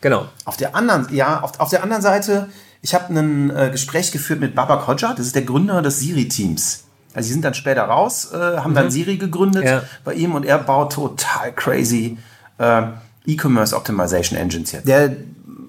Genau. 0.00 0.26
Auf 0.46 0.56
der 0.56 0.74
anderen, 0.74 1.14
ja, 1.14 1.42
auf, 1.42 1.60
auf 1.60 1.68
der 1.68 1.82
anderen 1.82 2.02
Seite, 2.02 2.48
ich 2.84 2.94
habe 2.94 3.14
ein 3.14 3.48
äh, 3.48 3.70
Gespräch 3.72 4.12
geführt 4.12 4.40
mit 4.40 4.54
Babak 4.54 4.86
Hodja, 4.86 5.14
das 5.14 5.24
ist 5.24 5.34
der 5.34 5.42
Gründer 5.42 5.80
des 5.80 6.00
Siri-Teams. 6.00 6.84
Also 7.14 7.28
die 7.28 7.32
sind 7.32 7.42
dann 7.42 7.54
später 7.54 7.84
raus, 7.84 8.30
äh, 8.30 8.58
haben 8.58 8.74
dann 8.74 8.90
Siri 8.90 9.16
gegründet 9.16 9.64
Ja. 9.64 9.82
bei 10.04 10.12
ihm 10.12 10.34
und 10.34 10.44
er 10.44 10.58
baut 10.58 10.92
total 10.92 11.52
crazy 11.54 12.18
äh, 12.58 12.82
E-Commerce 13.24 13.74
Optimization 13.74 14.38
Engines 14.38 14.72
jetzt. 14.72 14.86
Der 14.86 15.16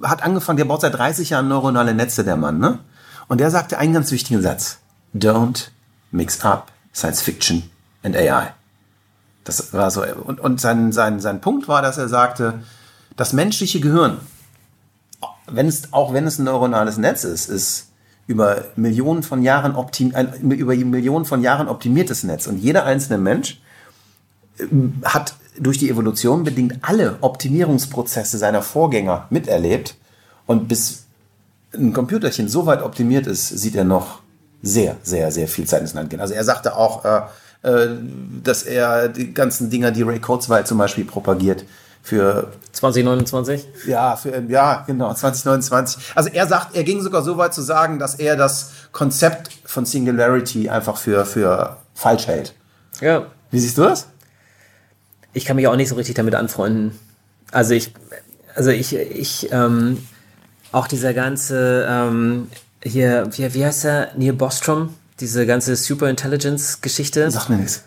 hat 0.03 0.23
angefangen, 0.23 0.57
der 0.57 0.65
baut 0.65 0.81
seit 0.81 0.93
30 0.93 1.29
Jahren 1.29 1.47
neuronale 1.47 1.93
Netze, 1.93 2.25
der 2.25 2.35
Mann, 2.35 2.59
ne? 2.59 2.79
Und 3.29 3.39
der 3.39 3.49
sagte 3.49 3.77
einen 3.77 3.93
ganz 3.93 4.11
wichtigen 4.11 4.41
Satz. 4.41 4.79
Don't 5.15 5.69
mix 6.11 6.43
up 6.43 6.73
Science 6.93 7.21
Fiction 7.21 7.63
and 8.03 8.17
AI. 8.17 8.47
Das 9.45 9.71
war 9.71 9.89
so, 9.89 10.03
und, 10.03 10.41
und 10.41 10.59
sein, 10.59 10.91
sein, 10.91 11.21
sein 11.21 11.39
Punkt 11.39 11.69
war, 11.69 11.81
dass 11.81 11.97
er 11.97 12.09
sagte, 12.09 12.55
das 13.15 13.31
menschliche 13.31 13.79
Gehirn, 13.79 14.17
wenn 15.47 15.67
es, 15.67 15.93
auch 15.93 16.13
wenn 16.13 16.25
es 16.25 16.39
ein 16.39 16.45
neuronales 16.45 16.97
Netz 16.97 17.23
ist, 17.23 17.49
ist 17.49 17.89
über 18.27 18.65
Millionen 18.75 19.23
von 19.23 19.43
Jahren 19.43 19.75
optim, 19.75 20.13
über 20.41 20.75
Millionen 20.75 21.25
von 21.25 21.41
Jahren 21.41 21.67
optimiertes 21.67 22.23
Netz. 22.23 22.47
Und 22.47 22.57
jeder 22.57 22.85
einzelne 22.85 23.19
Mensch 23.19 23.61
ähm, 24.59 25.01
hat 25.03 25.35
durch 25.59 25.77
die 25.77 25.89
Evolution 25.89 26.43
bedingt 26.43 26.79
alle 26.81 27.17
Optimierungsprozesse 27.21 28.37
seiner 28.37 28.61
Vorgänger 28.61 29.27
miterlebt. 29.29 29.95
Und 30.47 30.67
bis 30.67 31.05
ein 31.73 31.93
Computerchen 31.93 32.47
so 32.47 32.65
weit 32.65 32.81
optimiert 32.81 33.27
ist, 33.27 33.49
sieht 33.49 33.75
er 33.75 33.83
noch 33.83 34.21
sehr, 34.61 34.97
sehr, 35.03 35.31
sehr 35.31 35.47
viel 35.47 35.65
Zeit 35.65 35.81
ins 35.81 35.93
Land 35.93 36.09
gehen. 36.09 36.19
Also 36.19 36.33
er 36.33 36.43
sagte 36.43 36.75
auch, 36.75 37.05
äh, 37.05 37.21
äh, 37.63 37.89
dass 38.43 38.63
er 38.63 39.09
die 39.09 39.33
ganzen 39.33 39.69
Dinger, 39.69 39.91
die 39.91 40.01
Ray 40.01 40.19
Kurzweil 40.19 40.65
zum 40.65 40.77
Beispiel 40.77 41.05
propagiert, 41.05 41.65
für 42.05 42.53
2029? 42.71 43.67
ja, 43.85 44.15
für, 44.15 44.41
ja, 44.47 44.85
genau, 44.87 45.13
2029. 45.13 46.13
Also 46.15 46.29
er 46.29 46.47
sagt, 46.47 46.75
er 46.75 46.85
ging 46.85 47.01
sogar 47.01 47.21
so 47.21 47.37
weit 47.37 47.53
zu 47.53 47.61
sagen, 47.61 47.99
dass 47.99 48.15
er 48.15 48.37
das 48.37 48.71
Konzept 48.93 49.49
von 49.65 49.85
Singularity 49.85 50.69
einfach 50.69 50.95
für, 50.95 51.25
für 51.25 51.77
falsch 51.93 52.27
hält. 52.27 52.53
Ja. 53.01 53.25
Wie 53.51 53.59
siehst 53.59 53.77
du 53.77 53.83
das? 53.83 54.07
ich 55.35 55.45
kann 55.45 55.57
mich 55.57 55.67
auch 55.67 55.75
nicht 55.75 55.89
so 55.89 55.95
richtig 55.95 56.15
damit 56.15 56.33
anfreunden. 56.33 56.97
Also 57.51 57.73
ich, 57.73 57.93
also 58.55 58.71
ich, 58.71 58.95
ich, 58.95 59.51
ähm, 59.51 59.97
auch 60.71 60.87
dieser 60.87 61.13
ganze, 61.13 61.85
ähm, 61.87 62.47
hier, 62.81 63.27
wie, 63.31 63.53
wie 63.53 63.65
heißt 63.65 63.83
der, 63.83 64.11
Neil 64.15 64.33
Bostrom, 64.33 64.93
diese 65.19 65.45
ganze 65.45 65.75
Superintelligence-Geschichte. 65.75 67.29
Sag 67.29 67.49
mir 67.49 67.57
nichts. 67.57 67.83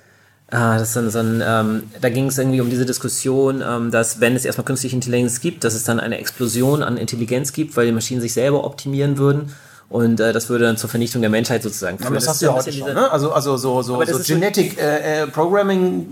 Ah, 0.50 0.78
das 0.78 0.88
ist 0.88 0.94
so 0.94 1.00
ein, 1.00 1.10
so 1.10 1.18
ein 1.18 1.42
ähm, 1.46 1.82
da 2.00 2.08
ging 2.08 2.26
es 2.28 2.38
irgendwie 2.38 2.62
um 2.62 2.70
diese 2.70 2.86
Diskussion, 2.86 3.62
ähm, 3.66 3.90
dass 3.90 4.18
wenn 4.20 4.34
es 4.34 4.46
erstmal 4.46 4.64
künstliche 4.64 4.96
Intelligenz 4.96 5.40
gibt, 5.40 5.62
dass 5.62 5.74
es 5.74 5.84
dann 5.84 6.00
eine 6.00 6.16
Explosion 6.18 6.82
an 6.82 6.96
Intelligenz 6.96 7.52
gibt, 7.52 7.76
weil 7.76 7.84
die 7.86 7.92
Maschinen 7.92 8.22
sich 8.22 8.32
selber 8.32 8.64
optimieren 8.64 9.18
würden. 9.18 9.54
Und 9.90 10.20
äh, 10.20 10.32
das 10.32 10.48
würde 10.48 10.64
dann 10.64 10.76
zur 10.78 10.88
Vernichtung 10.88 11.20
der 11.22 11.30
Menschheit 11.30 11.62
sozusagen 11.62 11.98
führen. 11.98 12.08
Aber 12.08 12.14
das, 12.16 12.24
ist 12.24 12.28
hast 12.30 12.42
du 12.42 12.46
ja 12.46 12.52
heute 12.54 12.72
schon, 12.72 12.86
diese- 12.86 12.94
ne? 12.94 13.10
Also, 13.10 13.32
also 13.32 13.56
so, 13.58 13.82
so, 13.82 14.00
das 14.02 14.10
so 14.26 14.34
Genetic 14.34 14.78
äh, 14.78 15.22
äh, 15.22 15.26
Programming. 15.26 16.06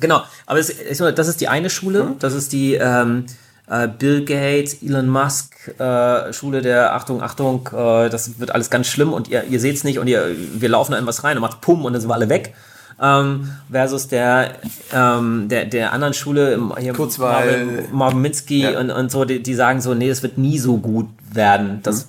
Genau, 0.00 0.22
aber 0.44 0.58
es, 0.58 1.00
meine, 1.00 1.14
das 1.14 1.26
ist 1.28 1.40
die 1.40 1.48
eine 1.48 1.70
Schule, 1.70 2.12
das 2.18 2.34
ist 2.34 2.52
die 2.52 2.74
ähm, 2.74 3.24
äh, 3.70 3.88
Bill 3.88 4.24
Gates, 4.26 4.82
Elon 4.82 5.08
Musk 5.08 5.54
äh, 5.78 6.30
Schule 6.34 6.60
der 6.60 6.94
Achtung, 6.94 7.22
Achtung, 7.22 7.66
äh, 7.72 8.10
das 8.10 8.38
wird 8.38 8.50
alles 8.50 8.68
ganz 8.68 8.86
schlimm 8.88 9.14
und 9.14 9.28
ihr, 9.28 9.44
ihr 9.44 9.60
seht's 9.60 9.84
nicht 9.84 9.98
und 9.98 10.06
ihr, 10.08 10.26
wir 10.54 10.68
laufen 10.68 10.92
da 10.92 10.98
in 10.98 11.06
was 11.06 11.24
rein 11.24 11.38
und 11.38 11.40
macht 11.40 11.62
Pum 11.62 11.86
und 11.86 11.94
dann 11.94 12.00
sind 12.02 12.10
wir 12.10 12.14
alle 12.14 12.28
weg. 12.28 12.52
Ähm, 13.00 13.50
versus 13.70 14.08
der, 14.08 14.54
ähm, 14.94 15.48
der, 15.50 15.66
der 15.66 15.92
anderen 15.92 16.14
Schule, 16.14 16.54
im- 16.54 16.74
hier 16.78 16.94
Kurzweil. 16.94 17.84
Minsky 18.14 18.62
Ja. 18.62 18.80
und, 18.80 18.90
und 18.90 19.10
so, 19.10 19.24
die, 19.26 19.42
die 19.42 19.54
sagen 19.54 19.82
so, 19.82 19.92
nee, 19.92 20.08
das 20.08 20.22
wird 20.22 20.38
nie 20.38 20.58
so 20.58 20.78
gut 20.78 21.06
werden. 21.30 21.80
Das 21.82 22.08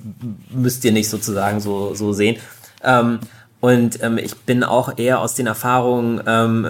müsst 0.49 0.85
ihr 0.85 0.93
nicht 0.93 1.09
sozusagen 1.09 1.59
so, 1.59 1.93
so 1.93 2.13
sehen. 2.13 2.37
Ähm, 2.83 3.19
und 3.59 4.01
ähm, 4.01 4.17
ich 4.17 4.33
bin 4.37 4.63
auch 4.63 4.97
eher 4.97 5.19
aus 5.19 5.33
den 5.35 5.47
Erfahrungen 5.47 6.21
ähm, 6.25 6.67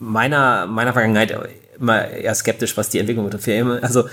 meiner, 0.00 0.66
meiner 0.66 0.92
Vergangenheit 0.92 1.38
immer 1.78 2.08
eher 2.08 2.34
skeptisch, 2.34 2.76
was 2.76 2.88
die 2.88 2.98
Entwicklung 2.98 3.28
betrifft. 3.28 3.48
Also, 3.84 4.06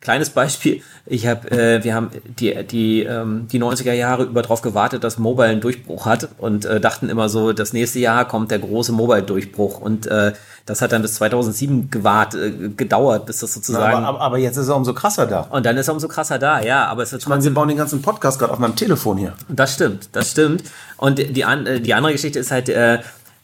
kleines 0.00 0.30
Beispiel, 0.30 0.82
ich 1.06 1.26
habe, 1.26 1.50
äh, 1.50 1.84
wir 1.84 1.94
haben 1.94 2.10
die, 2.24 2.64
die, 2.64 3.02
ähm, 3.04 3.46
die 3.50 3.60
90er 3.60 3.92
Jahre 3.92 4.24
über 4.24 4.42
drauf 4.42 4.62
gewartet, 4.62 5.04
dass 5.04 5.18
Mobile 5.18 5.48
einen 5.48 5.60
Durchbruch 5.60 6.06
hat 6.06 6.28
und 6.38 6.64
äh, 6.64 6.80
dachten 6.80 7.08
immer 7.08 7.28
so, 7.28 7.52
das 7.52 7.72
nächste 7.72 8.00
Jahr 8.00 8.26
kommt 8.26 8.50
der 8.50 8.58
große 8.58 8.92
Mobile-Durchbruch 8.92 9.80
und 9.80 10.06
äh, 10.06 10.32
das 10.66 10.82
hat 10.82 10.92
dann 10.92 11.02
bis 11.02 11.14
2007 11.14 11.90
gewart, 11.90 12.34
äh, 12.34 12.50
gedauert, 12.76 13.26
bis 13.26 13.40
das 13.40 13.52
sozusagen... 13.52 13.98
Aber, 13.98 14.06
aber, 14.06 14.20
aber 14.20 14.38
jetzt 14.38 14.56
ist 14.56 14.68
er 14.68 14.76
umso 14.76 14.92
krasser 14.92 15.26
da. 15.26 15.42
und 15.42 15.64
dann 15.64 15.76
ist 15.76 15.86
er 15.88 15.94
umso 15.94 16.08
krasser 16.08 16.38
da, 16.38 16.60
ja, 16.60 16.86
aber 16.86 17.04
es 17.04 17.12
wird 17.12 17.22
Ich 17.22 17.28
meine, 17.28 17.42
sie 17.42 17.50
bauen 17.50 17.68
den 17.68 17.76
ganzen 17.76 18.02
Podcast 18.02 18.40
gerade 18.40 18.52
auf 18.52 18.58
meinem 18.58 18.76
Telefon 18.76 19.18
hier. 19.18 19.34
das 19.48 19.74
stimmt, 19.74 20.08
das 20.12 20.32
stimmt. 20.32 20.64
Und 20.96 21.18
die, 21.18 21.44
an, 21.44 21.66
äh, 21.66 21.80
die 21.80 21.94
andere 21.94 22.12
Geschichte 22.12 22.38
ist 22.38 22.50
halt 22.50 22.68
äh, 22.68 22.98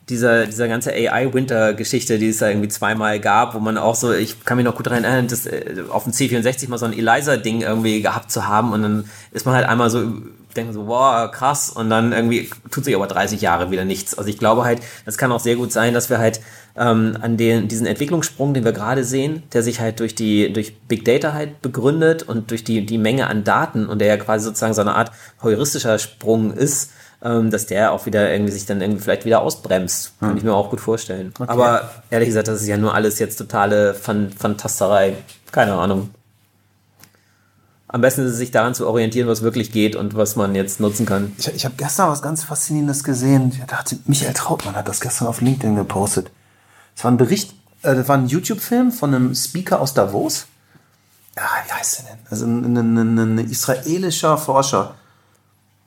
dieser, 0.09 0.47
dieser 0.47 0.69
ganze 0.69 0.93
AI-Winter-Geschichte, 0.93 2.19
die 2.19 2.29
es 2.29 2.39
da 2.39 2.49
irgendwie 2.49 2.69
zweimal 2.69 3.19
gab, 3.19 3.55
wo 3.55 3.59
man 3.59 3.77
auch 3.77 3.97
so, 3.97 4.13
ich 4.13 4.45
kann 4.45 4.57
mich 4.57 4.65
noch 4.65 4.77
gut 4.77 4.87
daran 4.87 5.03
erinnern, 5.03 5.27
das, 5.27 5.47
äh, 5.47 5.83
auf 5.89 6.05
dem 6.05 6.13
C64 6.13 6.69
mal 6.69 6.79
so 6.79 6.87
ein 6.87 6.93
Eliza-Ding 6.93 7.63
irgendwie 7.63 8.03
gehabt 8.03 8.31
zu 8.31 8.47
haben 8.47 8.73
und 8.73 8.83
dann 8.83 9.11
ist 9.33 9.47
man 9.47 9.57
halt 9.57 9.69
einmal 9.69 9.91
so, 9.91 10.13
denkt 10.57 10.75
so, 10.75 10.87
wow, 10.87 11.31
krass, 11.31 11.71
und 11.71 11.91
dann 11.91 12.13
irgendwie 12.13 12.49
tut 12.71 12.85
sich 12.85 12.95
aber 12.95 13.07
30 13.07 13.41
Jahre 13.41 13.71
wieder 13.71 13.85
nichts. 13.85 14.17
Also 14.17 14.31
ich 14.31 14.39
glaube 14.39 14.65
halt, 14.65 14.81
das 15.05 15.19
kann 15.19 15.33
auch 15.33 15.41
sehr 15.41 15.57
gut 15.57 15.73
sein, 15.73 15.93
dass 15.93 16.09
wir 16.09 16.19
halt 16.19 16.41
ähm, 16.77 17.17
an 17.21 17.37
den, 17.37 17.69
diesen 17.69 17.87
Entwicklungssprung, 17.87 18.55
den 18.55 18.65
wir 18.65 18.73
gerade 18.73 19.05
sehen, 19.05 19.43
der 19.53 19.63
sich 19.63 19.81
halt 19.81 20.01
durch 20.01 20.15
die, 20.15 20.53
durch 20.53 20.79
Big 20.89 21.05
Data 21.05 21.33
halt 21.33 21.63
begründet 21.63 22.23
und 22.23 22.51
durch 22.51 22.65
die, 22.65 22.87
die 22.87 22.99
Menge 22.99 23.27
an 23.27 23.45
Daten 23.45 23.87
und 23.87 23.99
der 23.99 24.09
ja 24.09 24.17
quasi 24.17 24.45
sozusagen 24.45 24.75
so 24.75 24.81
eine 24.81 24.95
Art 24.95 25.11
heuristischer 25.43 25.99
Sprung 25.99 26.53
ist, 26.53 26.93
ähm, 27.27 27.51
dass 27.51 27.67
der 27.67 27.93
auch 27.93 28.07
wieder 28.07 28.31
irgendwie 28.31 28.53
sich 28.53 28.67
dann 28.67 28.81
irgendwie 28.81 29.03
vielleicht 29.03 29.25
wieder 29.25 29.43
ausbremst. 29.43 30.13
Kann 30.21 30.37
ich 30.37 30.45
mir 30.45 30.55
auch 30.55 30.71
gut 30.71 30.81
vorstellen. 30.81 31.35
Aber 31.41 31.91
ehrlich 32.09 32.29
gesagt, 32.29 32.47
das 32.47 32.61
ist 32.61 32.69
ja 32.69 32.77
nur 32.77 32.95
alles 32.95 33.19
jetzt 33.19 33.37
totale 33.37 33.95
Fan 33.95 34.31
Fantasterei. 34.31 35.17
Keine 35.51 35.75
Ahnung. 35.75 36.11
Am 37.89 38.01
besten 38.01 38.23
ist 38.23 38.33
es, 38.33 38.37
sich 38.37 38.51
daran 38.53 38.75
zu 38.75 38.87
orientieren, 38.87 39.27
was 39.27 39.43
wirklich 39.43 39.73
geht 39.73 39.97
und 39.97 40.15
was 40.15 40.37
man 40.37 40.55
jetzt 40.55 40.81
nutzen 40.81 41.07
kann. 41.07 41.33
Ich, 41.39 41.49
ich 41.49 41.65
habe 41.65 41.75
gestern 41.77 42.11
was 42.11 42.23
ganz 42.23 42.45
Faszinierendes 42.45 43.03
gesehen. 43.03 43.53
Ich 43.53 43.65
dachte, 43.65 43.99
Michael 44.07 44.35
Trautmann 44.35 44.77
hat 44.77 44.89
das 44.89 45.01
gestern 45.01 45.27
auf 45.27 45.41
LinkedIn 45.41 45.77
gepostet. 45.77 46.31
Es 46.97 47.03
war 47.03 47.11
ein 47.11 47.17
Bericht, 47.17 47.55
äh, 47.83 47.95
das 47.95 48.09
war 48.09 48.19
ein 48.19 48.27
YouTube-Film 48.27 48.93
von 48.93 49.15
einem 49.15 49.35
Speaker 49.35 49.81
aus 49.81 49.95
Davos. 49.95 50.47
Ja, 51.37 51.43
wie 51.67 51.73
heißt 51.73 51.99
der 51.99 52.05
denn? 52.07 52.19
Also 52.31 52.47
ein, 52.47 52.77
ein, 52.77 52.97
ein, 52.97 53.19
ein 53.19 53.51
israelischer 53.51 54.39
Forscher. 54.39 54.95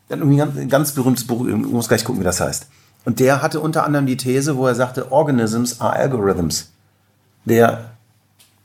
Hat 0.10 0.20
irgendwie 0.20 0.42
ein 0.42 0.70
ganz, 0.70 0.94
berühmtes 0.94 1.26
Buch, 1.28 1.46
ich 1.48 1.54
muss 1.56 1.88
gleich 1.88 2.04
gucken, 2.04 2.22
wie 2.22 2.26
das 2.26 2.40
heißt. 2.40 2.68
Und 3.06 3.20
der 3.20 3.42
hatte 3.42 3.60
unter 3.60 3.84
anderem 3.86 4.06
die 4.06 4.18
These, 4.18 4.58
wo 4.58 4.68
er 4.68 4.76
sagte, 4.76 5.12
Organisms 5.12 5.80
are 5.82 5.94
Algorithms. 5.94 6.70
Der 7.46 7.92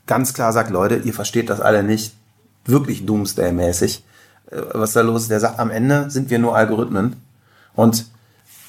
ganz 0.07 0.33
klar 0.33 0.51
sagt, 0.53 0.69
Leute, 0.71 0.95
ihr 0.97 1.13
versteht 1.13 1.49
das 1.49 1.61
alle 1.61 1.83
nicht, 1.83 2.13
wirklich 2.65 3.05
Doomsday-mäßig, 3.05 4.03
äh, 4.51 4.61
was 4.73 4.93
da 4.93 5.01
los 5.01 5.23
ist. 5.23 5.31
Der 5.31 5.39
sagt, 5.39 5.59
am 5.59 5.69
Ende 5.71 6.09
sind 6.09 6.29
wir 6.29 6.39
nur 6.39 6.55
Algorithmen. 6.55 7.15
Und 7.75 8.05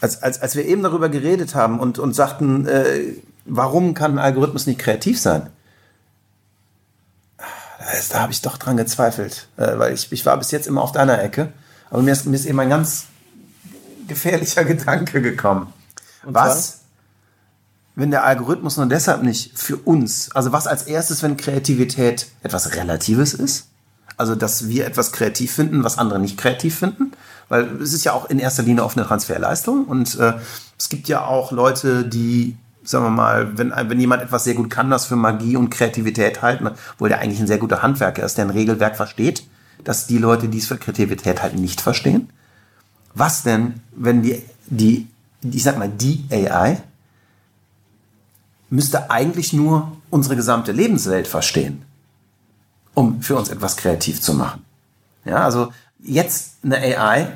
als, 0.01 0.23
als, 0.23 0.41
als 0.43 0.55
wir 0.55 0.67
eben 0.67 0.83
darüber 0.83 1.09
geredet 1.09 1.55
haben 1.55 1.81
und, 1.81 1.99
und 1.99 2.15
sagten, 2.15 2.67
äh, 2.67 3.15
warum 3.47 3.95
kann 3.95 4.13
ein 4.13 4.19
Algorithmus 4.19 4.67
nicht 4.67 4.79
kreativ 4.79 5.19
sein? 5.21 5.49
Da, 7.79 7.91
ist- 7.99 8.15
da 8.15 8.21
habe 8.21 8.33
ich 8.33 8.43
doch 8.43 8.57
dran 8.59 8.77
gezweifelt, 8.77 9.49
äh, 9.57 9.79
weil 9.79 9.95
ich, 9.95 10.11
ich 10.13 10.25
war 10.27 10.37
bis 10.37 10.51
jetzt 10.51 10.67
immer 10.67 10.83
auf 10.83 10.93
deiner 10.93 11.23
Ecke. 11.23 11.53
Aber 11.97 12.03
mir 12.03 12.13
ist, 12.13 12.27
mir 12.27 12.37
ist 12.37 12.45
eben 12.45 12.61
ein 12.61 12.69
ganz 12.69 13.07
gefährlicher 14.07 14.65
Gedanke 14.67 15.23
gekommen. 15.23 15.73
was, 16.25 16.81
wenn 17.95 18.11
der 18.11 18.25
Algorithmus 18.25 18.77
nur 18.77 18.85
deshalb 18.85 19.23
nicht 19.23 19.59
für 19.59 19.79
uns, 19.79 20.31
also 20.33 20.53
was 20.53 20.67
als 20.67 20.83
erstes, 20.83 21.23
wenn 21.23 21.39
Kreativität 21.39 22.27
etwas 22.43 22.77
Relatives 22.77 23.33
ist? 23.33 23.69
Also, 24.19 24.35
dass 24.35 24.69
wir 24.69 24.87
etwas 24.87 25.11
kreativ 25.11 25.53
finden, 25.53 25.85
was 25.85 25.97
andere 25.97 26.19
nicht 26.19 26.37
kreativ 26.37 26.79
finden? 26.79 27.13
Weil 27.49 27.81
es 27.81 27.95
ist 27.95 28.05
ja 28.05 28.13
auch 28.13 28.29
in 28.29 28.41
erster 28.41 28.63
Linie 28.63 28.85
offene 28.85 29.07
Transferleistung 29.07 29.87
und 29.87 30.19
äh, 30.19 30.35
es 30.79 30.91
gibt 30.91 31.09
ja 31.09 31.25
auch 31.25 31.51
Leute, 31.51 32.05
die 32.05 32.59
sagen 32.85 33.07
wir 33.07 33.11
mal, 33.11 33.57
wenn, 33.57 33.73
wenn 33.75 33.99
jemand 33.99 34.23
etwas 34.23 34.45
sehr 34.45 34.55
gut 34.55 34.69
kann, 34.69 34.91
das 34.91 35.07
für 35.07 35.17
Magie 35.17 35.57
und 35.57 35.71
Kreativität 35.71 36.43
halten, 36.43 36.69
obwohl 36.93 37.09
der 37.09 37.21
eigentlich 37.21 37.41
ein 37.41 37.47
sehr 37.47 37.57
guter 37.57 37.81
Handwerker 37.81 38.23
ist, 38.23 38.37
der 38.37 38.45
ein 38.45 38.51
Regelwerk 38.51 38.97
versteht, 38.97 39.45
dass 39.87 40.09
die 40.09 40.19
Leute, 40.19 40.49
die 40.49 40.59
es 40.59 40.67
für 40.67 40.77
Kreativität 40.77 41.43
halten, 41.43 41.61
nicht 41.61 41.81
verstehen. 41.81 42.29
Was 43.15 43.45
denn, 43.45 43.81
wenn 43.93 44.23
die, 44.23 44.43
die, 44.67 45.07
ich 45.43 45.63
sag 45.63 45.79
mal, 45.79 45.89
die 45.89 46.25
AI 46.29 46.83
müsste 48.69 49.13
eigentlich 49.13 49.53
nur 49.53 49.97
unsere 50.11 50.35
gesamte 50.35 50.73
Lebenswelt 50.73 51.29
verstehen, 51.29 51.83
um 52.95 53.23
für 53.23 53.37
uns 53.37 53.49
etwas 53.49 53.77
kreativ 53.77 54.21
zu 54.21 54.35
machen. 54.35 54.65
Ja, 55.25 55.45
also 55.45 55.73
jetzt 56.03 56.55
eine 56.65 56.79
AI 56.79 57.29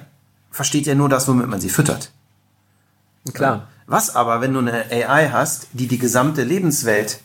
versteht 0.50 0.86
ja 0.86 0.96
nur 0.96 1.08
das, 1.08 1.28
womit 1.28 1.46
man 1.46 1.60
sie 1.60 1.70
füttert. 1.70 2.10
Klar. 3.32 3.68
Was 3.86 4.16
aber, 4.16 4.40
wenn 4.40 4.54
du 4.54 4.58
eine 4.58 4.86
AI 4.90 5.30
hast, 5.30 5.68
die 5.72 5.86
die 5.86 5.98
gesamte 5.98 6.42
Lebenswelt 6.42 7.20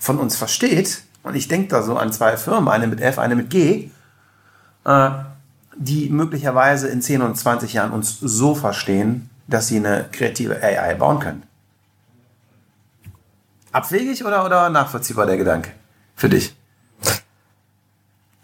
von 0.00 0.18
uns 0.18 0.34
versteht, 0.34 1.02
und 1.22 1.36
ich 1.36 1.46
denke 1.46 1.68
da 1.68 1.82
so 1.84 1.96
an 1.96 2.12
zwei 2.12 2.36
Firmen, 2.36 2.68
eine 2.68 2.88
mit 2.88 3.00
F, 3.00 3.20
eine 3.20 3.36
mit 3.36 3.50
G, 3.50 3.90
äh, 4.84 5.10
die 5.76 6.08
möglicherweise 6.08 6.88
in 6.88 7.02
10 7.02 7.22
und 7.22 7.36
20 7.36 7.72
Jahren 7.72 7.92
uns 7.92 8.18
so 8.20 8.54
verstehen, 8.54 9.30
dass 9.46 9.68
sie 9.68 9.76
eine 9.76 10.08
kreative 10.10 10.62
AI 10.62 10.94
bauen 10.94 11.18
können. 11.18 11.42
Abwegig 13.72 14.24
oder, 14.24 14.44
oder 14.44 14.70
nachvollziehbar 14.70 15.26
der 15.26 15.36
Gedanke? 15.36 15.70
Für 16.14 16.28
dich? 16.28 16.54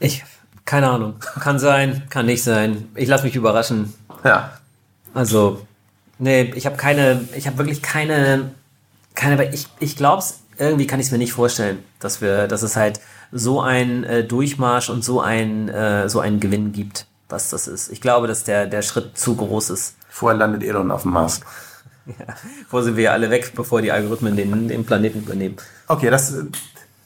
Ich, 0.00 0.24
keine 0.64 0.88
Ahnung. 0.88 1.20
Kann 1.20 1.58
sein, 1.58 2.02
kann 2.10 2.26
nicht 2.26 2.42
sein. 2.42 2.88
Ich 2.96 3.08
lasse 3.08 3.24
mich 3.24 3.36
überraschen. 3.36 3.94
Ja. 4.24 4.58
Also, 5.14 5.66
nee, 6.18 6.52
ich 6.54 6.66
habe 6.66 6.76
keine, 6.76 7.28
ich 7.36 7.46
habe 7.46 7.58
wirklich 7.58 7.82
keine, 7.82 8.50
keine, 9.14 9.52
ich, 9.52 9.68
ich 9.78 9.96
glaube 9.96 10.22
es, 10.22 10.40
irgendwie 10.58 10.86
kann 10.86 11.00
ich 11.00 11.06
es 11.06 11.12
mir 11.12 11.18
nicht 11.18 11.32
vorstellen, 11.32 11.82
dass 12.00 12.20
wir, 12.20 12.48
dass 12.48 12.62
es 12.62 12.76
halt 12.76 13.00
so 13.32 13.60
ein 13.60 14.04
äh, 14.04 14.24
Durchmarsch 14.24 14.90
und 14.90 15.04
so 15.04 15.20
ein, 15.20 15.68
äh, 15.68 16.08
so 16.08 16.20
einen 16.20 16.40
Gewinn 16.40 16.72
gibt, 16.72 17.06
was 17.28 17.50
das 17.50 17.68
ist. 17.68 17.90
Ich 17.90 18.00
glaube, 18.00 18.26
dass 18.26 18.44
der, 18.44 18.66
der 18.66 18.82
Schritt 18.82 19.16
zu 19.16 19.36
groß 19.36 19.70
ist. 19.70 19.96
Vorher 20.08 20.38
landet 20.38 20.62
Elon 20.62 20.90
auf 20.90 21.02
dem 21.02 21.12
Mars. 21.12 21.40
Ja, 22.06 22.34
vorher 22.68 22.86
sind 22.86 22.96
wir 22.96 23.04
ja 23.04 23.12
alle 23.12 23.30
weg, 23.30 23.52
bevor 23.54 23.82
die 23.82 23.92
Algorithmen 23.92 24.34
den, 24.34 24.66
den 24.66 24.84
Planeten 24.84 25.20
übernehmen. 25.20 25.56
Okay, 25.86 26.10
das, 26.10 26.34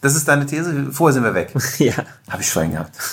das 0.00 0.14
ist 0.14 0.28
deine 0.28 0.46
These. 0.46 0.92
Vorher 0.92 1.12
sind 1.12 1.24
wir 1.24 1.34
weg. 1.34 1.52
ja. 1.78 1.94
Habe 2.30 2.40
ich 2.40 2.48
Schwein 2.48 2.70
gehabt. 2.70 2.96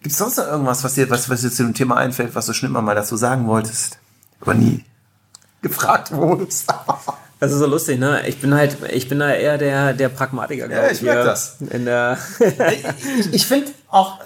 Gibt 0.00 0.12
es 0.12 0.18
sonst 0.18 0.38
noch 0.38 0.46
irgendwas, 0.46 0.82
was 0.84 0.94
dir, 0.94 1.10
was, 1.10 1.28
was 1.28 1.42
dir 1.42 1.50
zu 1.50 1.64
dem 1.64 1.74
Thema 1.74 1.96
einfällt, 1.96 2.34
was 2.34 2.46
du 2.46 2.52
schon 2.52 2.68
immer 2.68 2.82
mal 2.82 2.94
dazu 2.94 3.16
sagen 3.16 3.46
wolltest, 3.46 3.98
aber 4.40 4.54
nie 4.54 4.84
gefragt 5.60 6.12
wurdest? 6.12 6.72
Das 7.42 7.50
ist 7.50 7.58
so 7.58 7.66
lustig, 7.66 7.98
ne? 7.98 8.24
Ich 8.28 8.40
bin 8.40 8.54
halt, 8.54 8.76
ich 8.92 9.08
bin 9.08 9.18
da 9.18 9.32
eher 9.32 9.58
der, 9.58 9.94
der 9.94 10.08
Pragmatiker. 10.08 10.70
Ja, 10.70 10.88
ich 10.88 11.02
merk 11.02 11.16
hier 11.16 11.24
das. 11.24 11.56
In 11.70 11.84
der 11.86 12.16
ich 12.38 13.34
ich 13.34 13.46
finde 13.48 13.72
auch, 13.88 14.20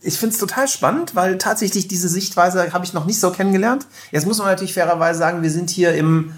ich 0.00 0.18
finde 0.18 0.32
es 0.32 0.40
total 0.40 0.66
spannend, 0.66 1.14
weil 1.14 1.36
tatsächlich 1.36 1.88
diese 1.88 2.08
Sichtweise 2.08 2.72
habe 2.72 2.86
ich 2.86 2.94
noch 2.94 3.04
nicht 3.04 3.20
so 3.20 3.32
kennengelernt. 3.32 3.86
Jetzt 4.12 4.26
muss 4.26 4.38
man 4.38 4.46
natürlich 4.46 4.72
fairerweise 4.72 5.18
sagen, 5.18 5.42
wir 5.42 5.50
sind 5.50 5.68
hier 5.68 5.92
im 5.92 6.32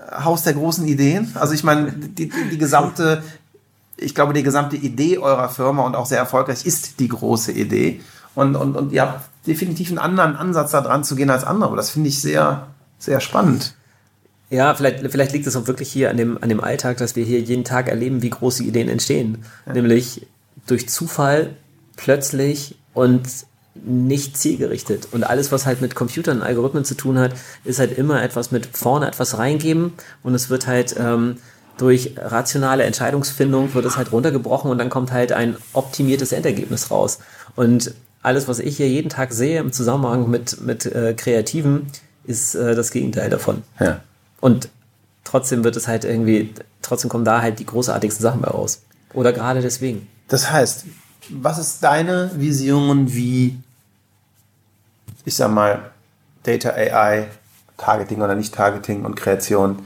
äh, 0.00 0.24
Haus 0.24 0.42
der 0.42 0.54
großen 0.54 0.84
Ideen. 0.84 1.30
Also 1.36 1.54
ich 1.54 1.62
meine, 1.62 1.92
die, 1.92 2.28
die, 2.50 2.58
gesamte, 2.58 3.22
ich 3.96 4.16
glaube, 4.16 4.32
die 4.32 4.42
gesamte 4.42 4.74
Idee 4.74 5.18
eurer 5.18 5.48
Firma 5.48 5.84
und 5.84 5.94
auch 5.94 6.06
sehr 6.06 6.18
erfolgreich 6.18 6.66
ist 6.66 6.98
die 6.98 7.06
große 7.06 7.52
Idee. 7.52 8.00
Und, 8.34 8.56
und, 8.56 8.74
und 8.74 8.90
ihr 8.90 9.02
habt 9.02 9.46
definitiv 9.46 9.90
einen 9.90 9.98
anderen 10.00 10.34
Ansatz 10.34 10.72
da 10.72 10.80
dran 10.80 11.04
zu 11.04 11.14
gehen 11.14 11.30
als 11.30 11.44
andere. 11.44 11.68
Aber 11.68 11.76
das 11.76 11.90
finde 11.90 12.08
ich 12.08 12.20
sehr, 12.20 12.66
sehr 12.98 13.20
spannend. 13.20 13.76
Ja, 14.52 14.74
vielleicht, 14.74 15.10
vielleicht 15.10 15.32
liegt 15.32 15.46
es 15.46 15.56
auch 15.56 15.66
wirklich 15.66 15.90
hier 15.90 16.10
an 16.10 16.18
dem, 16.18 16.36
an 16.42 16.50
dem 16.50 16.60
Alltag, 16.60 16.98
dass 16.98 17.16
wir 17.16 17.24
hier 17.24 17.40
jeden 17.40 17.64
Tag 17.64 17.88
erleben, 17.88 18.20
wie 18.20 18.28
große 18.28 18.62
Ideen 18.62 18.90
entstehen. 18.90 19.38
Nämlich 19.72 20.26
durch 20.66 20.90
Zufall 20.90 21.56
plötzlich 21.96 22.76
und 22.92 23.26
nicht 23.74 24.36
zielgerichtet. 24.36 25.08
Und 25.12 25.24
alles, 25.24 25.52
was 25.52 25.64
halt 25.64 25.80
mit 25.80 25.94
Computern 25.94 26.38
und 26.38 26.42
Algorithmen 26.42 26.84
zu 26.84 26.94
tun 26.94 27.18
hat, 27.18 27.32
ist 27.64 27.78
halt 27.78 27.96
immer 27.96 28.22
etwas 28.22 28.50
mit 28.50 28.66
vorne 28.76 29.08
etwas 29.08 29.38
reingeben 29.38 29.94
und 30.22 30.34
es 30.34 30.50
wird 30.50 30.66
halt 30.66 30.94
ähm, 30.98 31.38
durch 31.78 32.12
rationale 32.18 32.82
Entscheidungsfindung 32.82 33.72
wird 33.72 33.86
es 33.86 33.96
halt 33.96 34.12
runtergebrochen 34.12 34.70
und 34.70 34.76
dann 34.76 34.90
kommt 34.90 35.12
halt 35.12 35.32
ein 35.32 35.56
optimiertes 35.72 36.32
Endergebnis 36.32 36.90
raus. 36.90 37.20
Und 37.56 37.94
alles, 38.20 38.48
was 38.48 38.58
ich 38.58 38.76
hier 38.76 38.88
jeden 38.88 39.08
Tag 39.08 39.32
sehe 39.32 39.60
im 39.60 39.72
Zusammenhang 39.72 40.28
mit, 40.28 40.60
mit 40.60 40.84
äh, 40.84 41.14
Kreativen, 41.14 41.86
ist 42.24 42.54
äh, 42.54 42.74
das 42.74 42.90
Gegenteil 42.90 43.30
davon. 43.30 43.62
Ja. 43.80 44.02
Und 44.42 44.68
trotzdem 45.22 45.62
wird 45.62 45.76
es 45.76 45.86
halt 45.86 46.04
irgendwie, 46.04 46.52
trotzdem 46.82 47.08
kommen 47.08 47.24
da 47.24 47.40
halt 47.40 47.60
die 47.60 47.64
großartigsten 47.64 48.22
Sachen 48.22 48.40
bei 48.40 48.48
raus. 48.48 48.82
Oder 49.14 49.32
gerade 49.32 49.62
deswegen. 49.62 50.08
Das 50.26 50.50
heißt, 50.50 50.84
was 51.30 51.58
ist 51.58 51.84
deine 51.84 52.32
Vision, 52.34 53.14
wie, 53.14 53.56
ich 55.24 55.36
sag 55.36 55.52
mal, 55.52 55.92
Data 56.42 56.70
AI, 56.70 57.28
Targeting 57.76 58.20
oder 58.20 58.34
nicht 58.34 58.52
Targeting 58.52 59.04
und 59.04 59.14
Kreation 59.14 59.78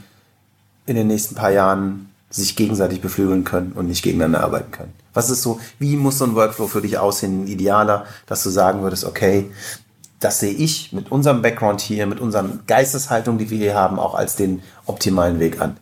in 0.87 0.97
den 0.97 1.09
nächsten 1.09 1.35
paar 1.35 1.51
Jahren 1.51 2.09
sich 2.31 2.57
gegenseitig 2.57 3.03
beflügeln 3.03 3.45
können 3.45 3.73
und 3.73 3.89
nicht 3.89 4.03
gegeneinander 4.03 4.43
arbeiten 4.43 4.71
können? 4.71 4.95
Was 5.13 5.29
ist 5.29 5.43
so, 5.43 5.61
wie 5.79 5.97
muss 5.97 6.17
so 6.17 6.25
ein 6.25 6.35
Workflow 6.35 6.67
für 6.67 6.81
dich 6.81 6.97
aussehen, 6.97 7.47
idealer, 7.47 8.07
dass 8.25 8.43
du 8.43 8.49
sagen 8.49 8.81
würdest, 8.81 9.05
okay, 9.05 9.51
das 10.21 10.41
sehe 10.41 10.53
ich 10.53 10.93
mit 10.93 11.13
unserem 11.13 11.43
Background 11.43 11.81
hier, 11.81 12.07
mit 12.07 12.21
unseren 12.21 12.63
Geisteshaltung, 12.67 13.39
die 13.39 13.51
wir 13.51 13.59
hier 13.59 13.75
haben, 13.75 13.99
auch 13.99 14.15
als 14.15 14.37
den 14.37 14.63
optimalen 14.87 15.41
Weg 15.41 15.61
an? 15.61 15.77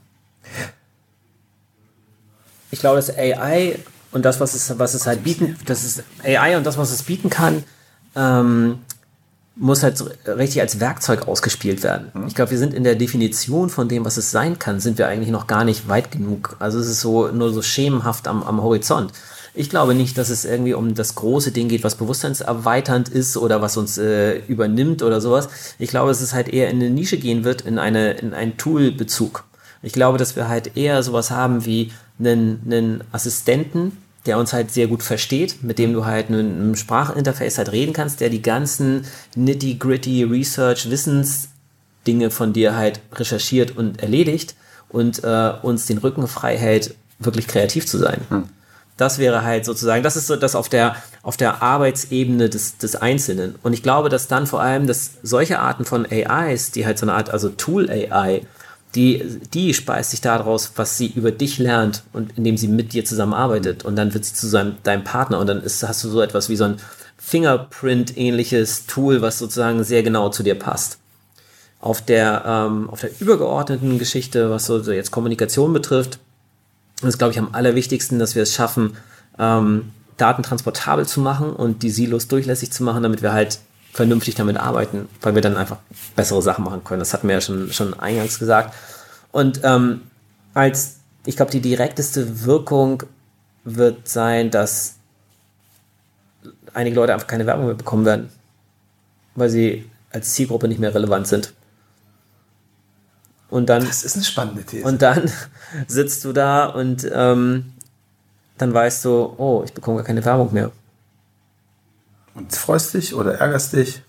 ich 2.75 2.81
glaube, 2.81 2.97
dass 2.97 3.17
AI 3.17 3.79
und 4.13 4.25
das, 4.25 4.41
was 4.41 4.55
es, 4.55 4.79
was 4.79 4.95
es 4.95 5.07
halt 5.07 5.25
bieten, 5.25 5.57
das 5.65 5.85
ist 5.85 6.03
AI 6.25 6.57
und 6.57 6.67
das, 6.67 6.77
was 6.77 6.91
es 6.91 7.05
bieten 7.05 7.31
kann, 7.31 7.63
ähm, 8.15 8.81
muss 9.57 9.85
halt 9.85 9.97
so 9.97 10.09
richtig 10.27 10.61
als 10.61 10.81
Werkzeug 10.81 11.29
ausgespielt 11.29 11.85
werden. 11.85 12.11
Ich 12.27 12.35
glaube, 12.35 12.51
wir 12.51 12.59
sind 12.59 12.75
in 12.75 12.83
der 12.83 12.97
Definition 12.97 13.71
von 13.71 13.89
dem, 13.89 14.05
was 14.05 14.17
es 14.17 14.33
sein 14.33 14.59
kann, 14.59 14.81
sind 14.81 14.99
wir 14.99 15.07
eigentlich 15.07 15.31
noch 15.31 15.47
gar 15.47 15.65
nicht 15.65 15.89
weit 15.89 16.11
genug. 16.11 16.57
Also 16.59 16.81
es 16.81 16.89
ist 16.89 17.01
so 17.01 17.29
nur 17.29 17.53
so 17.53 17.63
schemenhaft 17.63 18.27
am, 18.27 18.43
am 18.43 18.61
Horizont. 18.61 19.13
Ich 19.57 19.71
glaube 19.71 19.95
nicht, 19.95 20.19
dass 20.19 20.31
es 20.31 20.45
irgendwie 20.45 20.75
um 20.75 20.95
das 20.95 21.15
große 21.15 21.53
Ding 21.53 21.69
geht, 21.69 21.85
was 21.85 21.95
bewusstseinserweiternd 21.95 23.09
ist 23.09 23.37
oder 23.37 23.63
was 23.63 23.77
uns 23.77 23.99
äh, 23.99 24.39
übernimmt 24.49 25.03
oder 25.03 25.21
sowas. 25.21 25.49
Ich 25.79 25.91
glaube, 25.91 26.09
dass 26.09 26.21
es 26.21 26.35
halt 26.35 26.49
eher 26.49 26.69
in 26.71 26.77
eine 26.77 26.91
Nische 26.91 27.19
gehen 27.19 27.45
wird, 27.45 27.61
in, 27.61 27.79
eine, 27.79 28.13
in 28.15 28.35
einen 28.35 28.57
Tool-Bezug. 28.57 29.45
Ich 29.81 29.93
glaube, 29.93 30.19
dass 30.19 30.35
wir 30.35 30.49
halt 30.49 30.77
eher 30.77 31.03
sowas 31.05 31.31
haben 31.31 31.67
wie 31.67 31.93
einen, 32.19 32.63
einen 32.67 33.05
Assistenten, 33.13 33.97
der 34.27 34.39
uns 34.39 34.53
halt 34.53 34.73
sehr 34.73 34.89
gut 34.89 35.05
versteht, 35.05 35.63
mit 35.63 35.79
dem 35.79 35.93
du 35.93 36.05
halt 36.05 36.31
in 36.31 36.37
einem 36.37 36.75
Sprachinterface 36.75 37.59
halt 37.59 37.71
reden 37.71 37.93
kannst, 37.93 38.21
der 38.21 38.31
die 38.31 38.43
ganzen 38.43 39.05
nitty-gritty 39.37 40.25
Research, 40.25 40.91
Wissensdinge 40.91 42.31
von 42.31 42.53
dir 42.53 42.75
halt 42.75 43.01
recherchiert 43.13 43.77
und 43.77 44.03
erledigt 44.03 44.57
und 44.89 45.23
äh, 45.23 45.53
uns 45.63 45.87
den 45.87 45.99
Rücken 45.99 46.27
frei 46.27 46.57
hält, 46.57 46.95
wirklich 47.21 47.47
kreativ 47.47 47.87
zu 47.87 47.99
sein. 47.99 48.21
Das 48.97 49.19
wäre 49.19 49.43
halt 49.43 49.65
sozusagen, 49.65 50.05
das 50.05 50.17
ist 50.17 50.29
so 50.29 50.37
das 50.37 50.55
auf 50.55 50.69
der, 50.69 50.97
auf 51.23 51.37
der 51.37 51.63
Arbeitsebene 51.63 52.49
des, 52.49 52.79
des 52.79 52.95
Einzelnen. 52.95 53.57
Und 53.63 53.73
ich 53.73 53.83
glaube, 53.83 54.09
dass 54.09 54.29
dann 54.29 54.47
vor 54.47 54.61
allem, 54.61 54.87
dass 54.87 55.13
solche 55.23 55.59
Arten 55.59 55.85
von 55.85 56.07
AIs, 56.07 56.71
die 56.71 56.87
halt 56.87 56.99
so 56.99 57.07
eine 57.07 57.15
Art, 57.15 57.31
also 57.31 57.49
Tool-AI, 57.49 58.43
die, 58.95 59.41
die 59.53 59.75
speist 59.75 60.13
sich 60.13 60.21
daraus, 60.21 60.73
was 60.77 60.97
sie 60.97 61.09
über 61.09 61.33
dich 61.33 61.59
lernt 61.59 62.05
und 62.13 62.39
indem 62.39 62.57
sie 62.57 62.69
mit 62.69 62.93
dir 62.93 63.05
zusammenarbeitet. 63.05 63.85
Und 63.85 63.97
dann 63.97 64.15
wird 64.15 64.25
sie 64.25 64.35
zu 64.35 64.47
seinem, 64.47 64.77
deinem 64.85 65.03
Partner 65.03 65.41
und 65.41 65.49
dann 65.49 65.63
ist, 65.63 65.83
hast 65.83 66.05
du 66.05 66.09
so 66.09 66.21
etwas 66.21 66.49
wie 66.49 66.57
so 66.57 66.65
ein 66.65 66.77
Fingerprint-ähnliches 67.19 68.87
Tool, 68.87 69.23
was 69.23 69.39
sozusagen 69.39 69.83
sehr 69.83 70.03
genau 70.03 70.29
zu 70.29 70.43
dir 70.43 70.55
passt. 70.55 70.99
Auf 71.81 72.03
der, 72.03 72.45
ähm, 72.47 72.89
auf 72.91 73.01
der 73.01 73.11
übergeordneten 73.19 73.99
Geschichte, 73.99 74.51
was 74.51 74.67
so 74.67 74.79
jetzt 74.93 75.11
Kommunikation 75.11 75.73
betrifft, 75.73 76.19
ist, 77.09 77.19
glaube 77.19 77.33
ich, 77.33 77.39
am 77.39 77.51
allerwichtigsten, 77.53 78.19
dass 78.19 78.35
wir 78.35 78.43
es 78.43 78.55
schaffen, 78.55 78.97
ähm, 79.39 79.93
Daten 80.17 80.43
transportabel 80.43 81.07
zu 81.07 81.21
machen 81.21 81.53
und 81.53 81.83
die 81.83 81.91
Silos 81.91 82.29
durchlässig 82.29 82.71
zu 82.73 82.85
machen, 82.85 83.03
damit 83.03 83.23
wir 83.23 83.33
halt 83.33 83.59
vernünftig 83.93 84.35
damit 84.35 84.57
arbeiten, 84.57 85.09
weil 85.23 85.35
wir 85.35 85.43
dann 85.43 85.57
einfach 85.57 85.79
bessere 86.17 86.43
Sachen 86.43 86.65
machen 86.65 86.85
können. 86.85 87.01
Das 87.01 87.13
hatten 87.13 87.29
wir 87.29 87.35
ja 87.37 87.41
schon, 87.41 87.73
schon 87.73 87.99
eingangs 87.99 88.39
gesagt. 88.39 88.75
Und 89.33 89.61
ähm, 89.65 90.03
als, 90.53 90.97
ich 91.27 91.37
glaube, 91.37 91.51
die 91.51 91.61
direkteste 91.61 92.45
Wirkung 92.45 93.03
wird 93.65 94.09
sein, 94.09 94.51
dass 94.51 94.97
einige 96.75 96.97
Leute 96.97 97.15
einfach 97.15 97.27
keine 97.27 97.47
Werbung 97.47 97.67
mehr 97.67 97.75
bekommen 97.75 98.05
werden. 98.05 98.29
weil 99.37 99.51
sie 99.51 99.85
als 100.11 100.35
Zielgruppe 100.35 100.69
nicht 100.69 100.79
mehr 100.79 100.95
relevant 100.95 101.27
sind. 101.27 101.53
Und 103.55 103.67
dann, 103.69 103.87
Das 103.87 104.03
ist 104.03 104.17
eine 104.17 104.25
spannende 104.25 104.65
These. 104.65 104.85
und 104.85 105.01
dann 105.01 105.31
sitzt 105.87 106.25
du 106.25 106.33
da 106.33 106.67
und 106.67 107.09
ähm, 107.15 107.73
dann 108.59 108.75
weißt 108.75 109.05
du, 109.05 109.33
oh, 109.39 109.63
ich 109.65 109.73
bekomme 109.73 109.99
gar 109.99 110.05
keine 110.05 110.25
Werbung 110.25 110.53
mehr. 110.53 110.73
Und 112.35 112.53
freust 112.53 112.95
dich 112.95 113.15
oder 113.15 113.35
ärgerst 113.39 113.75
dich? 113.75 114.03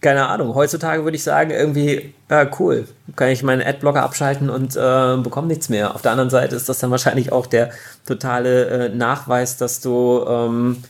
Keine 0.00 0.28
Ahnung, 0.28 0.54
heutzutage 0.54 1.02
würde 1.02 1.16
ich 1.16 1.24
sagen, 1.24 1.50
irgendwie, 1.50 2.14
ja, 2.30 2.48
cool, 2.60 2.86
kann 3.16 3.30
ich 3.30 3.42
meinen 3.42 3.66
Adblocker 3.66 4.04
abschalten 4.04 4.48
und 4.48 4.76
äh, 4.76 5.16
bekomme 5.16 5.48
nichts 5.48 5.68
mehr. 5.68 5.96
Auf 5.96 6.02
der 6.02 6.12
anderen 6.12 6.30
Seite 6.30 6.54
ist 6.54 6.68
das 6.68 6.78
dann 6.78 6.92
wahrscheinlich 6.92 7.32
auch 7.32 7.46
der 7.46 7.70
totale 8.06 8.66
äh, 8.66 8.88
Nachweis, 8.90 9.56
dass 9.56 9.80
du 9.80 10.24
ähm, 10.28 10.84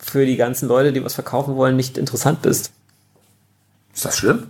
für 0.00 0.24
die 0.24 0.38
ganzen 0.38 0.66
Leute, 0.66 0.94
die 0.94 1.04
was 1.04 1.12
verkaufen 1.12 1.56
wollen, 1.56 1.76
nicht 1.76 1.98
interessant 1.98 2.40
bist. 2.40 2.72
Ist 3.94 4.06
das 4.06 4.16
schlimm? 4.16 4.46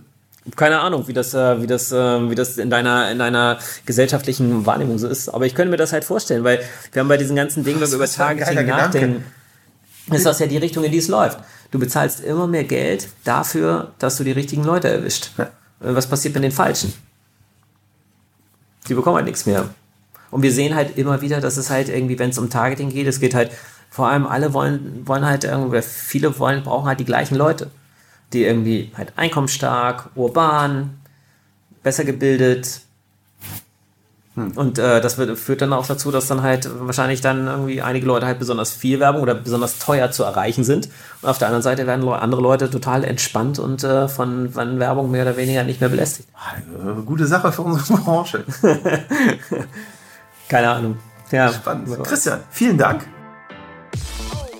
Keine 0.55 0.79
Ahnung, 0.79 1.07
wie 1.07 1.13
das, 1.13 1.33
äh, 1.33 1.61
wie 1.61 1.67
das, 1.67 1.91
äh, 1.91 2.29
wie 2.29 2.35
das 2.35 2.57
in 2.57 2.69
deiner, 2.69 3.11
in 3.11 3.19
deiner 3.19 3.59
gesellschaftlichen 3.85 4.65
Wahrnehmung 4.65 4.97
so 4.97 5.07
ist. 5.07 5.29
Aber 5.29 5.45
ich 5.45 5.53
könnte 5.53 5.69
mir 5.69 5.77
das 5.77 5.93
halt 5.93 6.05
vorstellen, 6.05 6.43
weil 6.43 6.61
wir 6.91 7.01
haben 7.01 7.09
bei 7.09 7.17
diesen 7.17 7.35
ganzen 7.35 7.63
Dingen, 7.63 7.81
wenn 7.81 7.89
wir 7.89 7.95
über 7.95 8.07
Targeting 8.07 8.65
nachdenken, 8.65 9.23
ist 10.11 10.25
das 10.25 10.39
ja 10.39 10.47
die 10.47 10.57
Richtung, 10.57 10.83
in 10.83 10.91
die 10.91 10.97
es 10.97 11.07
läuft. 11.07 11.39
Du 11.71 11.77
bezahlst 11.77 12.21
immer 12.21 12.47
mehr 12.47 12.63
Geld 12.63 13.09
dafür, 13.23 13.91
dass 13.99 14.17
du 14.17 14.23
die 14.23 14.31
richtigen 14.31 14.63
Leute 14.63 14.87
erwischt. 14.89 15.31
Ja. 15.37 15.43
Äh, 15.43 15.95
Was 15.95 16.07
passiert 16.07 16.33
mit 16.33 16.43
den 16.43 16.51
Falschen? 16.51 16.93
Die 18.87 18.93
bekommen 18.93 19.17
halt 19.17 19.25
nichts 19.25 19.45
mehr. 19.45 19.69
Und 20.31 20.41
wir 20.41 20.51
sehen 20.51 20.75
halt 20.75 20.97
immer 20.97 21.21
wieder, 21.21 21.41
dass 21.41 21.57
es 21.57 21.69
halt 21.69 21.89
irgendwie, 21.89 22.17
wenn 22.17 22.29
es 22.29 22.37
um 22.37 22.49
Targeting 22.49 22.89
geht, 22.89 23.07
es 23.07 23.19
geht 23.19 23.35
halt, 23.35 23.51
vor 23.89 24.07
allem 24.07 24.27
alle 24.27 24.53
wollen, 24.53 25.01
wollen 25.05 25.25
halt 25.25 25.43
irgendwie, 25.43 25.81
viele 25.81 26.37
wollen, 26.39 26.63
brauchen 26.63 26.87
halt 26.87 26.99
die 26.99 27.05
gleichen 27.05 27.35
Leute. 27.35 27.69
Die 28.33 28.43
irgendwie 28.43 28.91
halt 28.95 29.13
einkommensstark, 29.15 30.09
urban, 30.15 30.99
besser 31.83 32.03
gebildet. 32.03 32.81
Und 34.55 34.77
äh, 34.77 35.01
das 35.01 35.17
wird, 35.17 35.37
führt 35.37 35.61
dann 35.61 35.73
auch 35.73 35.85
dazu, 35.85 36.11
dass 36.11 36.27
dann 36.27 36.41
halt 36.41 36.69
wahrscheinlich 36.79 37.19
dann 37.19 37.47
irgendwie 37.47 37.81
einige 37.81 38.05
Leute 38.05 38.25
halt 38.25 38.39
besonders 38.39 38.71
viel 38.71 38.99
Werbung 38.99 39.21
oder 39.21 39.35
besonders 39.35 39.79
teuer 39.79 40.11
zu 40.11 40.23
erreichen 40.23 40.63
sind. 40.63 40.89
Und 41.21 41.29
auf 41.29 41.37
der 41.39 41.47
anderen 41.47 41.63
Seite 41.63 41.87
werden 41.87 42.07
andere 42.07 42.41
Leute 42.41 42.69
total 42.69 43.03
entspannt 43.03 43.59
und 43.59 43.83
äh, 43.83 44.07
von, 44.07 44.51
von 44.51 44.79
Werbung 44.79 45.11
mehr 45.11 45.23
oder 45.23 45.35
weniger 45.35 45.63
nicht 45.63 45.81
mehr 45.81 45.89
belästigt. 45.89 46.29
Eine 46.81 47.01
gute 47.01 47.25
Sache 47.25 47.51
für 47.51 47.63
unsere 47.63 47.99
Branche. 48.03 48.45
Keine 50.47 50.69
Ahnung. 50.69 50.97
Ja, 51.31 51.51
Spannend. 51.51 52.03
Christian, 52.03 52.39
vielen 52.49 52.77
Dank. 52.77 53.05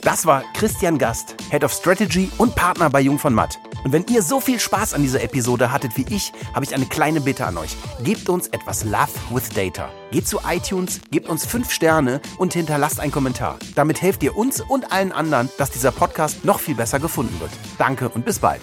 Das 0.09 0.25
war 0.25 0.43
Christian 0.55 0.97
Gast, 0.97 1.35
Head 1.51 1.63
of 1.63 1.71
Strategy 1.71 2.31
und 2.39 2.55
Partner 2.55 2.89
bei 2.89 2.99
Jung 2.99 3.19
von 3.19 3.31
Matt. 3.31 3.59
Und 3.83 3.93
wenn 3.93 4.07
ihr 4.07 4.23
so 4.23 4.39
viel 4.39 4.59
Spaß 4.59 4.95
an 4.95 5.03
dieser 5.03 5.21
Episode 5.21 5.71
hattet 5.71 5.97
wie 5.97 6.05
ich, 6.09 6.33
habe 6.55 6.65
ich 6.65 6.73
eine 6.73 6.87
kleine 6.87 7.21
Bitte 7.21 7.45
an 7.45 7.59
euch. 7.59 7.77
Gebt 8.03 8.27
uns 8.27 8.47
etwas 8.47 8.83
Love 8.83 9.11
with 9.29 9.49
Data. 9.49 9.91
Geht 10.09 10.27
zu 10.27 10.39
iTunes, 10.49 10.99
gebt 11.11 11.29
uns 11.29 11.45
5 11.45 11.71
Sterne 11.71 12.21
und 12.39 12.53
hinterlasst 12.53 12.99
einen 12.99 13.11
Kommentar. 13.11 13.59
Damit 13.75 14.01
helft 14.01 14.23
ihr 14.23 14.35
uns 14.35 14.61
und 14.61 14.91
allen 14.91 15.11
anderen, 15.11 15.47
dass 15.59 15.69
dieser 15.69 15.91
Podcast 15.91 16.43
noch 16.43 16.59
viel 16.59 16.73
besser 16.73 16.99
gefunden 16.99 17.39
wird. 17.39 17.51
Danke 17.77 18.09
und 18.09 18.25
bis 18.25 18.39
bald. 18.39 18.61